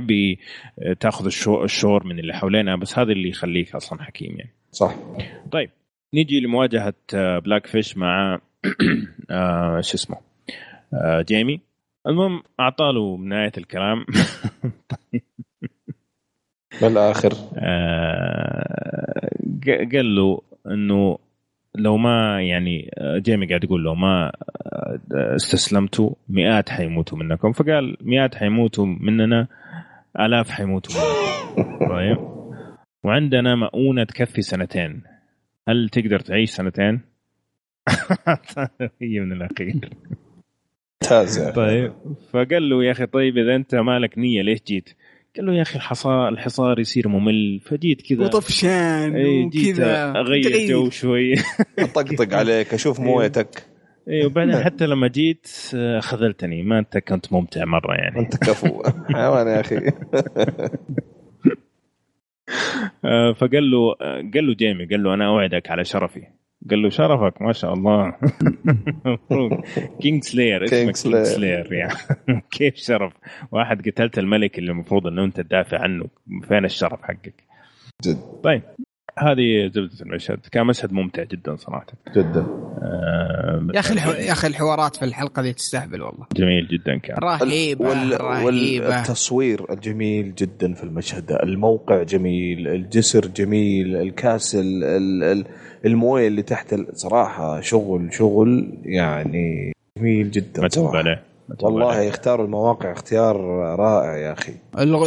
بتأخذ 0.87 1.25
الشو- 1.25 1.63
الشور 1.63 2.07
من 2.07 2.19
اللي 2.19 2.33
حوالينها 2.33 2.75
بس 2.75 2.99
هذا 2.99 3.11
اللي 3.11 3.29
يخليك 3.29 3.75
أصلا 3.75 4.03
حكيم 4.03 4.31
يعني. 4.37 4.53
صح. 4.73 4.95
طيب 5.51 5.69
نيجي 6.13 6.39
لمواجهة 6.39 6.93
آه، 7.15 7.39
بلاك 7.39 7.67
فيش 7.67 7.97
مع 7.97 8.39
آه، 9.31 9.81
شو 9.81 9.95
اسمه 9.95 10.17
آه، 10.93 11.21
جيمي 11.21 11.61
المهم 12.07 12.43
أعطاله 12.59 13.17
من 13.17 13.29
نهاية 13.29 13.51
الكلام. 13.57 14.05
بالاخر 16.81 17.33
آه، 17.57 19.29
قال 19.93 20.15
له 20.15 20.41
إنه 20.67 21.17
لو 21.75 21.97
ما 21.97 22.41
يعني 22.41 22.91
آه، 22.97 23.17
جيمي 23.17 23.47
قاعد 23.47 23.63
يقول 23.63 23.83
لو 23.83 23.95
ما 23.95 24.31
آه، 24.73 24.99
استسلمتوا 25.35 26.09
مئات 26.29 26.69
حيموتوا 26.69 27.17
منكم. 27.17 27.51
فقال 27.51 27.97
مئات 28.01 28.35
حيموتوا 28.35 28.85
مننا 28.85 29.47
آلاف 30.19 30.49
حيموتوا 30.49 30.95
منكم. 30.95 31.87
طيب. 31.95 32.32
وعندنا 33.03 33.55
مؤونة 33.55 34.03
تكفي 34.03 34.41
سنتين. 34.41 35.01
هل 35.67 35.89
تقدر 35.89 36.19
تعيش 36.19 36.49
سنتين؟ 36.51 37.01
هي 39.01 39.19
من 39.19 39.31
الأخير. 39.31 39.89
ممتاز 41.03 41.39
طيب 41.49 41.93
فقال 42.31 42.69
له 42.69 42.83
يا 42.83 42.91
أخي 42.91 43.05
طيب 43.05 43.37
إذا 43.37 43.55
أنت 43.55 43.75
مالك 43.75 44.17
نية 44.17 44.41
ليش 44.41 44.59
جيت؟ 44.67 44.89
قال 45.35 45.45
له 45.45 45.53
يا 45.53 45.61
أخي 45.61 45.75
الحصار 45.75 46.29
الحصار 46.29 46.79
يصير 46.79 47.07
ممل 47.07 47.59
فجيت 47.59 48.01
كذا. 48.01 48.25
وطفشان 48.25 49.49
جيت 49.49 49.75
وكذا. 49.75 50.11
أغير. 50.11 50.69
جو 50.69 50.89
شوي. 50.89 51.33
أطقطق 51.79 52.33
عليك 52.33 52.73
أشوف 52.73 52.99
مويتك. 52.99 53.65
اي 54.09 54.25
وبعدين 54.25 54.55
حتى 54.65 54.85
لما 54.85 55.07
جيت 55.07 55.47
آه، 55.75 55.99
خذلتني. 55.99 56.63
ما 56.63 56.79
أنت 56.79 56.97
كنت 56.97 57.33
ممتع 57.33 57.65
مرة 57.65 57.93
يعني. 57.95 58.19
أنت 58.19 58.37
كفو. 58.37 58.83
حيوان 59.13 59.47
يا 59.47 59.59
أخي. 59.59 59.91
فقال 63.35 63.71
له 63.71 63.95
آه، 64.01 64.21
قال 64.33 64.47
له 64.47 64.53
جيمي 64.53 64.85
قال 64.85 65.03
له 65.03 65.13
أنا 65.13 65.27
أوعدك 65.27 65.71
على 65.71 65.83
شرفي. 65.83 66.23
قال 66.69 66.81
له 66.81 66.89
شرفك 66.89 67.41
ما 67.41 67.53
شاء 67.53 67.73
الله. 67.73 68.15
King 70.01 70.23
Slayer 70.23 70.63
اسمك 70.63 70.95
King 70.95 71.01
King 71.03 71.15
Slayer. 71.15 71.23
Slayer 71.23 71.73
يعني 71.73 71.93
كيف 72.51 72.75
شرف؟ 72.75 73.13
واحد 73.51 73.89
قتلت 73.89 74.19
الملك 74.19 74.59
اللي 74.59 74.71
المفروض 74.71 75.07
إنه 75.07 75.23
أنت 75.23 75.41
تدافع 75.41 75.79
عنه. 75.79 76.05
فين 76.47 76.65
الشرف 76.65 77.01
حقك؟ 77.01 77.43
جد. 78.05 78.17
طيب. 78.43 78.61
هذه 79.19 79.67
زبدة 79.75 80.01
المشهد. 80.01 80.39
كان 80.51 80.67
مشهد 80.67 80.93
ممتع 80.93 81.23
جدا 81.23 81.55
صراحة. 81.55 81.85
جدا. 82.15 82.45
آه، 82.81 83.67
يا 83.73 83.79
أخي 83.79 83.93
الحو... 83.93 84.11
يا 84.11 84.31
أخي 84.31 84.47
الحوارات 84.47 84.95
في 84.95 85.05
الحلقة 85.05 85.41
دي 85.41 85.53
تستهبل 85.53 86.01
والله. 86.01 86.25
جميل 86.35 86.67
جدا 86.67 86.97
كان. 86.97 87.17
رهيبة 87.17 87.89
وال... 87.89 88.21
رهيبة. 88.21 88.87
والتصوير 88.87 89.73
الجميل 89.73 90.35
جدا 90.35 90.73
في 90.73 90.83
المشهد. 90.83 91.25
ده 91.25 91.43
الموقع 91.43 92.03
جميل 92.03 92.67
الجسر 92.67 93.27
جميل 93.27 93.95
الكاس 93.95 94.55
ال... 94.55 94.83
ال... 94.83 95.23
ال- 95.23 95.45
الموية 95.85 96.27
اللي 96.27 96.41
تحت 96.41 96.75
صراحة 96.93 97.61
شغل 97.61 98.13
شغل 98.13 98.77
يعني 98.85 99.73
جميل 99.99 100.31
جدا 100.31 100.67
صراحة. 100.67 100.97
عليه. 100.97 101.23
والله. 101.61 102.01
يختاروا 102.01 102.45
المواقع 102.45 102.91
اختيار 102.91 103.35
رائع 103.79 104.17
يا 104.17 104.33
أخي. 104.33 104.53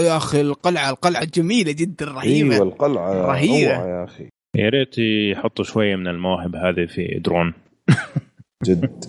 يا 0.06 0.16
أخي 0.16 0.40
القلعة 0.40 0.90
القلعة 0.90 1.24
جميلة 1.24 1.72
جدا 1.72 2.04
رهيبة. 2.04 2.54
أيوه 2.54 2.66
القلعة. 2.66 3.12
روعة 3.12 3.86
يا 3.86 4.04
أخي. 4.04 4.28
يا 4.56 4.68
ريت 4.68 4.98
يحطوا 4.98 5.64
شوية 5.64 5.96
من 5.96 6.06
المواهب 6.08 6.56
هذه 6.56 6.86
في 6.86 7.20
دورن. 7.24 7.54
جد. 8.66 9.04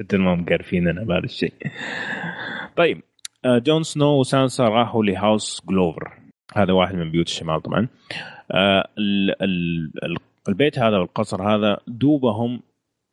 بدل 0.00 0.18
ما 0.18 0.34
هم 0.34 0.44
قارفيننا 0.44 1.04
بهذا 1.04 1.24
الشيء. 1.24 1.52
طيب 2.76 3.02
آه، 3.44 3.58
جون 3.58 3.82
سنو 3.82 4.20
وسانسا 4.20 4.64
راحوا 4.64 5.04
ل 5.04 5.14
House 5.14 5.62
جلوفر. 5.68 6.12
هذا 6.56 6.72
واحد 6.72 6.94
من 6.94 7.10
بيوت 7.10 7.26
الشمال 7.26 7.62
طبعا. 7.62 7.88
آه، 8.52 8.88
ال- 8.98 9.42
ال- 9.42 9.92
ال- 10.04 10.16
البيت 10.48 10.78
هذا 10.78 10.98
والقصر 10.98 11.42
هذا 11.42 11.78
دوبهم 11.86 12.60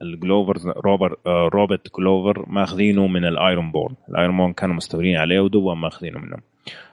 الجلوفرز 0.01 0.67
روبرت 0.67 1.27
آه، 1.27 1.49
روبرت 1.53 1.97
جلوفر 1.97 2.45
ماخذينه 2.49 3.07
من 3.07 3.25
ال 3.25 3.71
Ironborn 3.71 3.95
ال 4.09 4.37
Ironborn 4.37 4.53
كانوا 4.53 4.75
مستولين 4.75 5.17
عليه 5.17 5.39
ودوبهم 5.39 5.81
ماخذينه 5.81 6.19
منهم. 6.19 6.41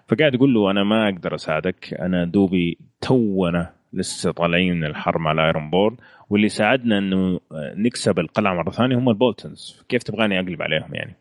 فقاعد 0.08 0.34
يقول 0.34 0.54
له 0.54 0.70
أنا 0.70 0.84
ما 0.84 1.08
أقدر 1.08 1.34
أساعدك 1.34 1.94
أنا 1.94 2.24
دوبي 2.24 2.78
تونا 3.00 3.72
لسه 3.92 4.30
طالعين 4.32 4.76
من 4.76 4.84
الحرب 4.84 5.20
مع 5.20 5.32
الـ 5.32 5.70
Ironborn 5.70 5.96
واللي 6.30 6.48
ساعدنا 6.48 6.98
إنه 6.98 7.40
آه، 7.52 7.74
نكسب 7.76 8.18
القلعة 8.18 8.54
مرة 8.54 8.70
ثانية 8.70 8.98
هم 8.98 9.08
البولتنز. 9.08 9.84
كيف 9.88 10.02
تبغاني 10.02 10.40
أقلب 10.40 10.62
عليهم 10.62 10.94
يعني؟ 10.94 11.14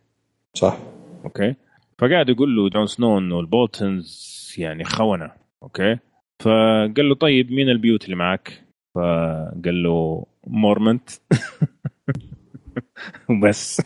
صح. 0.54 0.78
أوكي. 1.26 1.56
فقاعد 2.00 2.30
يقول 2.30 2.56
له 2.56 2.70
جون 2.70 2.86
سنو 2.86 3.18
إنه 3.18 3.40
البولتنز 3.40 4.56
يعني 4.58 4.84
خونة. 4.84 5.32
أوكي. 5.64 5.98
فقال 6.40 7.10
له 7.10 7.16
طيب 7.16 7.52
مين 7.52 7.70
البيوت 7.70 8.06
اللي 8.06 8.16
معك؟ 8.16 8.64
فقال 8.96 9.84
له 9.84 10.26
مورمنت. 10.48 11.10
وبس. 13.30 13.82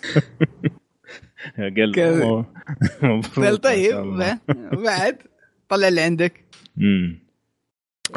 قال 1.58 1.94
قال 3.36 3.58
طيب 3.62 3.96
بعد 4.74 5.18
طلع 5.70 5.88
اللي 5.88 6.02
عندك. 6.02 6.46
امم 6.78 7.20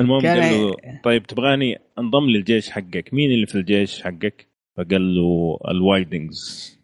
المهم 0.00 0.20
قال 0.20 0.38
له 0.38 0.76
طيب 1.02 1.26
تبغاني 1.26 1.78
انضم 1.98 2.24
للجيش 2.24 2.70
حقك. 2.70 3.14
مين 3.14 3.30
اللي 3.30 3.46
في 3.46 3.54
الجيش 3.54 4.02
حقك؟ 4.02 4.46
فقال 4.76 5.14
له 5.14 5.58
الوايدنجز. 5.70 6.78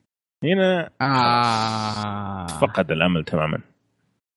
هنا 0.44 0.90
آه. 1.00 2.46
فقد 2.46 2.90
الأمل 2.90 3.24
تماما. 3.24 3.60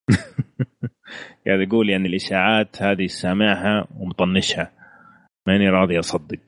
قاعد 1.46 1.60
يقول 1.60 1.90
يعني 1.90 2.08
الإشاعات 2.08 2.82
هذه 2.82 3.06
سامعها 3.06 3.88
ومطنشها. 3.96 4.72
ماني 5.46 5.68
راضي 5.68 5.98
أصدق. 5.98 6.40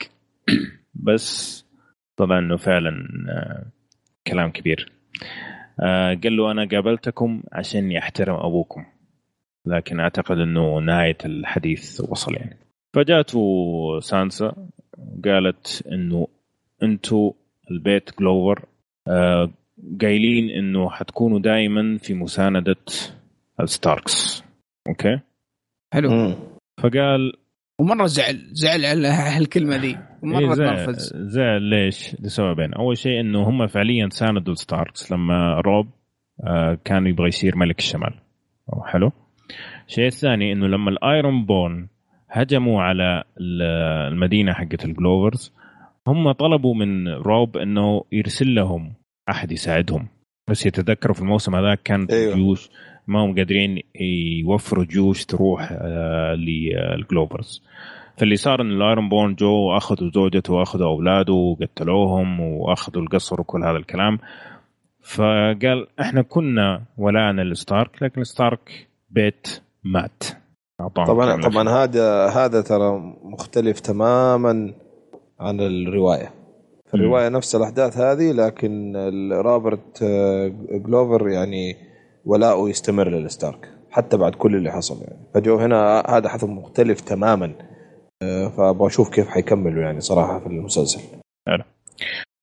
بس 0.95 1.61
طبعا 2.16 2.38
إنه 2.38 2.56
فعلا 2.56 3.08
آه، 3.30 3.66
كلام 4.26 4.50
كبير. 4.50 4.92
آه، 5.80 6.14
قال 6.14 6.36
له 6.36 6.50
أنا 6.50 6.64
قابلتكم 6.64 7.42
عشان 7.52 7.96
احترم 7.96 8.34
أبوكم 8.34 8.84
لكن 9.66 10.00
أعتقد 10.00 10.38
إنه 10.38 10.78
نهاية 10.78 11.18
الحديث 11.24 12.00
وصل 12.00 12.34
يعني. 12.34 12.56
فجاته 12.94 13.40
سانسا 14.00 14.68
قالت 15.24 15.86
إنه 15.92 16.28
أنتو 16.82 17.32
البيت 17.70 18.18
جلوفر 18.20 18.64
آه 19.08 19.50
قايلين 20.00 20.50
إنه 20.50 20.90
حتكونوا 20.90 21.38
دائما 21.38 21.98
في 21.98 22.14
مساندة 22.14 22.76
الستاركس. 23.60 24.44
أوكي؟ 24.88 25.20
حلو. 25.92 26.34
فقال 26.82 27.32
ومرة 27.83 28.07
زعل 28.07 28.39
زعل 28.53 28.85
على 28.85 29.09
هالكلمة 29.09 29.76
دي 29.76 29.99
ومرة 30.22 30.39
إيه 30.39 30.55
زعل, 30.55 30.95
زعل 31.14 31.62
ليش؟ 31.62 32.16
لسببين 32.20 32.74
أول 32.74 32.99
شيء 32.99 33.20
إنه 33.20 33.49
هم 33.49 33.66
فعليا 33.66 34.09
ساندوا 34.11 34.53
الستاركس 34.53 35.12
لما 35.12 35.61
روب 35.61 35.87
آه 36.47 36.78
كان 36.85 37.07
يبغى 37.07 37.28
يصير 37.28 37.57
ملك 37.57 37.78
الشمال. 37.78 38.14
حلو. 38.85 39.12
الشيء 39.89 40.07
الثاني 40.07 40.53
إنه 40.53 40.66
لما 40.66 40.91
الـ 40.90 41.45
Ironborn 41.47 41.88
هجموا 42.30 42.83
على 42.83 43.24
المدينة 43.41 44.53
حقت 44.53 44.85
الجلوفرز 44.85 45.53
هم 46.07 46.33
طلبوا 46.33 46.74
من 46.74 47.09
روب 47.09 47.57
إنه 47.57 48.05
يرسل 48.12 48.55
لهم 48.55 48.95
أحد 49.30 49.53
يساعدهم. 49.53 50.09
بس 50.51 50.66
يتذكروا 50.66 51.14
في 51.14 51.22
الموسم 51.22 51.55
هذا 51.55 51.74
كانت 51.74 52.12
أيوه. 52.12 52.35
جيوش 52.35 52.70
ما 53.07 53.24
هم 53.24 53.34
قادرين 53.34 53.82
يوفروا 54.40 54.84
جيوش 54.84 55.24
تروح 55.24 55.68
آه، 55.72 56.34
للجلوبرز 56.34 57.62
فاللي 58.16 58.36
صار 58.36 58.61
إن 58.61 58.70
الـ 58.70 59.09
Ironborn 59.09 59.34
جو 59.34 59.53
وأخذوا 59.53 60.11
زوجته 60.14 60.55
وأخذوا 60.55 60.86
أولاده 60.86 61.32
وقتلوهم 61.32 62.40
وأخذوا 62.40 63.03
القصر 63.03 63.40
وكل 63.40 63.64
هذا 63.64 63.76
الكلام. 63.76 64.18
فقال 65.00 65.86
إحنا 66.00 66.22
كنا 66.22 66.82
ولانا 66.98 67.42
لستارك 67.42 68.03
لكن 68.03 68.24
ستارك 68.24 68.88
بيت 69.11 69.62
مات. 69.84 70.22
طبعا 70.78 71.40
طبعا 71.40 71.68
هذا 71.68 72.26
هذا 72.26 72.61
ترى 72.61 73.14
مختلف 73.22 73.80
تماما 73.80 74.74
عن 75.40 75.61
الرواية. 75.61 76.30
في 76.86 76.94
الرواية 76.94 77.28
نفس 77.28 77.57
الأحداث 77.57 77.98
هذه 77.98 78.32
لكن 78.32 78.96
روبرت 79.32 80.03
آه، 80.03 80.53
جلوفر 80.70 81.28
يعني 81.28 81.91
ولاؤه 82.25 82.68
يستمر 82.68 83.09
للستارك 83.09 83.68
حتى 83.91 84.16
بعد 84.16 84.35
كل 84.35 84.57
اللي 84.57 84.70
حصل 84.70 85.03
يعني. 85.03 85.27
فجو 85.35 85.57
هنا 85.57 86.03
هذا 86.09 86.29
حدث 86.29 86.45
مختلف 86.45 87.01
تماما. 87.01 87.55
آه، 88.23 88.49
فأبغى 88.49 88.87
أشوف 88.87 89.11
كيف 89.14 89.29
حيكملوا 89.29 89.83
يعني 89.83 90.01
صراحة 90.01 90.41
في 90.41 90.47
المسلسل. 90.47 91.01
حلو. 91.49 91.64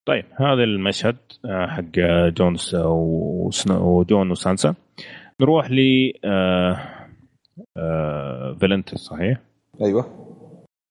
طيب 0.07 0.25
هذا 0.35 0.63
المشهد 0.63 1.17
آه، 1.45 1.67
حق 1.67 1.99
جونس 2.37 2.75
وجون 3.69 4.31
وسانسا. 4.31 4.75
نروح 5.41 5.71
ل 5.71 6.11
فالنتس 8.61 8.95
صحيح؟ 8.95 9.41
أيوه. 9.81 10.05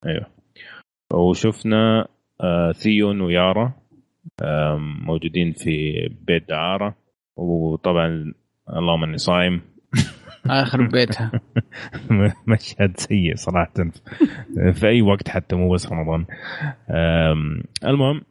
أيوه. 0.06 0.26
وشفنا 1.14 2.08
آه، 2.40 2.72
ثيون 2.72 3.20
ويارا 3.20 3.72
موجودين 5.06 5.52
في 5.52 6.08
بيت 6.26 6.48
دعارة. 6.48 6.94
وطبعا 7.36 8.34
اللهم 8.76 9.04
إني 9.04 9.18
صايم 9.18 9.60
آخر 10.46 10.82
بيتها. 10.82 11.30
مشهد 12.46 12.96
سيء 12.96 13.36
صراحة. 13.36 13.72
في 14.72 14.86
أي 14.88 15.02
وقت 15.02 15.28
حتى 15.28 15.56
مو 15.56 15.70
بس 15.72 15.92
رمضان. 15.92 16.24
المهم 17.84 18.22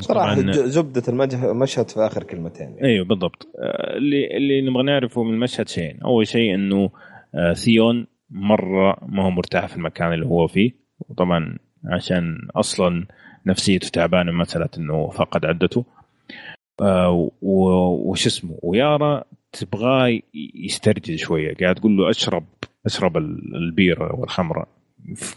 صراحة 0.00 0.34
زبده 0.50 1.02
المشهد 1.50 1.90
في 1.90 2.00
آخر 2.00 2.22
كلمتين. 2.22 2.76
أيوه 2.82 3.04
بالضبط. 3.04 3.48
آه، 3.58 3.96
اللي 3.96 4.36
اللي 4.36 4.70
نبغى 4.70 4.82
نعرفه 4.82 5.22
من 5.22 5.34
المشهد 5.34 5.68
شيئين 5.68 6.00
أول 6.00 6.26
شيء 6.26 6.54
إنه 6.54 6.90
آه، 7.34 7.52
ثيون 7.52 8.06
مرة 8.30 8.98
ما 9.06 9.24
هو 9.24 9.30
مرتاح 9.30 9.66
في 9.66 9.76
المكان 9.76 10.12
اللي 10.12 10.26
هو 10.26 10.46
فيه. 10.46 10.72
وطبعا 11.00 11.58
عشان 11.84 12.48
أصلا 12.56 13.06
نفسيته 13.46 13.88
تعبانة 13.88 14.32
مساله 14.32 14.68
إنه 14.78 15.10
فقد 15.10 15.44
عدته. 15.44 15.84
آه 16.80 17.30
وش 17.42 18.26
اسمه؟ 18.26 18.58
ويارا 18.62 19.24
تبغاه 19.52 20.20
يسترجل 20.54 21.18
شوية. 21.18 21.54
قاعد 21.54 21.74
تقول 21.74 21.96
له 21.96 22.10
أشرب 22.10 22.44
أشرب 22.86 23.16
البيرة 23.16 24.20
والخمرة. 24.20 24.66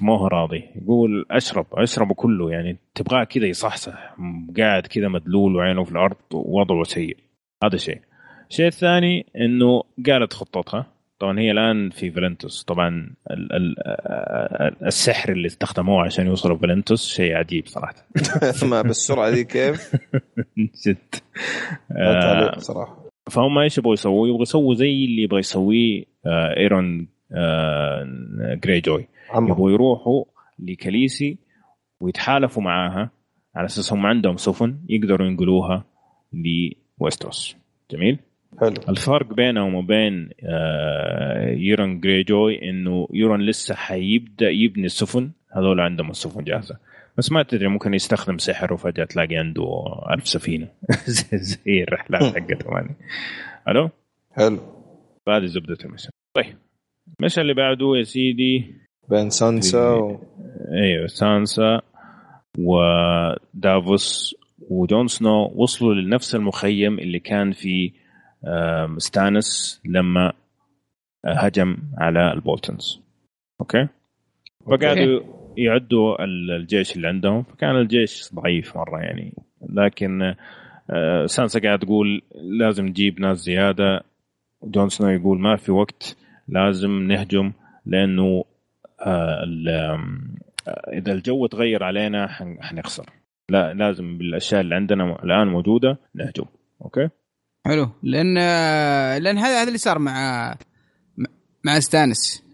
ما 0.01 0.17
هو 0.17 0.27
راضي. 0.27 0.63
يقول 0.75 1.25
أشرب 1.31 1.65
اشربه 1.73 2.13
كله. 2.13 2.51
يعني 2.51 2.77
تبغاه 2.95 3.23
كذا 3.23 3.45
يصحصح. 3.45 4.15
قاعد 4.57 4.87
كذا 4.87 5.07
مدلول 5.07 5.55
وعينه 5.55 5.83
في 5.83 5.91
الأرض 5.91 6.17
ووضعه 6.33 6.83
سيء. 6.83 7.17
هذا 7.63 7.77
شيء. 7.77 8.01
الشيء 8.49 8.67
الثاني 8.67 9.25
إنه 9.35 9.83
قالت 10.07 10.33
خطتها 10.33 10.85
طبعا 11.19 11.39
هي 11.39 11.51
الآن 11.51 11.89
في 11.89 12.11
فالنتوس 12.11 12.63
طبعا 12.63 13.13
ال 13.31 13.53
ال 13.53 13.75
السحر 14.85 15.31
اللي 15.31 15.47
استخدموه 15.47 16.05
عشان 16.05 16.27
يوصلوا 16.27 16.57
فالنتوس 16.57 17.07
شيء 17.07 17.33
عجيب 17.35 17.67
صراحة. 17.67 17.95
ما 18.71 18.81
بالسرعة 18.81 19.31
دي 19.31 19.43
كيف؟ 19.43 19.95
جد. 20.87 21.15
آه. 21.91 22.57
صراحة 22.57 23.10
فهم 23.29 23.57
إيش 23.57 23.77
يبغوا 23.77 23.93
يسووا؟ 23.93 24.27
يبغوا 24.27 24.41
يسووا 24.41 24.73
زي 24.73 25.05
اللي 25.05 25.21
يبغى 25.21 25.39
يسويه 25.39 26.05
آه 26.25 26.57
إيرون 26.57 27.07
آه 27.31 28.59
جراي 28.63 28.81
جوي 28.81 29.07
يبغوا 29.35 29.71
يروحوا 29.71 30.23
لكاليسي 30.59 31.37
ويتحالفوا 32.01 32.63
معاها 32.63 33.09
على 33.55 33.65
أساس 33.65 33.93
هم 33.93 34.05
عندهم 34.05 34.37
سفن 34.37 34.77
يقدروا 34.89 35.27
ينقلوها 35.27 35.85
لويستروس. 36.33 37.57
جميل؟ 37.91 38.19
حلو. 38.59 38.73
الفرق 38.89 39.33
بينهم 39.33 39.75
وبين 39.75 40.29
آه، 40.43 41.49
يورون 41.49 41.99
جريجوي 41.99 42.69
إنه 42.69 43.07
يورون 43.13 43.41
لسه 43.41 43.75
حيبدأ 43.75 44.49
يبني 44.49 44.85
السفن. 44.85 45.31
هذول 45.55 45.79
عندهم 45.79 46.09
السفن 46.09 46.43
جاهزة. 46.43 46.77
بس 47.17 47.31
ما 47.31 47.43
تدري 47.43 47.67
ممكن 47.67 47.93
يستخدم 47.93 48.37
سحر 48.37 48.73
وفجأة 48.73 49.05
تلاقي 49.05 49.35
عنده 49.35 49.63
ألف 50.13 50.27
سفينة. 50.27 50.67
زي 51.33 51.83
الرحلات 51.83 52.23
حقته 52.23 52.71
يعني 52.71 52.95
ألو؟ 53.67 53.89
حلو. 54.31 54.59
فهذه 55.25 55.45
زبدة 55.45 55.77
المشهد 55.85 56.11
طيب. 56.35 56.57
المشهد 57.19 57.39
اللي 57.39 57.53
بعده 57.53 57.97
يا 57.97 58.03
سيدي. 58.03 58.75
بين 59.09 59.29
سانسا 59.29 59.89
و... 59.89 60.23
أيوه 60.83 61.07
سانسا 61.07 61.81
ودافوس 62.57 64.35
وجون 64.69 65.07
سنو 65.07 65.51
وصلوا 65.55 65.93
لنفس 65.93 66.35
المخيم 66.35 66.99
اللي 66.99 67.19
كان 67.19 67.51
فيه 67.51 67.91
ستانس 68.87 69.81
لما 69.85 70.33
آه، 71.25 71.33
هجم 71.33 71.77
على 71.97 72.33
البولتنز. 72.33 73.01
أوكي. 73.61 73.87
فقعدوا 74.65 75.40
يعدوا 75.57 76.23
الجيش 76.23 76.95
اللي 76.95 77.07
عندهم. 77.07 77.43
فكان 77.43 77.75
الجيش 77.75 78.29
ضعيف 78.33 78.77
مرة 78.77 78.99
يعني. 78.99 79.33
لكن 79.69 80.35
آه، 80.89 81.25
سانسا 81.25 81.59
قاعد 81.59 81.79
تقول 81.79 82.21
لازم 82.59 82.85
نجيب 82.85 83.19
ناس 83.19 83.37
زيادة. 83.37 84.03
جون 84.63 84.89
سنو 84.89 85.09
يقول 85.09 85.39
ما 85.39 85.55
في 85.55 85.71
وقت 85.71 86.17
لازم 86.47 86.91
نهجم 86.91 87.51
لأنه 87.85 88.43
آه، 89.05 89.43
إذا 90.93 91.11
الجو 91.11 91.45
تغير 91.45 91.83
علينا 91.83 92.27
حنخسر. 92.61 93.09
لا 93.49 93.73
لازم 93.73 94.17
بالأشياء 94.17 94.61
اللي 94.61 94.75
عندنا 94.75 95.23
الآن 95.23 95.47
موجودة 95.47 95.97
نهجم. 96.15 96.45
أوكي؟ 96.81 97.09
حلو. 97.65 97.89
لأن 98.03 98.33
لأن 99.23 99.37
هذا 99.37 99.61
هذا 99.61 99.67
اللي 99.67 99.77
صار 99.77 99.99
مع 99.99 100.55
مع 101.65 101.79
ستانس. 101.79 102.43
آه، 102.43 102.50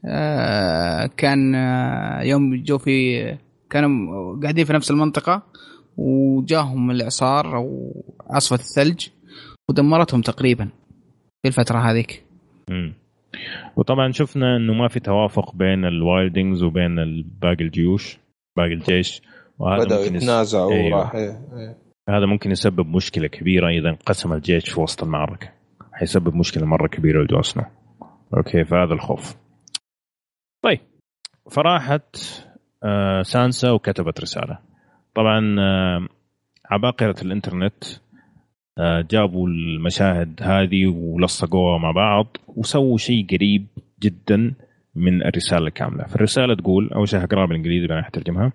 كان 1.17 1.55
آه، 1.55 2.21
يوم 2.21 2.55
جو 2.63 2.77
في 2.77 3.37
كانوا 3.69 4.41
قاعدين 4.41 4.65
في 4.65 4.73
نفس 4.73 4.91
المنطقة 4.91 5.43
وجاهم 5.97 6.91
الإعصار 6.91 7.55
أو 7.55 7.95
عصفة 8.29 8.55
الثلج 8.55 9.07
ودمرتهم 9.69 10.21
تقريبا 10.21 10.69
في 11.43 11.47
الفترة 11.47 11.77
هذيك. 11.79 12.23
امم 12.69 12.93
وطبعا 13.75 14.11
شفنا 14.11 14.57
إنه 14.57 14.73
ما 14.73 14.87
في 14.87 14.99
توافق 14.99 15.55
بين 15.55 15.85
الـ 15.85 15.93
Wildlings 15.93 16.63
وبين 16.63 16.95
باقي 17.41 17.63
الجيوش 17.63 18.19
باقي 18.57 18.73
الجيش 18.73 19.21
وهذا 19.59 19.83
بدأوا 19.83 20.01
ممكن 20.03 20.15
يس- 20.15 20.23
يتنازعوا 20.23 20.71
أيوة. 20.73 20.97
وراح 20.97 21.15
إيه، 21.15 21.29
إيه. 21.57 21.77
هذا 22.09 22.25
ممكن 22.25 22.51
يسبب 22.51 22.87
مشكلة 22.87 23.27
كبيرة 23.27 23.69
إذا 23.69 23.89
انقسم 23.89 24.33
الجيش 24.33 24.69
في 24.69 24.79
وسط 24.79 25.03
المعركة 25.03 25.49
حيسبب 25.93 26.35
مشكلة 26.35 26.65
مرة 26.65 26.87
كبيرة 26.87 27.23
لجون 27.23 27.41
سنو 27.41 27.63
أوكي 28.37 28.63
فهذا 28.63 28.93
الخوف 28.93 29.35
طيب. 30.61 30.79
فراحت 31.51 32.15
آه، 32.83 33.21
سانسا 33.21 33.71
وكتبت 33.71 34.21
رسالة. 34.21 34.59
طبعا 35.15 35.55
آه، 35.59 36.07
عباقرة 36.65 37.15
الإنترنت 37.21 37.83
آه، 38.77 39.01
جابوا 39.01 39.47
المشاهد 39.47 40.39
هذه 40.43 40.87
ولصقوها 40.87 41.77
مع 41.77 41.91
بعض 41.91 42.37
وسووا 42.47 42.97
شيء 42.97 43.27
قريب 43.31 43.67
جدا 44.01 44.53
من 44.95 45.21
الرسالة 45.21 45.67
الكامله 45.67 46.03
فالرسالة 46.03 46.55
تقول 46.55 46.89
أول 46.93 47.07
شيء 47.07 47.19
هقرأها 47.19 47.45
بالإنجليزي 47.45 47.87
بعدين 47.87 48.05
حترجمها 48.05 48.51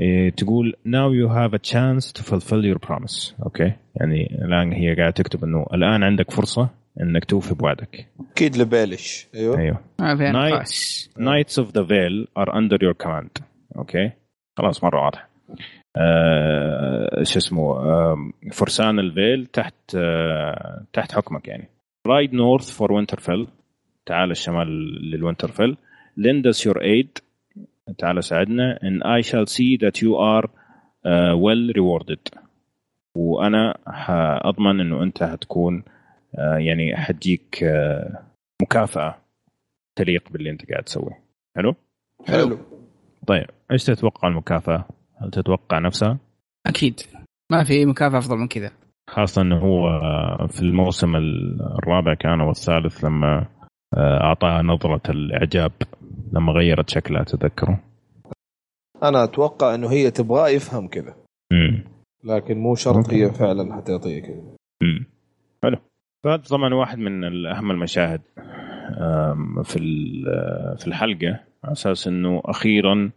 إيه، 0.00 0.30
تقول 0.30 0.74
now 0.86 1.10
you 1.10 1.28
have 1.28 1.54
a 1.54 1.62
chance 1.72 2.12
to 2.12 2.22
fulfill 2.22 2.64
your 2.64 2.88
promise. 2.88 3.42
أوكي. 3.42 3.72
يعني 3.94 4.44
الآن 4.44 4.72
هي 4.72 4.94
قاعدة 4.94 5.10
تكتب 5.10 5.44
إنه 5.44 5.66
الآن 5.74 6.02
عندك 6.02 6.30
فرصة 6.30 6.70
إنك 7.02 7.24
توفي 7.24 7.54
بوعدك. 7.54 8.06
أكيد 8.32 8.56
لبيليش 8.56 9.26
أيوه. 9.34 9.58
أيوه. 9.58 9.80
ما 10.00 10.16
فيها 10.16 10.32
نايت. 10.32 10.54
نقاش 10.54 11.08
Knights 11.18 11.62
of 11.62 11.66
the 11.66 11.82
Vale 11.84 12.26
are 12.42 12.52
under 12.54 12.78
your 12.78 13.06
command. 13.06 13.42
أوكي 13.76 14.10
خلاص 14.58 14.84
مرة 14.84 15.04
واضح. 15.04 15.28
آه، 15.96 17.22
شو 17.22 17.38
اسمه 17.38 17.62
آه، 17.62 18.16
فرسان 18.52 18.98
الفيل 18.98 19.46
تحت 19.46 19.74
آه، 19.96 20.84
تحت 20.92 21.12
حكمك 21.12 21.48
يعني. 21.48 21.68
Ride 22.06 22.34
north 22.34 22.70
for 22.70 22.92
Winterfell 22.92 23.48
تعال 24.06 24.30
الشمال 24.30 24.68
للوينترفيل. 25.10 25.76
Lend 26.20 26.52
us 26.52 26.58
your 26.68 26.76
aid. 26.82 27.22
تعال 27.98 28.24
ساعدنا. 28.24 28.78
And 28.82 29.02
I 29.02 29.26
shall 29.28 29.46
see 29.46 29.76
that 29.86 30.02
you 30.02 30.14
are 30.16 30.44
uh, 30.44 31.36
well 31.36 31.72
rewarded. 31.78 32.38
وأنا 33.14 33.78
حاضمن 33.86 34.80
إنه 34.80 35.02
أنت 35.02 35.22
هتكون 35.22 35.76
آه، 35.78 35.95
يعني 36.38 36.96
حتجيك 36.96 37.62
آه، 37.64 38.22
مكافأة 38.62 39.18
تليق 39.98 40.32
باللي 40.32 40.50
أنت 40.50 40.70
قاعد 40.70 40.84
تسويه. 40.84 41.20
حلو؟ 41.56 41.74
حلو. 42.28 42.58
طيب 43.26 43.46
إيش 43.72 43.84
تتوقع 43.84 44.28
المكافأة؟ 44.28 44.84
هل 45.16 45.30
تتوقع 45.30 45.78
نفسها؟ 45.78 46.18
أكيد. 46.66 47.00
ما 47.52 47.64
في 47.64 47.86
مكافأة 47.86 48.18
أفضل 48.18 48.36
من 48.36 48.48
كذا. 48.48 48.72
خاصة 49.10 49.42
إنه 49.42 49.58
هو 49.58 49.88
في 50.48 50.62
الموسم 50.62 51.16
الرابع 51.16 52.14
كان 52.14 52.40
أو 52.40 52.50
الثالث 52.50 53.04
لما 53.04 53.46
آه، 53.96 54.20
أعطاها 54.20 54.62
نظرة 54.62 55.10
الإعجاب 55.10 55.72
لما 56.32 56.52
غيرت 56.52 56.90
شكلها 56.90 57.24
تذكره؟ 57.24 57.80
أنا 59.02 59.24
أتوقع 59.24 59.74
إنه 59.74 59.90
هي 59.90 60.10
تبغاه 60.10 60.48
يفهم 60.48 60.88
كذا. 60.88 61.16
امم 61.52 61.84
لكن 62.24 62.58
مو 62.58 62.74
شرط. 62.74 63.10
هي 63.10 63.30
فعلا 63.30 63.76
حتعطيه 63.76 64.22
كذا. 64.22 64.42
امم 64.82 65.06
حلو. 65.62 65.76
فهذا 66.26 66.42
طبعا 66.42 66.74
واحد 66.74 66.98
من 66.98 67.46
أهم 67.46 67.70
المشاهد 67.70 68.20
في 69.64 69.78
في 70.78 70.86
الحلقة 70.86 71.40
على 71.64 71.72
أساس 71.72 72.08
إنه 72.08 72.42
أخيرا 72.44 73.10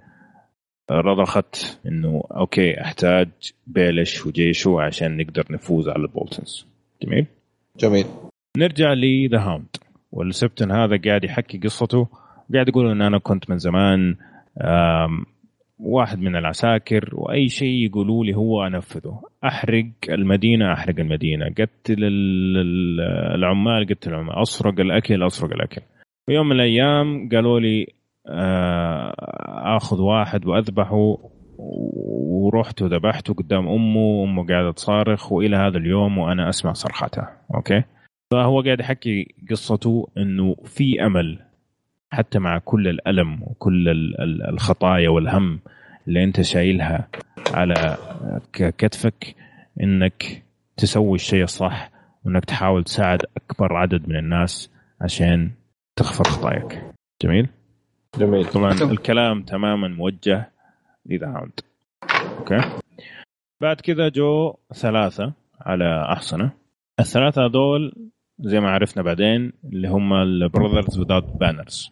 رضخت 0.92 1.80
إنه 1.86 2.24
أوكي 2.32 2.82
أحتاج 2.82 3.30
بيليش 3.68 4.26
وجيشه 4.26 4.82
عشان 4.82 5.18
نقدر 5.18 5.46
نفوز 5.50 5.90
على 5.90 6.02
البولتنز. 6.02 6.68
جميل؟ 7.04 7.26
جميل. 7.78 8.06
نرجع 8.58 8.94
ل 8.94 9.05
The 9.05 9.40
Hound 9.40 9.76
وال 10.12 10.27
Septon 10.27 10.72
هذا 10.72 11.02
قاعد 11.06 11.24
يحكي 11.24 11.58
قصته 11.58 12.08
قاعد 12.54 12.68
يقول 12.68 12.92
إن 12.92 13.02
أنا 13.02 13.18
كنت 13.18 13.50
من 13.50 13.58
زمان 13.58 14.16
واحد 15.80 16.20
من 16.20 16.36
العساكر 16.36 17.10
وأي 17.14 17.48
شيء 17.48 17.86
يقولوا 17.86 18.26
لي 18.26 18.36
هو 18.36 18.68
أنفذه. 18.68 19.22
أحرق 19.46 19.86
المدينة 20.10 20.74
أحرق 20.74 21.00
المدينة. 21.00 21.46
قتل 21.50 22.04
ال- 22.04 22.58
ال- 22.58 23.36
العمال 23.36 23.86
قتل 23.86 24.10
العمال. 24.10 24.42
أسرق 24.42 24.80
الأكل 24.80 25.26
أسرق 25.26 25.52
الأكل. 25.54 25.82
في 26.26 26.34
يوم 26.34 26.46
من 26.50 26.56
الأيام 26.56 27.30
قالوا 27.32 27.60
لي 27.60 27.88
آه، 28.30 29.14
آخذ 29.78 30.02
واحد 30.02 30.46
وأذبحه 30.48 31.18
ورحت 31.58 32.82
وذبحته 32.82 33.34
قدام 33.34 33.68
أمه 33.68 34.00
وأمه 34.02 34.46
قاعدة 34.46 34.72
تصارخ 34.72 35.32
وإلى 35.32 35.56
هذا 35.58 35.78
اليوم 35.78 36.18
وأنا 36.18 36.50
أسمع 36.50 36.74
صرخاتها. 36.74 37.38
أوكي؟ 37.56 37.84
فهو 38.32 38.62
قاعد 38.62 38.80
يحكي 38.80 39.26
قصته 39.50 40.08
إنه 40.18 40.56
في 40.66 41.06
أمل. 41.06 41.40
حتى 42.12 42.40
مع 42.40 42.58
كل 42.58 42.88
الألم 42.88 43.44
وكل 43.44 43.90
ال- 43.90 44.22
ال- 44.22 44.50
الخطايا 44.50 45.10
والهم 45.10 45.60
اللي 46.08 46.24
أنت 46.24 46.42
شايلها 46.42 47.08
على 47.54 47.98
كتفك 48.54 49.36
إنك 49.84 50.44
تسوي 50.78 51.16
الشيء 51.16 51.44
الصح 51.44 51.92
وإنك 52.26 52.46
تحاول 52.46 52.84
تساعد 52.84 53.22
أكبر 53.38 53.74
عدد 53.76 54.10
من 54.10 54.16
الناس 54.16 54.72
عشان 55.02 55.52
تغفر 55.96 56.24
خطاياك. 56.24 56.94
جميل؟ 57.24 57.48
جميل. 58.20 58.46
طبعا. 58.46 58.72
الكلام 58.72 59.44
تماما 59.44 59.88
موجه 59.88 60.52
ل 61.06 61.11
The 61.11 61.28
Hound 61.28 61.60
أوكي؟ 62.40 62.62
بعد 63.62 63.82
كذا 63.82 64.10
جو 64.10 64.56
ثلاثة 64.74 65.34
على 65.62 66.08
احصنه 66.14 66.52
الثلاثة 67.00 67.46
هذول 67.46 67.94
زي 68.40 68.60
ما 68.60 68.70
عرفنا 68.70 69.04
بعدين 69.04 69.54
اللي 69.64 69.88
هم 69.88 70.14
ال 70.14 70.23
Brothers 70.23 71.00
Without 71.02 71.38
Banners 71.38 71.92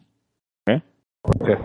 أوكي. 1.29 1.57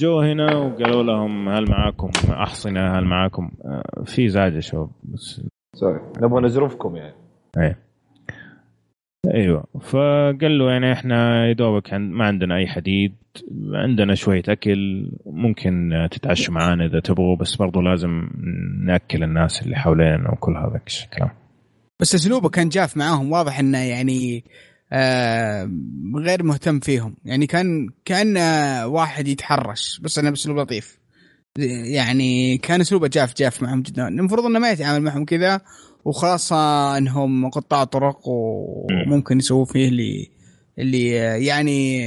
جو 0.00 0.20
هنا 0.20 0.56
وقالوا 0.56 1.02
لهم 1.02 1.48
هل 1.48 1.70
معاكم 1.70 2.10
أحصنة 2.30 2.98
هل 2.98 3.04
معاكم؟ 3.04 3.50
آه، 3.64 4.02
في 4.04 4.28
زعجه 4.28 4.60
شباب 4.60 4.90
بس 5.02 5.42
سوري. 5.76 6.00
نبغى 6.22 6.42
نزرفكم 6.42 6.96
يعني. 6.96 7.14
إيه. 7.58 7.78
أيوه. 9.34 9.64
فقال 9.80 10.58
له 10.58 10.70
يعني 10.70 10.92
إحنا 10.92 11.46
يا 11.48 11.52
دوبك 11.52 11.94
ما 11.94 12.24
عندنا 12.24 12.56
أي 12.56 12.66
حديد 12.66 13.14
عندنا 13.72 14.14
شوية 14.14 14.42
أكل 14.48 15.10
ممكن 15.26 15.90
تتعشوا 16.10 16.54
معانا 16.54 16.84
إذا 16.84 17.00
تبغوا 17.00 17.36
بس 17.36 17.56
برضو 17.56 17.80
لازم 17.80 18.28
نأكل 18.84 19.22
الناس 19.22 19.62
اللي 19.62 19.76
حوالينا 19.76 20.30
وكل 20.32 20.56
هذا 20.56 20.80
الكلام. 21.04 21.30
بس 22.00 22.14
أسلوبه 22.14 22.48
كان 22.48 22.68
جاف 22.68 22.96
معاهم 22.96 23.32
واضح 23.32 23.58
إنه 23.58 23.78
يعني 23.78 24.44
آه 24.96 25.70
غير 26.16 26.42
مهتم 26.42 26.80
فيهم. 26.80 27.16
يعني 27.24 27.46
كان 27.46 27.88
كان 28.04 28.36
واحد 28.84 29.28
يتحرش 29.28 30.00
بس 30.02 30.18
أنا 30.18 30.30
بأسلوب 30.30 30.58
لطيف. 30.58 30.98
يعني 31.84 32.58
كان 32.58 32.80
أسلوبه 32.80 33.08
جاف 33.08 33.34
جاف 33.36 33.62
معهم 33.62 33.82
جدا. 33.82 34.08
المفروض 34.08 34.44
إنه 34.46 34.58
ما 34.58 34.70
يتعامل 34.70 35.00
معهم 35.04 35.24
كذا 35.24 35.60
وخاصة 36.04 36.56
إنهم 36.98 37.48
قطاع 37.50 37.84
طرق 37.84 38.20
وممكن 38.28 39.38
يسووا 39.38 39.64
فيه 39.64 39.88
اللي 39.88 40.30
اللي 40.78 41.08
يعني 41.46 42.00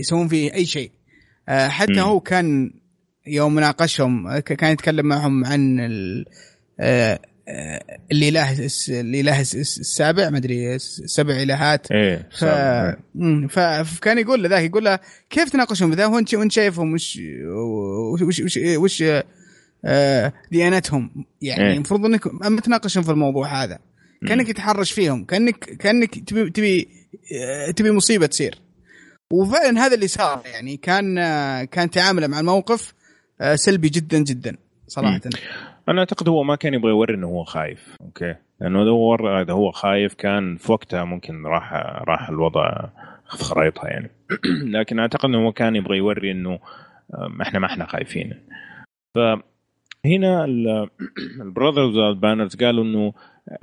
يسوون 0.00 0.28
فيه 0.28 0.54
أي 0.54 0.66
شيء. 0.66 0.90
آه، 1.48 1.68
حتى. 1.68 2.00
هو 2.00 2.20
كان 2.20 2.70
يوم 3.26 3.60
ناقشهم 3.60 4.38
كان 4.38 4.72
يتكلم 4.72 5.06
معهم 5.06 5.44
عن 5.44 5.80
ال- 5.80 6.24
آه، 6.80 7.18
الاله 8.12 8.64
الس- 8.64 8.90
الاله 8.90 9.40
الس- 9.40 9.54
السابع 9.80 10.30
ما 10.30 10.38
أدري 10.38 10.78
سبع 10.78 11.42
إلهات. 11.42 11.92
إيه 11.92 12.28
ف... 12.38 12.44
مم، 13.14 13.48
ف... 13.48 13.58
فكان 13.58 14.18
يقول 14.18 14.42
له 14.42 14.48
ذاك 14.48 14.62
يقول 14.64 14.84
له 14.84 14.98
كيف 15.30 15.50
تناقشهم؟ 15.50 15.90
بذا 15.90 16.06
وانت 16.06 16.34
وانت 16.34 16.52
شايفهم 16.52 16.92
وش 16.92 17.18
وش 18.12 18.22
وش, 18.22 18.40
وش, 18.40 18.58
وش 18.76 19.04
آه، 19.84 20.32
ديانتهم؟ 20.52 21.24
يعني 21.42 21.68
إيه. 21.68 21.74
المفروض 21.74 22.04
إنك 22.04 22.26
اما 22.46 22.60
تناقشهم 22.60 23.02
في 23.02 23.10
الموضوع 23.10 23.62
هذا. 23.64 23.78
كأنك 24.28 24.46
تتحرش 24.48 24.92
فيهم 24.92 25.24
كانك 25.24 25.58
كأنك 25.58 26.18
تبي 26.28 26.50
تبي 26.50 26.88
آه، 27.42 27.70
تبي 27.70 27.90
مصيبة 27.90 28.26
تصير. 28.26 28.58
وفعلا 29.32 29.86
هذا 29.86 29.94
اللي 29.94 30.08
صار 30.08 30.42
يعني 30.46 30.76
كان 30.76 31.18
آه، 31.18 31.64
كان 31.64 31.90
تعامله 31.90 32.26
مع 32.26 32.40
الموقف 32.40 32.94
آه، 33.40 33.54
سلبي 33.54 33.88
جدا 33.88 34.18
جدا. 34.18 34.56
صراحة. 34.88 35.20
أنا 35.88 35.98
أعتقد 36.00 36.28
هو 36.28 36.42
ما 36.42 36.56
كان 36.56 36.74
يبغى 36.74 36.90
يوري 36.90 37.14
إنه 37.14 37.26
هو 37.26 37.44
خايف. 37.44 37.96
أوكي. 38.00 38.34
لأنه 38.60 38.82
إذا 38.82 38.90
هو 38.90 39.14
إذا 39.14 39.52
هو 39.52 39.70
خايف 39.70 40.14
كان 40.14 40.56
في 40.56 40.72
وقتها 40.72 41.04
ممكن 41.04 41.46
راح 41.46 41.72
راح 42.08 42.28
الوضع 42.28 42.80
في 43.30 43.44
خرائطها 43.44 43.88
يعني. 43.88 44.10
لكن 44.78 44.98
أعتقد 44.98 45.24
إنه 45.24 45.46
هو 45.46 45.52
كان 45.52 45.76
يبغى 45.76 45.96
يوري 45.98 46.30
إنه 46.30 46.58
إحنا 47.42 47.58
ما 47.58 47.66
إحنا 47.66 47.86
خايفين. 47.86 48.34
فهنا 49.14 50.44
ال 51.40 51.46
brothers 51.46 51.96
banners 52.22 52.56
قالوا 52.56 52.84
إنه 52.84 53.12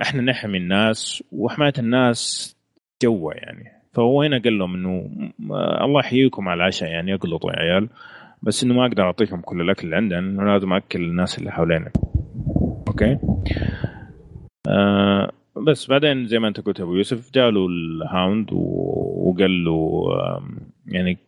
إحنا 0.02 0.22
نحمي 0.22 0.58
الناس 0.58 1.24
وحماية 1.32 1.72
الناس 1.78 2.56
جوا 3.02 3.32
يعني. 3.34 3.72
فهو 3.92 4.22
هنا 4.22 4.38
قال 4.38 4.58
لهم 4.58 4.74
إنه 4.74 5.10
م- 5.38 5.52
الله 5.54 6.00
يحييكم 6.00 6.48
على 6.48 6.58
العشاء 6.58 6.88
يعني 6.90 7.14
اقلطوا 7.14 7.52
يا 7.52 7.56
عيال. 7.58 7.88
بس 8.42 8.64
إنه 8.64 8.74
ما 8.74 8.86
أقدر 8.86 9.02
اعطيكم 9.02 9.40
كل 9.40 9.60
الأكل 9.60 9.84
اللي 9.84 9.96
عندنا 9.96 10.18
انه 10.18 10.44
لازم 10.44 10.72
اكل 10.72 11.02
الناس 11.02 11.38
اللي 11.38 11.52
حوالينا 11.52 11.90
أوكي؟ 12.88 13.18
آه 14.68 15.32
بس 15.66 15.86
بعدين 15.86 16.26
زي 16.26 16.38
ما 16.38 16.48
أنت 16.48 16.60
قلت 16.60 16.80
أبو 16.80 16.94
يوسف 16.94 17.32
جاله 17.32 17.66
ال 17.66 17.80
Hound 17.80 18.52
وقال 18.52 19.64
له 19.64 20.02
يعني 20.86 21.18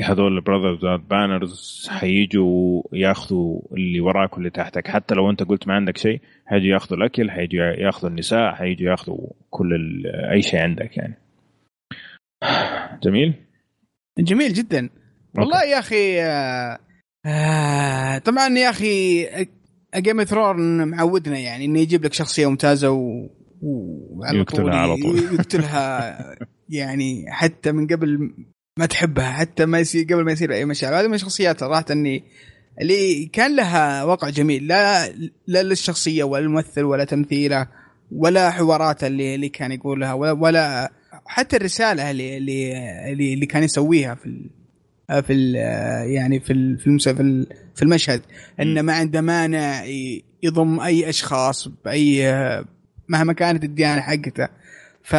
هذول 0.00 0.36
ال 0.36 0.43
brothers 0.43 1.00
banners 1.10 1.88
حيجوا 1.90 2.82
ياخذوا 2.92 3.60
اللي 3.72 4.00
وراك 4.00 4.34
واللي 4.34 4.50
تحتك. 4.50 4.88
حتى 4.88 5.14
لو 5.14 5.30
أنت 5.30 5.42
قلت 5.42 5.68
ما 5.68 5.74
عندك 5.74 5.96
شيء 5.96 6.20
حيجوا 6.46 6.68
ياخذوا 6.68 6.98
الأكل 6.98 7.30
حيجوا 7.30 7.64
ياخذوا 7.64 8.10
النساء 8.10 8.54
حيجوا 8.54 8.90
ياخذوا 8.90 9.28
كل 9.50 10.02
أي 10.06 10.42
شيء 10.42 10.60
عندك 10.60 10.96
يعني. 10.96 11.14
جميل؟ 13.02 13.34
جميل 14.18 14.52
جدا. 14.52 14.88
والله 15.34 15.64
يا 15.64 15.78
أخي 15.78 16.22
آه 16.22 16.78
آه 17.26 18.18
طبعا 18.18 18.58
يا 18.58 18.70
أخي 18.70 19.26
جيم 19.96 20.24
ثرون 20.24 20.88
معودنا 20.88 21.38
يعني 21.38 21.64
إنه 21.64 21.80
يجيب 21.80 22.04
لك 22.04 22.12
شخصية 22.12 22.50
ممتازة 22.50 22.90
و... 22.90 23.26
يقتلها 24.32 24.76
على 24.76 24.96
طول. 24.96 25.18
يقتلها 25.18 26.18
يعني 26.68 27.24
حتى 27.28 27.72
من 27.72 27.86
قبل 27.86 28.30
ما 28.78 28.86
تحبها 28.86 29.30
حتى 29.30 29.66
ما 29.66 29.78
يصير 29.78 30.04
قبل 30.04 30.24
ما 30.24 30.32
يصير 30.32 30.52
أي 30.52 30.64
مشاعر. 30.64 31.00
هذه 31.00 31.06
من 31.06 31.14
الشخصيات 31.14 31.60
صراحة 31.60 31.84
اني 31.90 32.24
اللي 32.80 33.26
كان 33.26 33.56
لها 33.56 34.04
وقع 34.04 34.28
جميل. 34.28 34.66
لا 34.66 35.08
لا 35.46 35.62
للشخصية 35.62 36.24
ولا 36.24 36.44
الممثل 36.44 36.82
ولا 36.82 37.04
تمثيله 37.04 37.68
ولا 38.12 38.50
حواراته 38.50 39.06
اللي 39.06 39.34
اللي 39.34 39.48
كان 39.48 39.72
يقولها 39.72 40.12
ولا, 40.12 40.32
ولا 40.32 40.92
حتى 41.26 41.56
الرسالة 41.56 42.10
اللي 42.10 42.36
اللي 42.36 43.32
اللي, 43.34 43.46
كان 43.46 43.62
يسويها 43.62 44.14
في 44.14 44.50
في 45.08 45.32
ال 45.32 45.54
يعني 46.12 46.40
في 46.40 46.52
ال 46.52 46.78
في 46.78 46.98
في 46.98 47.22
ال- 47.22 47.46
في 47.74 47.82
المشهد. 47.82 48.20
إنه 48.60 48.82
ما 48.82 48.92
عنده 48.92 49.20
مانع 49.20 49.84
يضم 50.42 50.80
أي 50.80 51.08
أشخاص 51.08 51.68
بأي 51.84 52.32
مهما 53.08 53.32
كانت 53.32 53.64
الديانة 53.64 54.00
حقته. 54.00 54.48
ف 55.02 55.12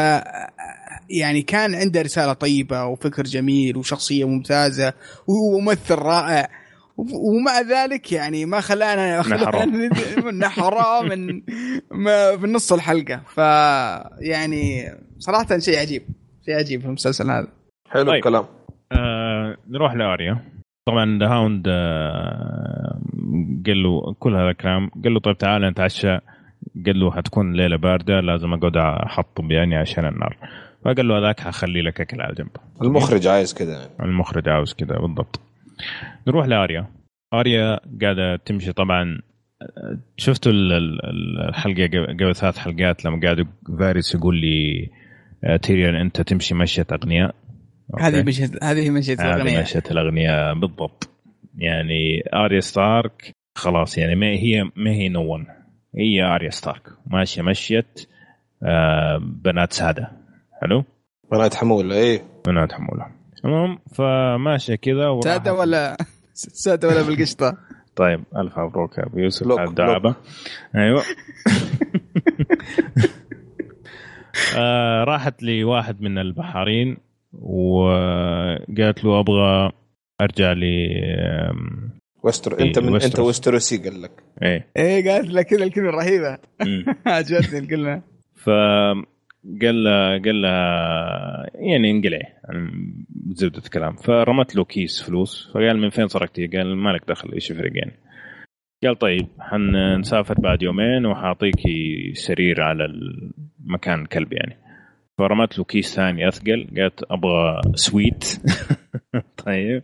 يعني 1.10 1.42
كان 1.42 1.76
عنده 1.76 2.02
رسالة 2.02 2.34
طيبة 2.34 2.86
وفكر 2.86 3.24
جميل 3.24 3.78
وشخصية 3.78 4.28
ممتازة 4.28 4.94
وممثل 5.28 5.96
رائع. 5.96 6.50
ومع 6.98 7.62
ذلك 7.62 8.12
يعني 8.12 8.46
ما 8.46 8.62
خلانا. 8.62 9.20
نحره 10.32 11.02
من 11.10 11.42
ما- 11.92 12.38
في 12.38 12.48
نص 12.48 12.74
الحلقة. 12.74 13.22
ف 13.36 13.38
يعني 14.22 14.92
صراحة 15.20 15.60
شيء 15.60 15.80
عجيب. 15.80 16.02
شيء 16.46 16.56
عجيب 16.56 16.82
في 16.82 16.88
المسلسل 16.88 17.32
هذا. 17.32 17.48
حلو 17.90 18.04
طيب. 18.06 18.14
الكلام. 18.16 18.46
آه 18.92 19.39
نروح 19.70 19.94
لاريا. 19.94 20.38
طبعا 20.86 21.20
the 21.20 21.28
Hound 21.28 21.68
قال 23.68 23.84
له 23.84 24.14
كل 24.20 24.36
هذا 24.36 24.50
الكلام. 24.50 24.90
قال 25.04 25.14
له 25.14 25.20
طيب 25.20 25.38
تعال 25.38 25.62
نتعشى. 25.62 26.18
قال 26.86 27.00
له 27.00 27.12
حتكون 27.12 27.54
ليلة 27.54 27.78
باردة 27.78 28.20
لازم 28.20 28.54
أقعد 28.54 28.78
احطب 28.78 29.52
يعني 29.52 29.76
عشان 29.76 30.06
النار. 30.06 30.38
فقال 30.86 31.08
له 31.08 31.20
هذاك 31.20 31.40
حخلي 31.40 31.82
لك 31.82 32.02
أكل 32.02 32.22
على 32.22 32.36
جنب. 32.36 32.50
المخرج 32.82 33.28
عايز 33.28 33.54
كذا 33.54 33.72
يعني. 33.72 33.90
المخرج 34.12 34.50
عاوز 34.50 34.74
كذا 34.74 34.98
بالضبط. 35.00 35.42
نروح 36.28 36.46
لاريا. 36.48 36.88
اريا 37.34 37.80
قاعدة 38.02 38.36
تمشي 38.36 38.74
طبعا. 38.74 39.22
شفتوا 40.18 40.52
ال- 40.52 40.72
ال- 40.74 41.50
الحلقة 41.50 41.88
قبل 42.14 42.36
ثلاث 42.36 42.58
حلقات 42.58 43.06
لما 43.06 43.20
قاعد 43.24 43.48
فارس 43.80 44.16
يقول 44.16 44.36
لي 44.42 44.90
آه، 45.44 45.56
تيريون 45.58 45.96
أنت 45.96 46.22
تمشي 46.22 46.56
مشية 46.56 46.88
أغنياء؟ 46.92 47.36
هذه 48.00 48.24
مشهد 48.24 48.58
هذه 48.64 48.90
مشهد 48.90 49.22
هذه 49.22 49.34
الاغنيه 49.34 49.62
مشيه 49.62 49.84
الأغنياء 49.92 50.60
بالضبط. 50.60 51.10
يعني 51.58 52.24
آريا 52.34 52.60
ستارك 52.60 53.32
خلاص 53.56 53.98
يعني 53.98 54.16
ما 54.16 54.28
هي 54.28 54.64
ما 54.76 54.92
هي 54.92 55.10
نون 55.10 55.48
هي 55.96 56.24
آريا 56.24 56.50
ستارك. 56.50 56.84
ماشيه 57.08 57.42
مشيه 57.42 57.86
آه، 58.64 59.18
بنات 59.18 59.74
سادة. 59.74 60.12
حلو؟ 60.62 60.84
بنات 61.32 61.56
حمول 61.56 61.92
إيه. 61.94 62.24
بنات 62.48 62.74
حمولة. 62.74 63.06
المهم 63.46 63.80
فماشية 63.94 64.76
كذا 64.76 65.20
سادة 65.24 65.54
ولا 65.54 65.98
سادة 66.34 66.88
ولا 66.88 67.02
بالقشطة؟ 67.02 67.58
طيب 67.96 68.24
ألف 68.38 68.60
مبروك 68.60 68.98
يا 68.98 69.06
أبو 69.06 69.20
يوسف. 69.20 69.48
look، 69.48 69.60
على 69.60 69.70
الدعابه 69.70 70.16
أيوه. 70.76 71.04
آه 74.58 75.04
راحت 75.04 75.44
لواحد 75.44 76.02
من 76.02 76.18
البحارين. 76.18 76.98
وقالت 77.34 79.04
له 79.04 79.20
أبغى 79.20 79.72
أرجع 80.22 80.54
ل 80.54 80.64
وستر 82.24 82.60
إيه، 82.60 82.68
أنت 82.68 82.80
من 82.80 82.94
أنت 82.94 82.96
وستروس. 82.96 83.28
وستروسي 83.28 83.78
قال 83.78 84.02
لك. 84.02 84.12
إيه. 84.44 84.68
إيه 84.78 85.12
قالت 85.12 85.32
لك 85.32 85.46
كذا 85.46 85.64
الكلمة 85.64 85.90
الرهيبة. 85.90 86.38
عجبتني 87.06 87.60
الكلمة. 87.60 88.02
فقال 88.36 89.84
لها 89.84 90.18
قال 90.18 90.42
لها 90.42 91.46
يعني 91.54 91.92
انقلعي 91.92 92.20
يعني 92.20 92.72
زبدة 93.30 93.58
الكلام. 93.66 93.96
فرمت 93.96 94.56
له 94.56 94.66
كيس 94.66 95.04
فلوس. 95.04 95.52
فقال 95.54 95.78
من 95.78 95.90
فين 95.90 96.08
سرقتي؟ 96.08 96.48
قال 96.48 96.76
ما 96.76 96.90
لك 96.90 97.02
دخل 97.08 97.32
إيش 97.34 97.52
يفرق 97.52 97.72
يعني؟ 97.76 97.94
قال 98.84 99.00
طيب 99.00 99.28
حنسافر 99.40 100.34
بعد 100.34 100.64
يومين 100.64 101.06
وحاعطيكي 101.06 102.12
سرير 102.14 102.62
على 102.62 102.86
المكان 102.86 104.06
كلب 104.06 104.34
يعني. 104.34 104.69
فرمت 105.20 105.58
له 105.58 105.64
كيس 105.64 105.96
ثاني 105.96 106.28
أثقل 106.28 106.68
قالت 106.78 107.04
أبغى 107.12 107.62
سويت 107.76 108.42
طيب. 109.46 109.84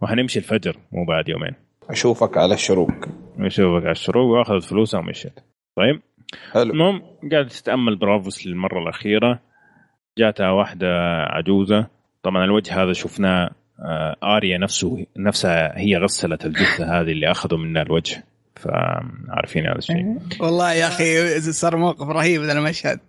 وحنمشي 0.00 0.38
الفجر 0.38 0.76
مو 0.92 1.04
بعد 1.04 1.28
يومين. 1.28 1.54
أشوفك 1.90 2.38
على 2.38 2.54
الشروق. 2.54 2.90
نشوفك 3.38 3.82
على 3.82 3.92
الشروق 3.92 4.38
وأخذت 4.38 4.64
فلوسها 4.64 5.00
ومشيت. 5.00 5.40
طيب. 5.76 6.00
حلو. 6.52 6.72
المهم 6.72 7.02
قاعد 7.32 7.46
تتأمل 7.46 7.96
برافوس 7.96 8.46
للمرة 8.46 8.82
الأخيرة. 8.82 9.40
جاتها 10.18 10.50
واحدة 10.50 10.88
عجوزة. 11.22 11.86
طبعا 12.22 12.44
الوجه 12.44 12.82
هذا 12.82 12.92
شفناه 12.92 13.50
آه، 13.80 14.16
آريا 14.36 14.58
نفسه 14.58 15.06
نفسها 15.16 15.78
هي 15.78 15.96
غسلت 15.96 16.46
الجثة 16.46 17.00
هذه 17.00 17.12
اللي 17.12 17.30
أخذوا 17.30 17.58
منها 17.58 17.82
الوجه. 17.82 18.24
فعارفين 18.56 19.66
هذا 19.66 19.78
الشيء. 19.78 20.18
والله 20.40 20.72
يا 20.72 20.88
أخي 20.88 21.40
صار 21.40 21.76
موقف 21.76 22.08
رهيب 22.08 22.42
ذا 22.42 22.52
المشهد. 22.52 23.00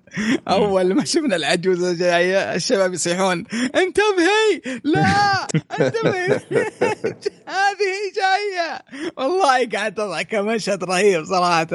أول 0.47 0.93
ما 0.93 1.05
شفنا 1.05 1.35
العجوزه 1.35 1.93
جاية 1.93 2.55
الشباب 2.55 2.93
يصيحون 2.93 3.45
انتبهي! 3.53 4.79
لا! 4.83 5.47
انتبهي! 5.79 6.27
هذه 7.57 7.95
جاية! 8.15 8.81
والله 9.17 9.69
قاعد 9.69 9.99
أضحك 9.99 10.35
مشهد 10.35 10.83
رهيب 10.83 11.23
صراحة. 11.23 11.67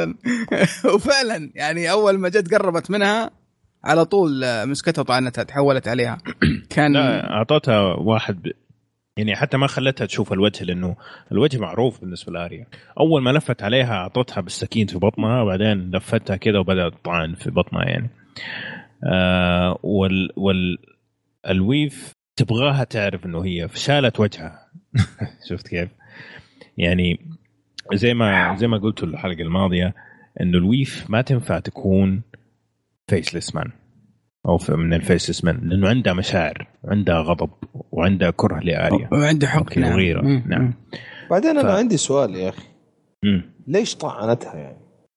وفعلا 0.94 1.50
يعني 1.54 1.90
أول 1.90 2.18
ما 2.18 2.28
جت 2.28 2.54
قربت 2.54 2.90
منها 2.90 3.30
على 3.84 4.04
طول 4.04 4.44
مسكتها 4.66 5.02
وطعنتها 5.02 5.44
تحولت 5.44 5.88
عليها. 5.88 6.18
كان 6.70 6.92
لا 6.92 7.30
أعطتها 7.30 7.80
واحد. 7.98 8.52
يعني 9.16 9.36
حتى 9.36 9.56
ما 9.56 9.66
خلتها 9.66 10.06
تشوف 10.06 10.32
الوجه 10.32 10.64
لأنه 10.64 10.96
الوجه 11.32 11.58
معروف 11.58 12.00
بالنسبة 12.00 12.32
لآريا. 12.32 12.66
أول 13.00 13.22
ما 13.22 13.30
لفت 13.30 13.62
عليها 13.62 13.94
أعطتها 13.94 14.40
بالسكين 14.40 14.86
في 14.86 14.98
بطنها 14.98 15.42
وبعدين 15.42 15.90
لفتها 15.90 16.36
كذا 16.36 16.58
وبدأت 16.58 16.94
تطعن 16.94 17.34
في 17.34 17.50
بطنها 17.50 17.84
يعني. 17.84 18.11
آه 19.12 19.78
وال 19.82 20.30
وال 20.36 20.78
ال 21.48 21.61
Waif 21.61 22.12
تبغاها 22.36 22.84
تعرف 22.84 23.26
إنه 23.26 23.44
هي 23.44 23.68
فشالت 23.68 24.20
وجهها. 24.20 24.70
شفت 25.48 25.68
كيف؟ 25.68 25.88
يعني 26.78 27.18
زي 27.94 28.14
ما 28.14 28.56
زي 28.56 28.66
ما 28.66 28.78
قلت 28.78 29.02
الحلقة 29.02 29.42
الماضية 29.42 29.94
إنه 30.40 30.58
ال 30.58 30.69
Waif 30.69 31.11
ما 31.11 31.22
تنفع 31.22 31.58
تكون 31.58 32.22
Faceless 33.08 33.54
Man 33.54 33.70
أو 34.49 34.59
في- 34.59 34.72
من 34.76 34.95
ال 34.94 35.00
Faceless 35.00 35.44
Man 35.44 35.61
لأنه 35.68 35.88
عندها 35.88 36.12
مشاعر 36.12 36.66
عندها 36.84 37.20
غضب 37.20 37.51
وعندها 37.93 38.30
كره 38.30 38.59
لاريا 38.61 39.09
وعنده 39.12 39.47
حق 39.47 39.78
وغيرة. 39.78 40.22
مم. 40.22 40.43
نعم. 40.47 40.74
بعدين 41.30 41.51
أنا 41.51 41.62
ف- 41.62 41.78
عندي 41.78 41.97
سؤال 41.97 42.34
يا 42.34 42.49
أخي 42.49 42.62
مم. 43.24 43.43
ليش 43.66 43.97
طعنتها 43.97 44.55
يعني؟ 44.55 44.76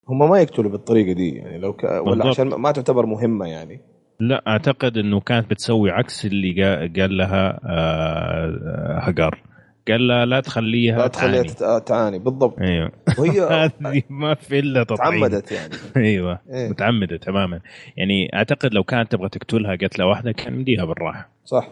هم 0.10 0.30
ما 0.30 0.40
يقتلوا 0.40 0.72
بالطريقة 0.72 1.14
دي 1.14 1.30
يعني 1.30 1.58
لو 1.58 1.74
ك... 1.74 1.84
ولا 1.84 2.02
بالضبط. 2.04 2.26
عشان 2.28 2.48
ما 2.48 2.72
تعتبر 2.72 3.06
مهمة 3.06 3.46
يعني 3.48 3.82
لا 4.20 4.44
أعتقد 4.48 4.98
إنه 4.98 5.20
كانت 5.20 5.50
بتسوي 5.52 5.92
عكس 5.92 6.26
اللي 6.26 6.54
قا- 6.54 7.00
قال 7.00 7.18
لها 7.18 7.60
آه، 7.66 9.00
هجار 9.02 9.42
قال 9.88 10.08
لها 10.08 10.26
لا 10.26 10.40
تخليها 10.40 10.98
لا 10.98 11.08
تخليها 11.08 11.44
تعاني. 11.44 11.76
آه، 11.76 11.80
تعاني. 11.80 12.20
بالضبط. 12.20 12.60
أيوه. 12.60 12.92
وهي 13.20 13.42
هذه 13.64 14.02
ما 14.10 14.34
في 14.36 14.60
إلا 14.60 14.84
تطعيم. 14.84 15.20
تعمدت 15.28 15.52
يعني. 15.52 15.74
أيوه. 16.08 16.40
إيه. 16.54 16.70
متعمدة 16.70 17.18
تماما. 17.18 17.60
يعني 17.98 18.30
أعتقد 18.36 18.74
لو 18.74 18.84
كانت 18.84 19.12
تبغى 19.12 19.30
تقتلها 19.30 19.76
قتلة 19.76 20.06
واحدة 20.06 20.32
كان 20.32 20.54
مديها 20.60 20.86
بالراحة. 20.86 21.30
صح. 21.46 21.70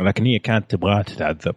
لكن 0.00 0.24
هي 0.26 0.38
كانت 0.38 0.70
تبغاها 0.70 1.02
تتعذب. 1.02 1.54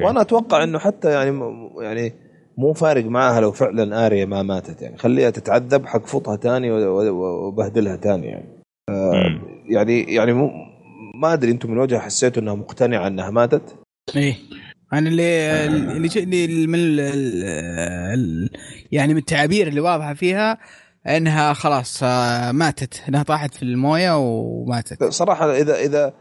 وأنا 0.00 0.20
أتوقع 0.20 0.62
إنه 0.64 0.78
حتى 0.78 1.10
يعني 1.10 1.30
م- 1.30 1.70
يعني 1.80 2.12
مو 2.58 2.72
فارق 2.72 3.04
معاها 3.04 3.40
لو 3.40 3.52
فعلا 3.52 4.06
اريا 4.06 4.24
ما 4.24 4.42
ماتت 4.42 4.82
يعني. 4.82 4.98
خليها 4.98 5.30
تتعذب 5.30 5.86
حقفطها 5.86 6.36
و- 6.70 7.46
وبهدلها 7.48 7.96
تاني 7.96 8.26
يعني. 8.26 8.48
مم. 8.90 9.40
يعني 9.70 10.14
يعني 10.14 10.32
مو 10.32 10.50
ما 11.14 11.32
أدري 11.32 11.50
أنتم 11.50 11.70
من 11.70 11.78
وجهة 11.78 11.98
حسيتوا 11.98 12.42
إنها 12.42 12.54
مقتنعة 12.54 13.06
إنها 13.06 13.30
ماتت؟ 13.30 13.76
إيه. 14.16 14.34
أنا 14.92 15.08
اللي 15.08 15.64
اللي 15.96 16.08
ج- 16.08 16.18
اللي 16.18 16.66
من 16.66 16.78
ال 16.78 17.00
ال 18.14 18.50
يعني 18.92 19.12
من 19.14 19.18
التعابير 19.20 19.66
اللي 19.68 19.80
واضحة 19.80 20.14
فيها 20.14 20.58
إنها 21.06 21.52
خلاص 21.52 22.02
آه، 22.02 22.52
ماتت. 22.52 23.04
إنها 23.08 23.22
طاحت 23.22 23.54
في 23.54 23.62
الموية 23.62 24.18
وماتت. 24.18 25.04
صراحة 25.04 25.50
اذا 25.52 25.74
إذا 25.74 26.14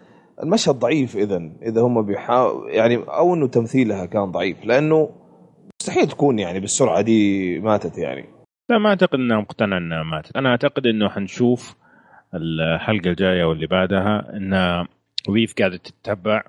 المشهد 0.43 0.75
ضعيف 0.75 1.15
اذا 1.15 1.41
إذا 1.61 1.81
هم 1.81 2.01
بيحاول 2.01 2.69
يعني 2.71 2.95
أو 2.95 3.33
إنه 3.33 3.47
تمثيلها 3.47 4.05
كان 4.05 4.31
ضعيف 4.31 4.65
لأنه 4.65 5.09
مستحيل 5.81 6.07
تكون 6.07 6.39
يعني 6.39 6.59
بالسرعة 6.59 7.01
دي 7.01 7.59
ماتت 7.59 7.97
يعني. 7.97 8.25
لا 8.69 8.77
ما 8.77 8.89
أعتقد 8.89 9.15
إنها 9.19 9.37
مقتنع 9.37 9.77
إنها 9.77 10.03
ماتت. 10.03 10.35
أنا 10.35 10.49
أعتقد 10.49 10.85
إنه 10.87 11.09
حنشوف 11.09 11.75
الحلقة 12.35 13.09
الجاية 13.09 13.43
واللي 13.43 13.67
بعدها 13.67 14.29
إن 14.37 14.53
Waif 15.29 15.53
قاعدة 15.59 15.77
تتبع. 15.77 16.41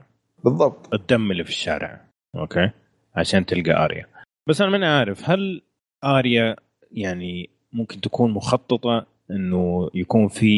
بالضبط. 0.45 0.95
الدم 0.95 1.31
اللي 1.31 1.45
في 1.45 1.51
الشارع. 1.51 2.01
أوكي؟ 2.37 2.71
عشان 3.17 3.47
تلقى 3.47 3.85
آريا. 3.85 4.07
بس 4.49 4.61
أنا 4.61 4.71
ماني 4.71 4.87
عارف 4.87 5.31
هل 5.31 5.63
آريا 6.05 6.57
يعني 6.93 7.51
ممكن 7.73 8.01
تكون 8.01 8.31
مخططة 8.31 9.07
إنه 9.31 9.91
يكون 9.95 10.29
في 10.29 10.49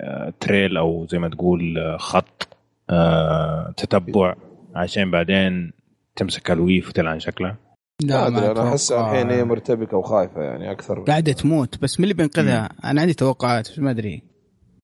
آه، 0.00 0.32
trail 0.40 0.76
أو 0.76 1.06
زي 1.06 1.18
ما 1.18 1.28
تقول 1.28 1.78
آه، 1.78 1.96
خط 1.96 2.48
آه، 2.90 3.74
تتبع 3.76 4.34
عشان 4.74 5.10
بعدين 5.10 5.72
تمسك 6.16 6.50
ال 6.50 6.58
Waif 6.58 6.88
وتلعن 6.88 7.20
شكلها؟ 7.20 7.56
لا 8.04 8.28
ما 8.30 8.50
أنا 8.50 8.68
أحس 8.68 8.92
أتوقع. 8.92 9.10
الحين 9.12 9.30
هي 9.30 9.44
مرتبكة 9.44 9.96
وخايفة 9.96 10.42
يعني 10.42 10.70
أكثر. 10.70 11.00
قاعدة 11.00 11.32
تموت. 11.32 11.78
بس 11.82 12.00
من 12.00 12.04
اللي 12.04 12.14
بينقذها؟ 12.14 12.68
أنا 12.84 13.00
عندي 13.00 13.14
توقعات 13.14 13.70
بس 13.70 13.78
ما 13.78 13.90
أدري. 13.90 14.22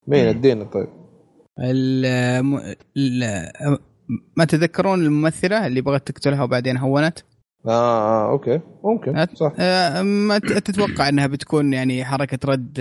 مين. 0.06 0.26
ادينا 0.28 0.64
طيب. 0.64 0.88
ال- 1.60 2.06
ال- 2.96 3.78
ما 4.36 4.44
تذكرون 4.44 5.02
الممثلة 5.02 5.66
اللي 5.66 5.80
بغت 5.80 6.06
تقتلها 6.10 6.42
وبعدين 6.42 6.76
هونت؟ 6.76 7.18
آه, 7.66 7.70
آه 7.70 8.30
أوكي 8.30 8.60
ممكن 8.84 9.26
صح 9.34 9.52
آه، 9.58 10.02
ما 10.02 10.38
تتوقع 10.38 11.08
إنها 11.08 11.26
بتكون 11.26 11.72
يعني 11.72 12.04
حركة 12.04 12.38
رد 12.44 12.80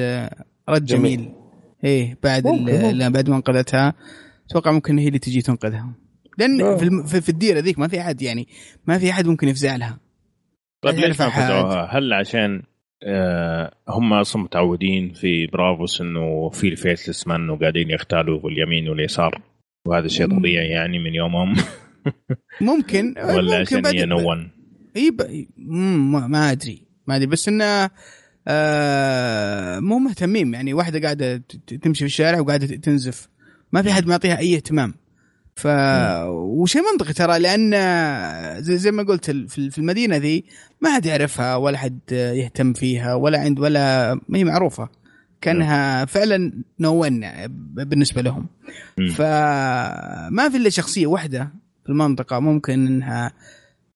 رد 0.70 0.86
جميل. 0.86 1.18
جميل, 1.18 1.34
إيه 1.84 2.18
بعد 2.24 2.48
ممكن، 2.48 2.74
ممكن. 2.74 2.98
لا، 2.98 3.10
بعد 3.10 3.30
ما 3.30 3.36
انقذتها 3.36 3.94
أتوقع 4.50 4.72
ممكن 4.72 4.98
هي 4.98 5.08
اللي 5.08 5.20
تجي 5.20 5.42
تنقذها 5.42 5.94
لأن 6.38 6.62
آه. 6.62 6.78
في, 6.78 7.04
في, 7.08 7.22
في 7.22 7.30
الديره 7.30 7.60
ذيك 7.60 7.80
ما 7.80 7.88
في 7.88 8.02
أحد 8.02 8.22
يعني 8.22 8.48
ما 8.88 8.98
في 8.98 9.10
أحد 9.10 9.28
ممكن 9.28 9.48
يفزع 9.48 9.76
لها 9.76 10.00
طيب 10.82 10.96
يعني 10.96 11.08
ليش 11.08 11.22
ما. 11.22 11.30
فزعوها؟ 11.30 11.98
هل 11.98 12.14
عشان 12.14 12.64
آه 13.04 13.72
هم 13.90 14.14
أصلا 14.14 14.44
متعودين 14.44 15.14
في 15.14 15.48
برافوس 15.48 16.02
إنه 16.02 16.50
في 16.50 16.68
الفيسلس 16.68 17.28
مان 17.28 17.50
وقاعدين 17.50 17.90
يختالوا 17.90 18.50
اليمين 18.50 18.90
واليسار 18.90 19.42
وهذا 19.86 20.08
شيء. 20.08 20.28
طبيعي 20.28 20.70
يعني 20.70 21.00
من 21.00 21.16
يومهم. 21.16 21.56
ممكن 22.62 23.16
ولا 23.36 23.60
عشان 23.60 23.86
هي 23.86 24.06
نو 24.06 24.30
ون 24.30 24.52
ما, 26.28 26.52
أدري 26.52 26.82
ما 27.08 27.16
أدري. 27.16 27.28
بس 27.28 27.48
إنه 27.48 27.90
آه 28.48 29.80
مو 29.80 30.00
مهتمين. 30.00 30.54
يعني 30.54 30.74
واحدة 30.74 31.00
قاعدة 31.00 31.44
تمشي 31.82 32.00
في 32.00 32.06
الشارع 32.06 32.40
وقاعدة 32.40 32.68
تنزف. 32.68 33.28
ما 33.72 33.82
في 33.82 33.92
أحد 33.92 34.08
معطيها 34.08 34.38
أي 34.38 34.56
اهتمام. 34.56 34.94
ف 35.56 35.68
وشيء 36.28 36.82
منطقي 36.92 37.14
ترى 37.14 37.40
لأن 37.40 37.72
زي, 38.64 38.78
زي 38.78 38.92
ما 38.92 39.04
قلت 39.04 39.32
في 39.32 39.78
المدينة 39.78 40.18
ذي 40.18 40.44
ما 40.82 40.96
حد 40.96 41.06
يعرفها 41.06 41.56
ولا 41.56 41.78
حد 41.78 42.00
يهتم 42.12 42.74
فيها 42.74 43.14
ولا 43.14 43.40
عند 43.40 43.60
ولا 43.60 44.14
ما 44.30 44.38
هي 44.38 44.44
معروفة. 44.44 44.90
كانها 45.42 46.06
فعلا 46.06 46.64
نون 46.80 47.26
بالنسبة 47.76 48.22
لهم. 48.22 48.48
فما 49.16 50.50
في 50.52 50.58
إلا 50.58 50.70
شخصية 50.70 51.08
واحدة 51.08 51.52
في 51.84 51.90
المنطقة 51.90 52.40
ممكن 52.40 52.88
إنها 52.88 53.32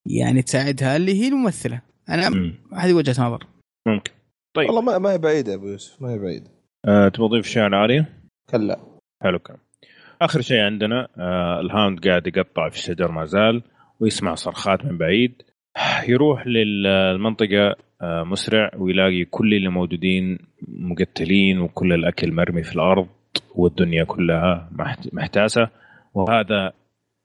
يعني 0.06 0.42
تساعدها 0.42 0.96
اللي 0.96 1.22
هي 1.22 1.28
الممثلة. 1.28 1.82
أنا. 2.10 2.54
هذه 2.74 2.94
وجهة 2.94 3.28
نظر. 3.28 3.48
ممكن. 3.88 4.12
طيب. 4.56 4.68
والله 4.68 4.82
ما, 4.82 4.98
ما 4.98 5.12
هي 5.12 5.18
بعيدة 5.18 5.52
يا 5.52 5.58
أبو 5.58 5.68
يوسف 5.68 6.02
ما 6.02 6.14
هي 6.14 6.20
بعيدة. 6.20 6.52
آه 6.88 7.10
تبغى 7.10 7.28
تضيف 7.30 7.48
شيء 7.48 7.62
على 7.62 7.84
اريا؟ 7.84 8.06
كلا. 8.50 8.80
حلو 9.24 9.40
كلام. 9.40 9.60
آخر 10.22 10.42
شيء 10.42 10.60
عندنا 10.60 11.08
آه 11.18 11.60
ال 11.62 11.69
Hound 11.69 12.08
قاعد 12.08 12.28
يقطع 12.28 12.70
في 12.70 12.76
الشجر 12.76 13.12
ما 13.12 13.26
زال 13.26 13.64
ويسمع 14.00 14.36
صرخات 14.36 14.86
من 14.86 14.98
بعيد. 14.98 15.42
يروح 16.10 16.48
للمنطقة 16.48 17.76
مسرع 18.04 18.72
ويلاقي 18.78 19.26
كل 19.26 19.54
اللي 19.54 19.70
موجودين 19.70 20.40
مقتلين 20.68 21.60
وكل 21.60 21.94
الأكل 21.94 22.32
مرمي 22.32 22.64
في 22.64 22.76
الأرض 22.76 23.08
والدنيا 23.56 24.04
كلها 24.04 24.70
محت- 24.72 25.14
محتاسة. 25.14 25.70
وهذا 26.14 26.74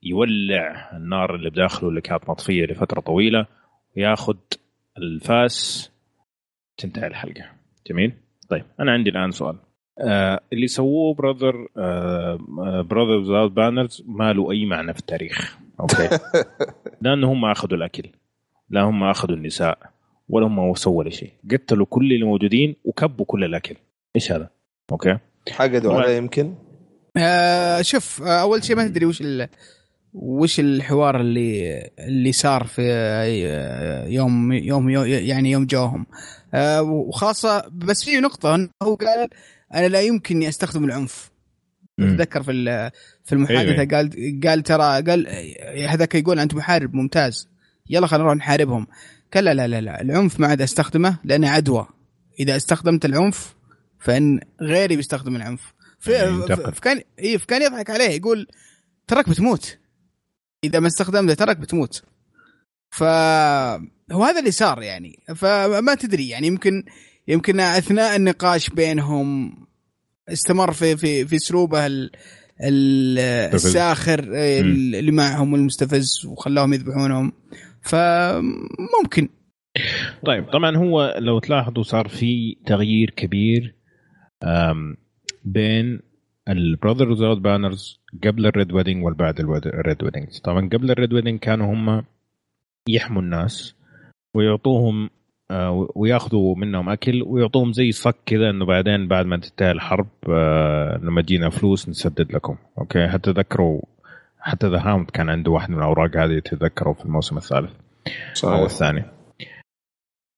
يولع 0.03 0.91
النار 0.97 1.35
اللي 1.35 1.51
بداخله 1.51 1.89
اللي 1.89 2.01
كانت 2.01 2.31
مطفية 2.31 2.65
لفترة 2.67 3.01
طويلة 3.01 3.47
وياخذ 3.97 4.37
الفاس 4.99 5.91
تنتهي 6.77 7.07
الحلقة. 7.07 7.45
جميل؟ 7.91 8.13
طيب 8.51 8.65
أنا 8.81 8.93
عندي 8.93 9.11
الآن 9.11 9.31
سؤال. 9.31 9.57
آه 10.09 10.41
اللي 10.53 10.67
سووه 10.67 11.15
Brother 11.15 11.69
آه 11.77 12.37
Brother 12.91 13.11
Without 13.19 13.53
Banners 13.53 14.05
ما 14.07 14.33
له 14.33 14.53
أي 14.53 14.67
معنى 14.67 14.93
في 14.93 14.99
التاريخ. 15.01 15.59
أوكي؟ 15.81 16.09
لأنه 17.03 17.33
هم 17.33 17.45
أخذوا 17.45 17.77
الأكل 17.79 18.09
لا 18.71 18.83
هم 18.83 19.05
أخذوا 19.05 19.37
النساء. 19.37 19.94
ولا 20.29 20.47
هم 20.47 20.75
سووا 20.75 20.99
ولا 20.99 21.11
شيء. 21.11 21.31
قتلوا 21.51 21.87
كل 21.87 22.13
اللي 22.13 22.25
موجودين 22.25 22.77
وكبوا 22.85 23.25
كل 23.25 23.45
الأكل. 23.45 23.77
إيش 24.17 24.33
هذا؟ 24.33 24.51
أوكي. 24.93 25.19
حقدوا. 25.51 25.95
عليه 25.95 26.17
يمكن؟ 26.17 26.55
آه 27.17 27.83
شوف 27.83 28.23
آه 28.23 28.41
أول 28.41 28.65
شيء 28.65 28.77
ما 28.77 28.89
تدري 28.89 29.07
وش 29.07 29.21
ال... 29.21 29.49
وش 30.15 30.61
الحوار 30.61 31.21
اللي 31.21 31.81
اللي 31.99 32.33
صار 32.33 32.65
في 32.65 32.83
آه، 32.93 34.07
يوم 34.07 34.53
يوم, 34.53 34.91
يوم 34.91 35.07
يعني 35.07 35.51
يوم 35.51 35.67
جوهم. 35.67 36.07
آه 36.55 36.83
وخاصة 36.83 37.69
بس 37.73 38.05
في 38.05 38.21
نقطة 38.21 38.69
هو 38.83 38.95
قال 38.95 39.29
أنا 39.75 39.89
لا 39.89 40.01
يمكن 40.03 40.37
إني 40.37 40.49
أستخدم 40.49 40.85
العنف. 40.85 41.31
أتذكر 42.01 42.43
في 42.43 42.51
ال- 42.51 42.91
في 43.25 43.33
المحادثة 43.33 43.81
أيوة. 43.81 43.89
قال 43.91 44.41
قال 44.45 44.63
ترى 44.63 45.03
قال 45.03 45.27
هذاك 45.89 46.15
يقول 46.15 46.39
أنت 46.39 46.55
محارب 46.55 46.95
ممتاز. 46.95 47.49
يلا 47.91 48.07
خلينا 48.07 48.25
نروح 48.25 48.37
نحاربهم. 48.37 48.87
لا 49.41 49.55
لا 49.55 49.67
لا, 49.69 49.81
لا. 49.81 50.01
العنف 50.01 50.41
ما 50.41 50.47
عاد 50.47 50.63
أستخدمه 50.63 51.19
لأنه 51.25 51.49
عدوى. 51.49 51.87
إذا 52.41 52.57
استخدمت 52.57 53.05
العنف 53.05 53.55
فإن 53.99 54.41
غيري 54.63 54.97
بيستخدم 54.97 55.37
العنف. 55.37 55.75
يعني. 56.09 56.43
فكان 56.57 57.01
إيه 57.19 57.37
فكان 57.37 57.63
يضحك 57.63 57.91
عليه 57.91 58.09
يقول 58.11 58.47
تراك 59.07 59.29
بتموت. 59.29 59.79
إذا 60.65 60.81
ما 60.81 60.87
استخدمته 60.87 61.35
تراك 61.35 61.57
بتموت. 61.57 62.03
فهو 62.91 64.25
هذا 64.25 64.39
اللي 64.39 64.51
صار 64.51 64.83
يعني. 64.83 65.19
فما 65.37 65.95
تدري 65.95 66.29
يعني 66.29 66.47
يمكن 66.47 66.85
يمكن 67.29 67.61
أثناء 67.61 68.17
النقاش 68.17 68.71
بينهم 68.71 69.55
استمر 70.29 70.73
في 70.73 70.97
في 70.97 71.27
في 71.27 71.37
أسلوبه 71.37 71.87
ال- 71.87 72.11
ال- 72.61 73.19
الساخر 73.55 74.21
اللي 74.33 75.13
معهم 75.13 75.55
المستفز 75.55 76.27
وخلاهم 76.27 76.73
يذبحونهم. 76.75 77.33
فممكن. 77.85 79.29
طيب 80.27 80.45
طبعا 80.53 80.77
هو 80.77 81.15
لو 81.19 81.39
تلاحظوا 81.39 81.83
صار 81.83 82.09
في 82.09 82.57
تغيير 82.67 83.11
كبير 83.11 83.75
بين 85.45 86.01
ال 86.49 86.56
Brother 86.57 87.11
Without 87.11 87.39
Banners 87.39 88.01
قبل 88.25 88.47
ال 88.47 88.53
Red 88.53 88.73
Wedding 88.73 89.05
والبعد 89.05 89.41
ال 89.41 89.56
Red 89.56 90.03
Wedding. 90.03 90.39
طبعا 90.45 90.69
قبل 90.69 90.91
ال 90.91 90.96
Red 90.96 91.13
Wedding 91.13 91.39
كانوا 91.39 91.75
هم 91.75 92.05
يحموا 92.89 93.23
الناس 93.23 93.75
ويعطوهم 94.35 95.11
آه، 95.51 95.89
وياخذوا 95.95 96.57
منهم 96.57 96.89
أكل 96.89 97.23
ويعطوهم 97.23 97.73
زي 97.73 97.93
صك 97.93 98.17
كذا 98.27 98.51
إنه 98.51 98.67
بعدين 98.67 99.09
بعد 99.09 99.27
ما 99.27 99.37
تنتهي 99.37 99.71
الحرب 99.71 100.09
آه، 100.29 101.01
لما 101.03 101.23
تجينا 101.23 101.51
فلوس 101.51 101.89
نسدد 101.89 102.33
لكم. 102.33 102.57
أوكي؟ 102.79 103.09
حتى 103.09 103.33
تذكروا 103.33 103.83
حتى 104.47 104.67
the 104.69 104.79
Hound 104.79 105.11
كان 105.11 105.31
عنده 105.31 105.51
واحد 105.51 105.71
من 105.71 105.79
الأوراق 105.79 106.17
هذه 106.17 106.39
تتذكروا 106.39 106.95
في 106.95 107.05
الموسم 107.05 107.37
الثالث 107.37 107.71
أو 107.71 108.35
صحيح 108.35 108.61
الثاني. 108.61 109.05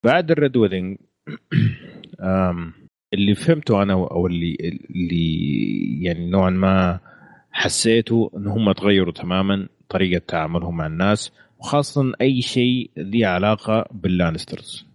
بعد 0.05 0.31
ال 0.31 0.37
Red 0.37 0.57
Wedding 0.57 0.97
اللي 3.15 3.35
فهمته 3.35 3.83
أنا 3.83 3.93
أو 3.93 4.27
اللي 4.27 4.57
اللي 4.91 6.03
يعني 6.03 6.31
نوعا 6.31 6.51
ما 6.51 7.01
حسيته 7.51 8.31
إن 8.37 8.47
هم 8.47 8.73
تغيروا 8.73 9.13
تماما 9.13 9.69
طريقة 9.89 10.23
تعاملهم 10.29 10.77
مع 10.77 10.87
الناس 10.87 11.33
وخاصة 11.59 12.13
أي 12.21 12.43
شيء 12.43 12.91
له 12.97 13.27
علاقة 13.27 13.87
بال 13.91 14.06
Lannisters. 14.06 14.87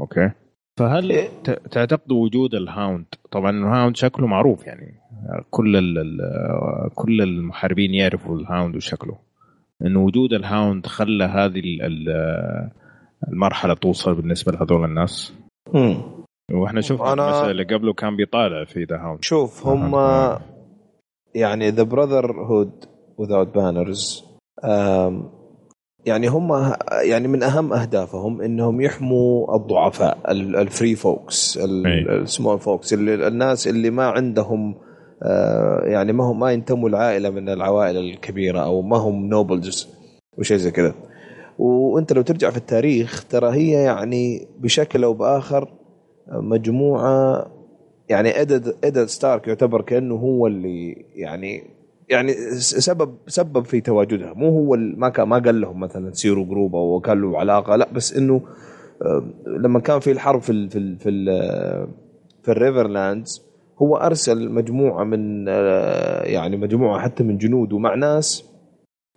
أوكي؟ 0.00 0.30
فهل 0.78 1.28
تعتقدوا 1.70 2.24
وجود 2.24 2.54
ال 2.54 2.61
Hound؟ 2.61 3.04
طبعا 3.30 3.50
ال 3.50 3.58
Hound 3.58 3.96
شكله 3.96 4.26
معروف 4.26 4.66
يعني. 4.66 4.94
كل 5.50 5.76
ال 5.76 5.98
ال 5.98 6.20
كل 6.94 7.22
المحاربين 7.22 7.94
يعرفوا 7.94 8.38
ال 8.38 8.44
Hound 8.44 8.76
وشكله. 8.76 9.18
انه 9.82 10.00
وجود 10.00 10.32
ال 10.32 10.41
Hound 10.41 10.86
خلى 10.86 11.24
هذه 11.24 11.58
ال- 11.60 11.82
ال- 11.82 12.70
المرحلة 13.28 13.74
توصل 13.74 14.14
بالنسبة 14.14 14.52
لهذول 14.52 14.84
الناس. 14.84 15.34
مم. 15.74 15.96
وإحنا 16.52 16.80
شفنا 16.80 17.06
أنا- 17.14 17.18
المسألة 17.18 17.50
اللي 17.50 17.64
قبله 17.64 17.92
كان 17.92 18.16
بيطالع 18.16 18.64
في 18.64 18.84
the 18.84 18.96
Hound 18.96 19.24
شوف 19.24 19.66
هم. 19.66 19.94
يعني 21.34 21.70
the 21.70 21.82
Brotherhood 21.82 22.84
Without 23.18 23.54
Banners 23.54 24.24
يعني 26.08 26.26
هم 26.26 26.72
يعني 27.02 27.28
من 27.28 27.42
أهم 27.42 27.72
أهدافهم 27.72 28.40
إنهم 28.40 28.80
يحموا 28.80 29.56
الضعفاء 29.56 30.18
ال 30.30 30.43
free 30.43 30.94
folks. 30.94 31.58
ال 31.62 31.78
small 31.78 32.58
folks 32.58 32.92
اللي 32.92 33.28
الناس 33.28 33.68
اللي 33.68 33.90
ما 33.90 34.06
عندهم 34.06 34.74
آه، 35.22 35.80
يعني 35.84 36.12
ما 36.12 36.24
هم 36.24 36.40
ما 36.40 36.52
ينتموا 36.52 36.88
لعائله 36.88 37.30
من 37.30 37.48
العوائل 37.48 37.96
الكبيرة 37.96 38.60
أو 38.60 38.82
ما 38.82 38.96
هم 38.96 39.26
nobles 39.26 39.88
وشيء 40.38 40.56
زي 40.56 40.70
كذا 40.70 40.94
وأنت 41.58 42.12
لو 42.12 42.22
ترجع 42.22 42.50
في 42.50 42.56
التاريخ 42.56 43.24
ترى 43.24 43.50
هي 43.50 43.72
يعني 43.72 44.48
بشكل 44.58 45.04
أو 45.04 45.12
بآخر 45.12 45.68
مجموعة 46.32 47.46
يعني 48.08 48.40
Edd 48.40 48.74
Eddard 48.84 49.06
Stark 49.06 49.48
يعتبر 49.48 49.82
كأنه 49.82 50.14
هو 50.14 50.46
اللي 50.46 51.04
يعني 51.14 51.77
يعني 52.10 52.32
سبب 52.60 53.14
سبب 53.26 53.64
في 53.64 53.80
تواجدها. 53.80 54.32
مو 54.34 54.48
هو 54.48 54.76
ما 54.76 55.08
كان 55.08 55.28
ما 55.28 55.38
قال 55.38 55.60
لهم 55.60 55.80
مثلا 55.80 56.12
سيروا 56.12 56.44
group 56.44 56.76
أو 56.76 57.00
كان 57.00 57.20
له 57.20 57.38
علاقة. 57.38 57.76
لا 57.76 57.88
بس 57.92 58.16
إنه 58.16 58.42
لما 59.46 59.80
كان 59.80 60.00
في 60.00 60.12
الحرب 60.12 60.40
في 60.40 60.50
ال 60.52 60.70
في 60.70 60.78
ال 60.78 60.98
في, 60.98 61.08
ال 61.08 61.26
في 62.42 62.50
ال 62.50 62.59
Riverlands 62.59 63.48
هو 63.82 63.96
أرسل 63.96 64.50
مجموعة 64.50 65.04
من 65.04 65.46
يعني 66.24 66.56
مجموعة 66.56 67.00
حتى 67.00 67.22
من 67.24 67.38
جنوده 67.38 67.78
مع 67.78 67.94
ناس 67.94 68.44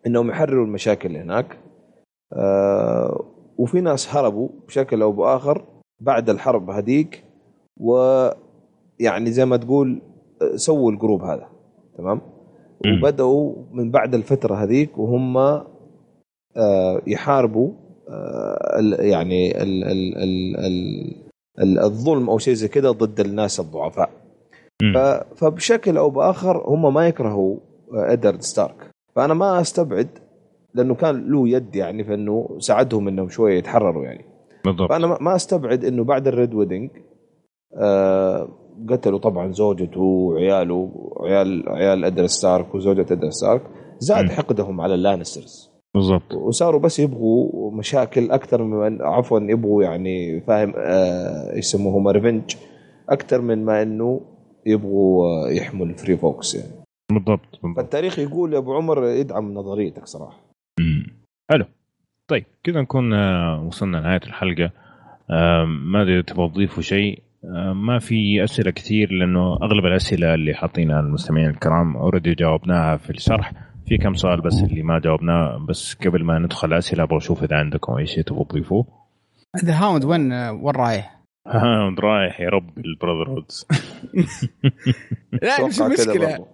إنهم 0.07 0.29
يحرروا 0.29 0.65
المشاكل 0.65 1.15
هناك. 1.17 1.57
وفي 3.57 3.81
ناس 3.81 4.15
هربوا 4.15 4.49
بشكل 4.67 5.01
أو 5.01 5.11
بآخر 5.11 5.65
بعد 5.99 6.29
الحرب 6.29 6.69
هذيك. 6.69 7.23
ويعني 7.77 9.31
زي 9.31 9.45
ما 9.45 9.57
تقول 9.57 10.01
سووا 10.55 10.91
الجروب 10.91 11.23
هذا. 11.23 11.47
تمام؟ 11.97 12.21
وبدأوا 12.85 13.55
من 13.71 13.91
بعد 13.91 14.15
الفترة 14.15 14.55
هذيك 14.55 14.97
وهم 14.97 15.37
آه، 15.37 17.01
يحاربوا 17.07 17.71
آه، 18.09 18.77
يعني 18.99 19.63
ال 19.63 19.83
ال 19.83 20.57
ال 21.59 21.79
الظلم 21.79 22.29
أو 22.29 22.37
شيء 22.37 22.53
زي 22.53 22.67
كذا 22.67 22.91
ضد 22.91 23.19
الناس 23.19 23.59
الضعفاء. 23.59 24.09
فبشكل 25.35 25.97
أو 25.97 26.09
بآخر 26.09 26.63
هم 26.67 26.93
ما 26.93 27.07
يكرهوا 27.07 27.57
ادرد 27.93 28.41
ستارك. 28.41 28.91
فأنا 29.15 29.33
ما 29.33 29.61
أستبعد 29.61 30.07
لأنه 30.73 30.95
كان 30.95 31.31
له 31.31 31.49
يد 31.49 31.75
يعني 31.75 32.03
في 32.03 32.13
انه 32.13 32.57
ساعدهم 32.59 33.07
إنهم 33.07 33.29
شوية 33.29 33.57
يتحرروا 33.57 34.03
يعني. 34.03 34.25
بالضبط. 34.65 34.89
فأنا 34.89 35.17
ما 35.21 35.35
أستبعد 35.35 35.85
إنه 35.85 36.03
بعد 36.03 36.27
ال 36.27 36.34
Red 36.34 36.53
Wedding 36.53 36.89
آه 37.77 38.49
قتلوا 38.89 39.19
طبعا 39.19 39.51
زوجته 39.51 40.01
وعياله 40.01 40.91
عيال 41.19 41.69
عيال 41.69 42.05
Eddard 42.05 42.25
Stark 42.25 42.75
وزوجة 42.75 43.05
Eddard 43.13 43.29
Stark. 43.29 43.61
زاد 43.99 44.25
م. 44.25 44.29
حقدهم 44.29 44.81
على 44.81 44.93
ال 44.93 45.00
Lannisters 45.00 45.71
بالضبط. 45.95 46.33
وصاروا 46.33 46.79
بس 46.79 46.99
يبغوا 46.99 47.71
مشاكل 47.71 48.31
أكثر 48.31 48.63
من 48.63 49.01
عفوا 49.01 49.39
يبغوا 49.39 49.83
يعني 49.83 50.41
فاهم 50.41 50.73
آه 50.77 51.57
يسموهم 51.57 52.07
revenge 52.07 52.55
أكثر 53.09 53.41
من 53.41 53.65
ما 53.65 53.81
إنه 53.81 54.21
يبغوا 54.65 55.25
آه، 55.25 55.49
يحموا 55.51 55.85
ال 55.85 55.92
free 55.92 56.17
folks 56.17 56.55
يعني. 56.55 56.71
بالضبط, 57.11 57.39
بالضبط. 57.63 57.77
فالتاريخ 57.77 58.19
يقول 58.19 58.53
يا 58.53 58.57
أبو 58.57 58.73
عمر 58.73 59.05
يدعم 59.07 59.53
نظريتك 59.53 60.05
صراحة. 60.07 60.39
امم 60.79 61.05
حلو. 61.51 61.65
طيب 62.27 62.45
كذا 62.63 62.81
نكون 62.81 63.13
آه، 63.13 63.63
وصلنا 63.67 63.97
لنهاية 63.97 64.21
الحلقة. 64.23 64.71
آه، 65.29 65.65
ما 65.65 66.01
أدري 66.01 66.23
تبغى 66.23 66.49
تضيفوا 66.49 66.83
شيء. 66.83 67.21
ما 67.73 67.99
في 67.99 68.43
أسئلة 68.43 68.71
كثير 68.71 69.11
لأنه 69.11 69.53
أغلب 69.53 69.85
الأسئلة 69.85 70.33
اللي 70.33 70.53
حاطينها 70.53 70.99
المستمعين 70.99 71.49
الكرام 71.49 71.97
already 71.97 72.33
جاوبناها 72.33 72.97
في 72.97 73.09
الشرح 73.09 73.53
في 73.87 73.97
كم 73.97 74.13
سؤال 74.13 74.41
بس 74.41 74.63
اللي 74.63 74.83
ما 74.83 74.99
جاوبناه 74.99 75.65
بس 75.69 75.95
قبل 75.95 76.23
ما 76.23 76.39
ندخل 76.39 76.67
الاسئله 76.67 77.03
أبغى 77.03 77.17
أشوف 77.17 77.43
إذا 77.43 77.55
عندكم 77.55 77.93
أي 77.93 78.05
شيء 78.05 78.23
تبغوا 78.23 78.45
تضيفوه 78.45 78.87
the 79.65 79.73
Hound 79.73 80.05
وين 80.05 80.33
وين 80.33 80.75
رايح؟ 80.75 81.21
Hound 81.47 81.99
رايح 81.99 82.41
يا 82.41 82.49
رب 82.49 82.77
ال 82.77 83.29
Brotherhoods 83.29 83.67
لا 85.43 85.61
وش 85.61 85.81
المشكلة؟ 85.81 86.45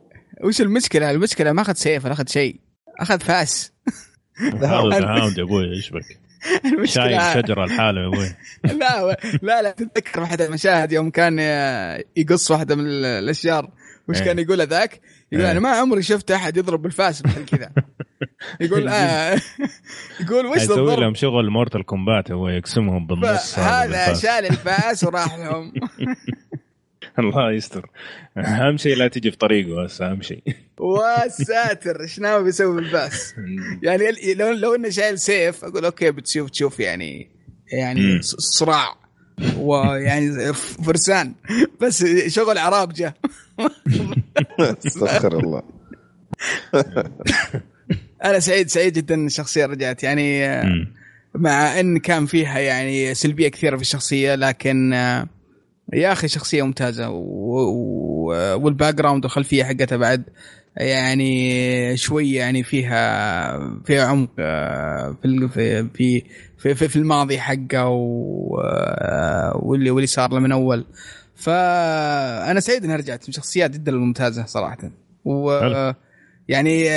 وش 0.43 0.61
المشكلة؟ 0.61 1.11
المشكلة 1.11 1.51
ما 1.51 1.61
أخذ 1.61 1.73
سيف 1.73 2.05
ولا 2.05 2.13
أخذ 2.13 2.27
شيء 2.27 2.59
أخذ 2.99 3.19
فاس 3.19 3.73
the 4.61 4.67
Hound 4.69 5.37
يا 5.37 5.43
أبوي 5.43 5.75
إيش 5.75 5.89
بك؟ 5.91 6.26
شايل 6.83 7.21
شجره 7.33 7.65
لحاله 7.65 8.01
يا 8.01 8.07
أبوي. 8.07 8.29
لا 8.79 9.17
لا 9.41 9.61
لا 9.61 9.71
تتذكر 9.71 10.19
واحدة 10.19 10.45
المشاهد 10.45 10.91
يوم 10.91 11.09
كان 11.09 11.39
يقص 12.17 12.51
واحدة 12.51 12.75
من 12.75 12.85
الأشجار. 12.87 13.69
وش 14.09 14.21
كان 14.21 14.37
إيه. 14.37 14.45
يقول 14.45 14.67
ذاك؟ 14.67 15.01
يقول 15.31 15.45
أنا 15.45 15.59
ما 15.59 15.69
عمري 15.69 16.01
شفت 16.01 16.31
أحد 16.31 16.57
يضرب 16.57 16.81
بالفاس 16.81 17.25
مثل 17.25 17.45
كذا. 17.45 17.71
يقول 18.61 18.87
آه. 18.87 19.41
يقول 20.19 20.45
وش 20.45 20.57
يسوي 20.57 20.95
لهم 20.95 21.13
شغل 21.13 21.49
Mortal 21.49 21.85
Kombat 21.85 22.31
هو 22.31 22.49
يقسمهم 22.49 23.07
بالنص 23.07 23.59
هذا 23.59 24.13
شال 24.13 24.45
الفاس 24.45 25.03
وراح 25.03 25.37
لهم. 25.37 25.73
الله 27.19 27.51
يستر. 27.51 27.89
أهم 28.37 28.77
شيء 28.77 28.95
لا 28.95 29.07
تجي 29.07 29.31
في 29.31 29.37
طريقه 29.37 29.83
بس 29.83 30.01
أهم 30.01 30.21
شيء. 30.21 30.43
وساتر 30.79 32.01
إيش 32.01 32.19
ناوي 32.19 32.43
بيسوي 32.43 32.75
بالفاس؟ 32.75 33.33
يعني 33.83 34.03
لو 34.33 34.51
لو 34.51 34.75
إنه 34.75 34.89
شايل 34.89 35.19
سيف 35.19 35.63
أقول 35.65 35.85
okay 35.85 36.11
بتشوف 36.11 36.49
تشوف 36.49 36.79
يعني 36.79 37.29
يعني 37.71 38.21
صراع. 38.21 38.95
ويعني 39.57 40.53
فرسان. 40.53 41.33
بس 41.81 42.05
شغل 42.27 42.57
عرابجه 42.57 43.13
استغفر 44.87 45.39
الله. 45.43 45.63
أنا 48.23 48.39
سعيد 48.39 48.69
سعيد 48.69 48.93
جدا 48.93 49.15
إن 49.15 49.25
الشخصية 49.25 49.65
رجعت. 49.65 50.03
يعني 50.03 50.47
مع 51.35 51.79
إن 51.79 51.99
كان 51.99 52.25
فيها 52.25 52.59
يعني 52.59 53.13
سلبية 53.13 53.47
كثيرة 53.47 53.75
في 53.75 53.81
الشخصية 53.81 54.35
لكن 54.35 54.93
يا 55.93 56.11
أخي 56.11 56.27
شخصية 56.27 56.63
ممتازة 56.63 57.09
وال 58.59 58.95
background 58.95 59.25
والخلفية 59.25 59.63
حقتها 59.63 59.97
بعد 59.97 60.23
يعني 60.77 61.97
شوي 61.97 62.33
يعني 62.33 62.63
فيها 62.63 63.81
فيها 63.85 64.05
عمق 64.05 64.29
في 65.23 65.47
في 65.93 66.23
في, 66.57 66.75
في, 66.75 66.87
في 66.87 66.95
الماضي 66.95 67.39
حقه 67.39 67.87
واللي 69.55 69.91
واللي 69.91 70.07
صار 70.07 70.33
له 70.33 70.39
من 70.39 70.51
أول. 70.51 70.85
فأنا 71.35 72.59
سعيد 72.59 72.83
إنها 72.83 72.95
رجعت 72.95 73.23
من 73.27 73.33
شخصيات 73.33 73.71
جدا 73.71 73.91
ممتازة 73.91 74.45
صراحة. 74.45 74.77
و 75.25 75.51
يعني 76.47 76.89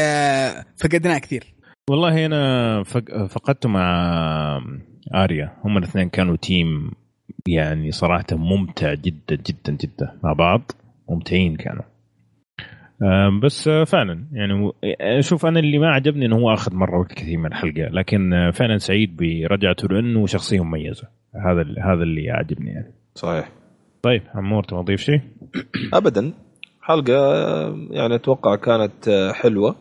فقدناه 0.76 1.18
كثير. 1.18 1.54
والله 1.90 2.26
أنا 2.26 2.82
فقدته 3.28 3.68
مع 3.68 4.60
آريا. 5.14 5.56
هم 5.64 5.78
الاثنين 5.78 6.08
كانوا 6.08 6.36
تيم 6.36 6.90
يعني 7.48 7.90
صراحة 7.90 8.26
ممتع 8.32 8.94
جدا 8.94 9.36
جدا 9.36 9.72
جدا 9.72 10.18
مع 10.24 10.32
بعض. 10.32 10.72
ممتعين 11.10 11.56
كانوا. 11.56 11.82
بس 13.42 13.68
فعلا 13.68 14.26
يعني 14.32 14.72
شوف 15.22 15.46
أنا 15.46 15.60
اللي 15.60 15.78
ما 15.78 15.88
عجبني 15.88 16.26
إنه 16.26 16.36
هو 16.36 16.54
آخذ 16.54 16.74
مرة 16.74 16.98
وقت 16.98 17.12
كثير 17.12 17.38
من 17.38 17.46
الحلقة 17.46 17.88
لكن 17.88 18.50
فعلا 18.54 18.78
سعيد 18.78 19.16
برجعته 19.16 19.88
لأنه 19.88 20.26
شخصيه 20.26 20.64
مميزة. 20.64 21.08
هذا 21.34 21.62
هذا 21.62 22.02
اللي 22.02 22.24
يعجبني 22.24 22.70
يعني. 22.70 22.92
صحيح. 23.14 23.52
طيب 24.02 24.22
عمور 24.34 24.64
تبغى 24.64 24.82
تضيف 24.82 25.00
شيء؟ 25.00 25.20
ابدا. 25.98 26.32
حلقة 26.80 27.14
يعني 27.90 28.14
أتوقع 28.14 28.56
كانت 28.56 29.30
حلوة. 29.34 29.76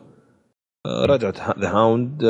رجعت 0.88 1.60
ذا 1.60 1.70
هاوند 1.70 2.22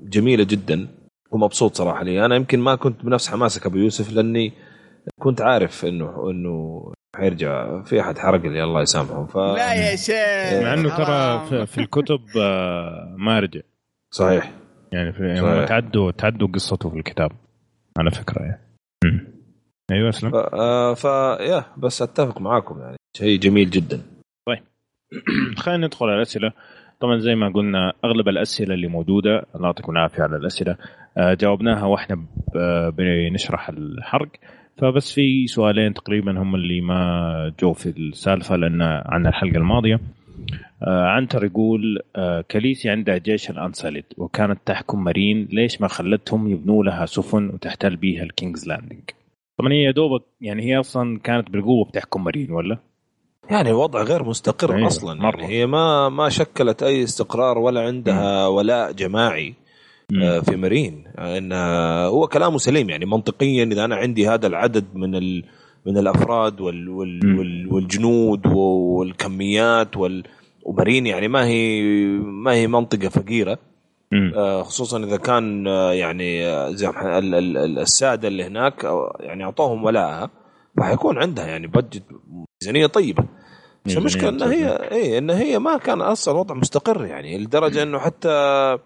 جميلة 0.00 0.46
جدا. 0.50 0.88
ومبسوط 1.30 1.74
صراحة 1.74 2.02
لي. 2.04 2.24
أنا 2.24 2.36
يمكن 2.36 2.60
ما 2.60 2.74
كنت 2.74 3.04
بنفس 3.04 3.28
حماسك 3.28 3.66
أبو 3.66 3.76
يوسف 3.76 4.12
لأني 4.12 4.52
كنت 5.20 5.40
عارف 5.40 5.84
إنه 5.84 6.30
إنه 6.30 6.84
حيرجع 7.16 7.82
في 7.82 8.00
أحد 8.00 8.18
حرق 8.18 8.40
لي 8.40 8.64
الله 8.64 8.82
يسامحه 8.82 9.26
ف 9.26 9.36
لا 9.36 9.74
يا 9.74 9.96
شيخ 9.96 10.62
مع 10.62 10.74
إنه 10.74 10.96
ترى 10.96 11.46
في, 11.48 11.66
في 11.66 11.78
الكتب 11.78 12.20
آه، 12.38 13.14
ما 13.18 13.40
رجع. 13.40 13.60
صحيح. 14.10 14.52
يعني 14.92 15.12
في 15.12 15.36
صحيح. 15.36 15.68
تعدوا 15.68 16.10
تعدوا 16.10 16.48
قصته 16.48 16.90
في 16.90 16.96
الكتاب 16.96 17.32
على 17.98 18.10
فكرة 18.10 18.42
يعني. 18.42 18.60
أيوه 19.90 20.08
أسلم. 20.08 20.30
ف... 20.30 20.34
آه 20.34 20.94
ف 20.94 21.04
yeah 21.40 21.64
بس 21.76 22.02
أتفق 22.02 22.40
معاكم 22.40 22.80
يعني. 22.80 22.96
شيء 23.16 23.38
جميل 23.38 23.70
جدا. 23.70 24.02
طيب. 24.46 24.62
خلينا 25.62 25.86
ندخل 25.86 26.06
على 26.06 26.16
الأسئلة. 26.16 26.52
طبعا 27.00 27.18
زي 27.18 27.34
ما 27.34 27.48
قلنا 27.48 27.92
أغلب 28.04 28.28
الأسئلة 28.28 28.74
اللي 28.74 28.86
موجودة 28.86 29.46
الله 29.54 29.66
يعطيكم 29.66 29.92
العافية 29.92 30.22
على 30.22 30.36
الأسئلة 30.36 30.76
آه 31.16 31.34
جاوبناها 31.34 31.84
وإحنا 31.84 32.24
بنشرح 32.98 33.68
الحرق. 33.68 34.28
فبس 34.78 35.12
في 35.12 35.46
سؤالين 35.46 35.94
تقريبا 35.94 36.42
هم 36.42 36.54
اللي 36.54 36.80
ما 36.80 37.52
جو 37.60 37.72
في 37.72 37.86
السالفة 37.88 38.56
لأن 38.56 38.82
عن 38.82 39.26
الحلقة 39.26 39.56
الماضية. 39.56 40.00
آه 40.82 41.04
عنتر 41.06 41.44
يقول 41.44 41.98
آه 42.16 42.40
Khaleesi 42.48 42.90
عندها 42.90 43.18
جيش 43.18 43.50
ال 43.50 43.55
Unsullied 43.55 44.04
وكانت 44.16 44.58
تحكم 44.66 45.04
Meereen 45.04 45.48
ليش 45.52 45.80
ما 45.80 45.88
خلتهم 45.88 46.48
يبنوا 46.48 46.84
لها 46.84 47.06
سفن 47.06 47.48
وتحتل 47.48 47.96
بيها 47.96 48.22
ال 48.22 48.29
King's 48.29 48.68
Landing 48.68 49.00
طبعا 49.58 49.72
هي 49.72 49.92
دوبك 49.92 50.22
يعني 50.40 50.62
هي 50.62 50.80
أصلا 50.80 51.18
كانت 51.18 51.50
بالقوة 51.50 51.84
بتحكم 51.84 52.24
مارين 52.24 52.50
ولا؟ 52.50 52.78
يعني 53.50 53.72
وضع 53.72 54.02
غير 54.02 54.24
مستقر 54.24 54.76
أيوة 54.76 54.86
أصلا 54.86 55.20
مرة. 55.20 55.40
يعني 55.40 55.54
هي 55.54 55.66
ما 55.66 56.08
ما 56.08 56.28
شكلت 56.28 56.82
أي 56.82 57.04
استقرار 57.04 57.58
ولا 57.58 57.80
عندها 57.80 58.46
ولاء 58.46 58.92
جماعي 58.92 59.54
آه، 60.22 60.40
في 60.40 60.56
مارين. 60.56 61.04
إن 61.18 61.52
هو 62.06 62.26
كلامه 62.26 62.58
سليم 62.58 62.90
يعني 62.90 63.06
منطقيا 63.06 63.64
إذا 63.64 63.84
أنا 63.84 63.96
عندي 63.96 64.28
هذا 64.28 64.46
العدد 64.46 64.84
من 64.94 65.42
من 65.86 65.98
الأفراد 65.98 66.60
وال 66.60 66.88
وال 66.88 67.38
وال 67.38 67.72
والجنود 67.72 68.46
والكميات 68.46 69.96
وال 69.96 70.24
ومارين 70.62 71.06
يعني 71.06 71.28
ما 71.28 71.44
هي 71.46 71.82
ما 72.18 72.52
هي 72.52 72.66
منطقة 72.66 73.08
فقيرة 73.08 73.58
آه 74.12 74.62
خصوصا 74.62 75.04
إذا 75.04 75.16
كان 75.16 75.66
آه 75.66 75.92
يعني 75.92 76.46
آه، 76.46 76.70
زي 76.70 76.88
السادة 77.82 78.28
اللي 78.28 78.44
هناك 78.44 78.84
يعني 79.20 79.44
أعطوهم 79.44 79.84
ولاءها 79.84 80.30
فحيكون 80.76 81.18
عندها 81.18 81.46
يعني 81.46 81.66
بجت 81.66 82.02
ميزانية 82.62 82.86
طيبة. 82.86 83.24
بس 83.86 83.96
المشكلة 83.96 84.28
إن 84.28 84.42
هي 84.42 84.68
اي 84.92 85.18
إن 85.18 85.30
هي 85.30 85.58
ما 85.58 85.76
كان 85.76 86.00
أصلا 86.00 86.38
وضع 86.38 86.54
مستقر 86.54 87.04
يعني. 87.06 87.38
لدرجة 87.38 87.82
إنه 87.82 87.98
حتى 87.98 88.78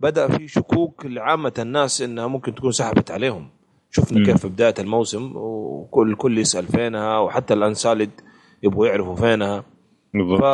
بدأ 0.00 0.28
في 0.28 0.48
شكوك 0.48 1.06
لعامة 1.06 1.52
الناس 1.58 2.02
إنها 2.02 2.26
ممكن 2.26 2.54
تكون 2.54 2.72
سحبت 2.72 3.10
عليهم. 3.10 3.48
شفنا 3.90 4.18
مم. 4.18 4.24
كيف 4.26 4.36
في 4.36 4.48
بداية 4.48 4.74
الموسم 4.78 5.32
وكل 5.36 6.10
الكل 6.10 6.38
يسأل 6.38 6.66
فينها 6.66 7.18
وحتى 7.18 7.54
الانسالد 7.54 8.10
يبغوا 8.62 8.86
يعرفوا 8.86 9.16
فينها. 9.16 9.64
بالضبط. 10.14 10.40
ف 10.40 10.44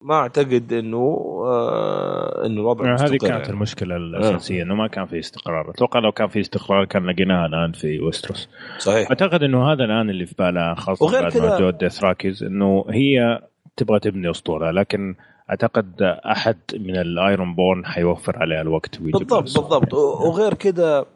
ما 0.00 0.14
أعتقد 0.14 0.72
إنه 0.72 1.18
آه 1.44 2.46
إنه 2.46 2.60
الوضع 2.60 2.94
هذه 2.94 3.10
كانت 3.10 3.22
يعني. 3.22 3.48
المشكلة 3.48 3.96
الاساسيه 3.96 4.60
آه. 4.60 4.64
إنه 4.64 4.74
ما 4.74 4.88
كان 4.88 5.06
في 5.06 5.18
استقرار. 5.18 5.70
أتوقع 5.70 6.00
لو 6.00 6.12
كان 6.12 6.28
في 6.28 6.40
استقرار 6.40 6.84
كان 6.84 7.06
لقيناها 7.06 7.46
الآن 7.46 7.72
في 7.72 8.00
Westeros 8.00 8.48
صحيح. 8.78 9.08
أعتقد 9.10 9.42
إنه 9.42 9.72
هذا 9.72 9.84
الآن 9.84 10.10
اللي 10.10 10.26
في 10.26 10.34
بالها 10.38 10.74
خاصة 10.74 11.06
وغير 11.06 11.22
بعد 11.22 11.38
ما 11.38 11.58
جو 11.58 11.70
ال 11.70 11.77
Dothrakis 11.77 12.42
إنه 12.42 12.84
هي 12.90 13.42
تبغى 13.76 14.00
تبني 14.00 14.30
أسطورة 14.30 14.70
لكن 14.70 15.14
أعتقد 15.50 16.02
أحد 16.02 16.58
من 16.74 16.96
ال 16.96 17.54
Ironborn 17.54 17.86
حيوفر 17.86 18.38
عليها 18.38 18.62
الوقت 18.62 19.00
بالضبط 19.00 19.42
بالضبط. 19.42 19.94
وغير 19.94 20.54
كذا 20.54 21.06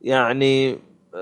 يعني 0.00 0.76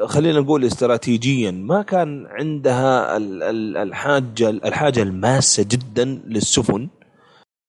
خلينا 0.06 0.40
نقول 0.40 0.64
استراتيجيا 0.64 1.50
ما 1.50 1.82
كان 1.82 2.26
عندها 2.26 3.16
الحاجة 3.16 4.50
الحاجة 4.50 5.02
الماسة 5.02 5.66
جدا 5.70 6.04
للسفن 6.26 6.88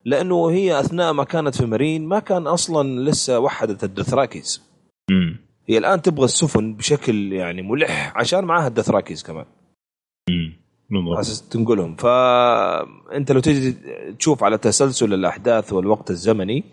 لأنه 0.06 0.50
هي 0.52 0.80
أثناء 0.80 1.14
ما 1.14 1.24
كانت 1.24 1.56
في 1.56 1.66
Meereen 1.65 2.06
ما 2.06 2.20
كان 2.20 2.48
أصلا 2.48 3.10
لسه 3.10 3.40
وحدت 3.40 3.84
ال 3.84 3.91
Dothrakis. 3.91 4.61
هي 5.70 5.78
الآن 5.78 6.02
تبغى 6.02 6.26
السفن 6.26 6.74
بشكل 6.74 7.34
يعني 7.34 7.62
ملح 7.62 8.14
عشان 8.16 8.44
معاها 8.44 8.68
ال 8.68 8.73
Dothrakis 8.73 9.23
كمان. 9.24 9.45
أساس 11.20 11.50
تنقلهم. 11.50 11.95
فأنت 11.95 13.32
لو 13.32 13.40
تجي 13.40 13.76
تشوف 14.20 14.44
على 14.44 14.58
تسلسل 14.58 15.14
الأحداث 15.14 15.74
والوقت 15.74 16.12
الزمني 16.12 16.64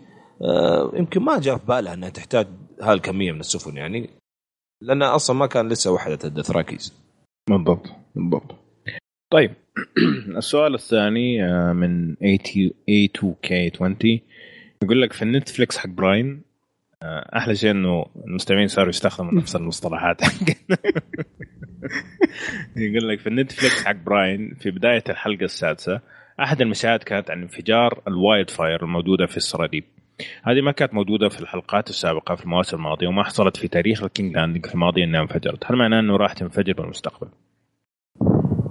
آه، 0.43 0.93
يمكن 0.95 1.23
ما 1.23 1.39
جاء 1.39 1.57
في 1.57 1.67
بالها 1.67 1.95
إنها 1.95 2.09
تحتاج 2.09 2.47
هالكمية 2.83 3.33
من 3.33 3.41
السفن 3.41 3.77
يعني. 3.77 4.20
لانها 4.81 5.15
أصلا 5.15 5.36
ما 5.36 5.47
كان 5.47 5.69
لسه 5.69 5.93
وحدت 5.93 6.19
ال 6.25 6.31
Dothrakis. 6.31 6.95
بالضبط 7.51 7.90
بالضبط. 8.15 8.57
طيب 9.31 9.55
السؤال 10.36 10.74
الثاني 10.74 11.44
آه، 11.44 11.73
من 11.73 12.15
A2K20 12.15 14.20
يقول 14.82 15.02
لك 15.02 15.12
في 15.12 15.23
ال 15.23 15.30
Netflix 15.30 15.79
حق 15.78 15.89
Bran 15.89 16.43
آه، 17.02 17.31
أحلى 17.36 17.55
شيء 17.55 17.70
إنه 17.70 18.07
المستمعين 18.27 18.69
صاروا 18.69 18.89
يستخدموا 18.89 19.35
نفس 19.35 19.57
المصطلحات. 19.57 20.23
يقول 22.77 23.09
لك 23.09 23.20
في 23.20 23.27
ال 23.27 23.34
Netflix 23.34 23.85
حق 23.85 23.97
Bran 24.07 24.55
في 24.55 24.70
بداية 24.70 25.05
الحلقة 25.09 25.44
السادسة 25.44 26.01
أحد 26.40 26.61
المشاهد 26.61 27.02
كانت 27.02 27.31
عن 27.31 27.43
انفجار 27.43 28.02
ال 28.09 28.51
wildfire 28.51 28.85
الموجودة 28.85 29.27
في 29.27 29.36
السراديب 29.36 29.85
هذه 30.43 30.61
ما 30.61 30.73
كانت 30.73 30.95
موجودة 30.95 31.29
في 31.29 31.41
الحلقات 31.41 31.91
السابقة 31.91 32.35
في 32.35 32.45
المواسم 32.45 32.77
الماضية 32.77 33.09
وما 33.09 33.25
حصلت 33.25 33.57
في 33.57 33.69
تاريخ 33.69 34.03
ال 34.03 34.07
King's 34.07 34.37
Landing 34.37 34.67
في 34.67 34.75
الماضي 34.75 35.05
إنها 35.05 35.21
انفجرت. 35.21 35.65
هل 35.67 35.77
معناه 35.77 36.01
إنه 36.01 36.17
راح 36.17 36.33
تنفجر 36.33 36.73
بالمستقبل؟ 36.73 37.29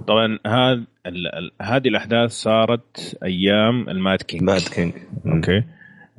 طبعا 0.06 0.38
هذا 0.46 0.84
هذه 1.62 1.88
الأحداث 1.88 2.30
صارت 2.30 3.18
أيام 3.24 3.88
ال 3.88 3.96
Mad 3.96 4.22
King. 4.22 4.42
Mad 4.42 4.62
King. 4.74 4.92
okay. 5.26 5.64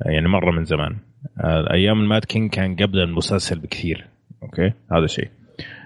يعني 0.06 0.28
مرة 0.28 0.50
من 0.50 0.64
زمان. 0.64 0.96
أيام 1.70 2.00
ال 2.00 2.06
Mad 2.06 2.24
King 2.24 2.50
كان 2.50 2.76
قبل 2.76 2.98
المسلسل 2.98 3.58
بكثير. 3.58 4.06
okay. 4.42 4.72
هذا 4.92 5.06
شيء. 5.06 5.28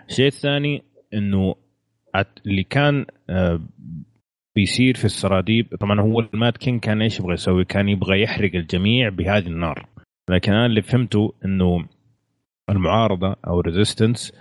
الشيء 0.08 0.26
الثاني 0.26 0.82
إنه 1.14 1.54
اللي 2.46 2.62
كان 2.62 3.06
آه، 3.30 3.60
بيصير 4.56 4.94
في 4.94 5.04
السراديب. 5.04 5.76
طبعا 5.80 6.00
هو 6.00 6.20
ال 6.20 6.29
Mad 6.29 6.56
King 6.56 6.80
كان 6.80 7.02
إيش 7.02 7.20
يبغى 7.20 7.34
يسوي؟ 7.34 7.64
كان 7.64 7.88
يبغى 7.88 8.22
يحرق 8.22 8.54
الجميع 8.54 9.08
بهذه 9.08 9.46
النار. 9.46 9.88
لكن 10.30 10.52
أنا 10.52 10.66
اللي 10.66 10.82
فهمته 10.82 11.34
إنه 11.44 11.84
المعارضة 12.70 13.36
أو 13.46 13.60
resistance 13.60 14.32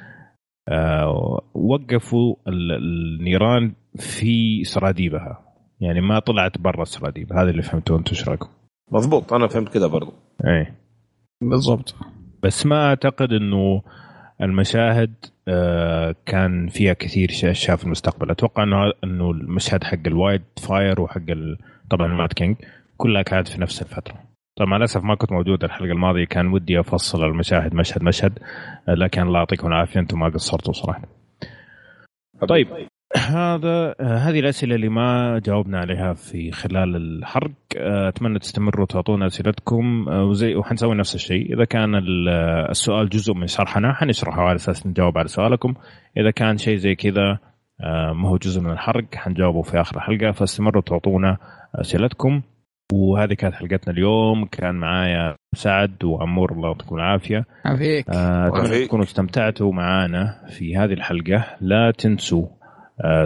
آه 0.69 1.41
وقفوا 1.53 2.35
النيران 2.47 3.73
في 3.95 4.63
سراديبها. 4.63 5.41
يعني 5.79 6.01
ما 6.01 6.19
طلعت 6.19 6.57
برا 6.57 6.81
السراديب. 6.81 7.33
هذا 7.33 7.49
اللي 7.49 7.61
فهمته 7.61 7.97
أنتم 7.97 8.11
إيش 8.11 8.27
رأيكم؟ 8.29 8.49
مضبوط 8.91 9.33
أنا 9.33 9.47
فهمت 9.47 9.69
كذا 9.69 9.87
برضو. 9.87 10.13
اي 10.45 10.73
بالضبط. 11.41 11.95
بس 12.43 12.65
ما 12.65 12.87
أعتقد 12.87 13.33
إنه 13.33 13.81
المشاهد 14.41 15.13
آه، 15.47 16.15
كان 16.25 16.67
فيها 16.67 16.93
كثير 16.93 17.29
اشياء 17.29 17.77
في 17.77 17.83
المستقبل. 17.83 18.31
أتوقع 18.31 18.63
إنه 18.63 18.91
إنه 19.03 19.31
المشهد 19.31 19.83
حق 19.83 20.07
wildfire 20.07 21.01
وحق 21.01 21.21
طبعا 21.89 22.07
Mad 22.07 22.33
King 22.33 22.55
كلها 22.97 23.21
كانت 23.21 23.47
في 23.47 23.61
نفس 23.61 23.81
الفترة. 23.81 24.15
طبعا 24.57 24.69
مع 24.69 24.77
الأسف 24.77 25.03
ما 25.03 25.15
كنت 25.15 25.31
موجود 25.31 25.63
الحلقة 25.63 25.91
الماضية 25.91 26.25
كان 26.25 26.47
ودي 26.47 26.79
أفصل 26.79 27.23
المشاهد 27.23 27.73
مشهد 27.73 28.03
مشهد 28.03 28.39
آه، 28.89 28.93
لكن 28.93 29.21
الله 29.21 29.39
يعطيكم 29.39 29.67
العافية 29.67 29.99
أنتم 29.99 30.19
ما 30.19 30.29
قصرتوا 30.29 30.73
صراحة. 30.73 31.01
طيب. 32.49 32.67
هذا 33.15 33.95
هذه 34.01 34.39
الأسئلة 34.39 34.75
اللي 34.75 34.89
ما 34.89 35.39
جاوبنا 35.45 35.79
عليها 35.79 36.13
في 36.13 36.51
خلال 36.51 36.95
الحرق. 36.95 37.51
أتمنى 37.77 38.39
تستمروا 38.39 38.85
تعطونا 38.85 39.25
أسئلتكم. 39.25 40.07
وزي 40.07 40.55
وحنسوي 40.55 40.95
نفس 40.95 41.15
الشيء. 41.15 41.53
إذا 41.53 41.65
كان 41.65 42.01
السؤال 42.69 43.09
جزء 43.09 43.33
من 43.33 43.47
شرحنا 43.47 43.93
حنشرحه 43.93 44.41
على 44.41 44.55
أساس 44.55 44.87
نجاوب 44.87 45.17
على 45.17 45.27
سؤالكم. 45.27 45.73
إذا 46.17 46.31
كان 46.31 46.57
شيء 46.57 46.75
زي 46.75 46.95
كذا 46.95 47.39
ما 48.13 48.29
هو 48.29 48.37
جزء 48.37 48.61
من 48.61 48.71
الحرق 48.71 49.15
حنجاوبه 49.15 49.61
في 49.61 49.81
آخر 49.81 49.95
الحلقة. 49.95 50.31
فاستمروا 50.31 50.81
تعطونا 50.81 51.37
أسئلتكم. 51.75 52.41
وهذه 52.93 53.33
كانت 53.33 53.55
حلقتنا 53.55 53.93
اليوم. 53.93 54.45
كان 54.45 54.75
معايا 54.75 55.35
سعد 55.55 56.03
وعمور 56.03 56.51
الله 56.51 56.67
يعطيكم 56.67 56.95
العافية. 56.95 57.45
عافيك. 57.65 58.09
أتمنى 58.09 58.85
تكونوا 58.85 59.05
استمتعتوا 59.05 59.73
معنا 59.73 60.45
في 60.49 60.77
هذه 60.77 60.93
الحلقة. 60.93 61.45
لا 61.61 61.91
تنسوا 61.91 62.45
آه، 62.45 62.54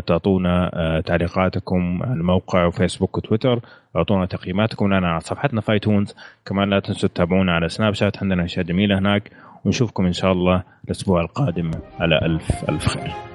تعطونا 0.07 0.71
آه، 0.73 0.99
تعليقاتكم 0.99 2.03
على 2.03 2.13
الموقع 2.13 2.65
وفيسبوك 2.65 3.17
وتويتر 3.17 3.59
أعطونا 3.95 4.25
تقييماتكم. 4.25 4.93
لنا 4.93 5.07
على 5.07 5.19
صفحتنا 5.19 5.61
في 5.61 5.71
آيتونز. 5.71 6.15
كمان 6.45 6.69
لا 6.69 6.79
تنسوا 6.79 7.09
تتابعونا 7.09 7.55
على 7.55 7.69
سناب 7.69 7.93
شات. 7.93 8.23
عندنا 8.23 8.45
أشياء 8.45 8.65
جميلة 8.65 8.97
هناك. 8.99 9.31
ونشوفكم 9.65 10.05
إن 10.05 10.13
شاء 10.13 10.31
الله 10.31 10.63
الأسبوع 10.85 11.21
القادم 11.21 11.71
على 11.99 12.19
ألف 12.25 12.69
ألف 12.69 12.87
خير. 12.87 13.28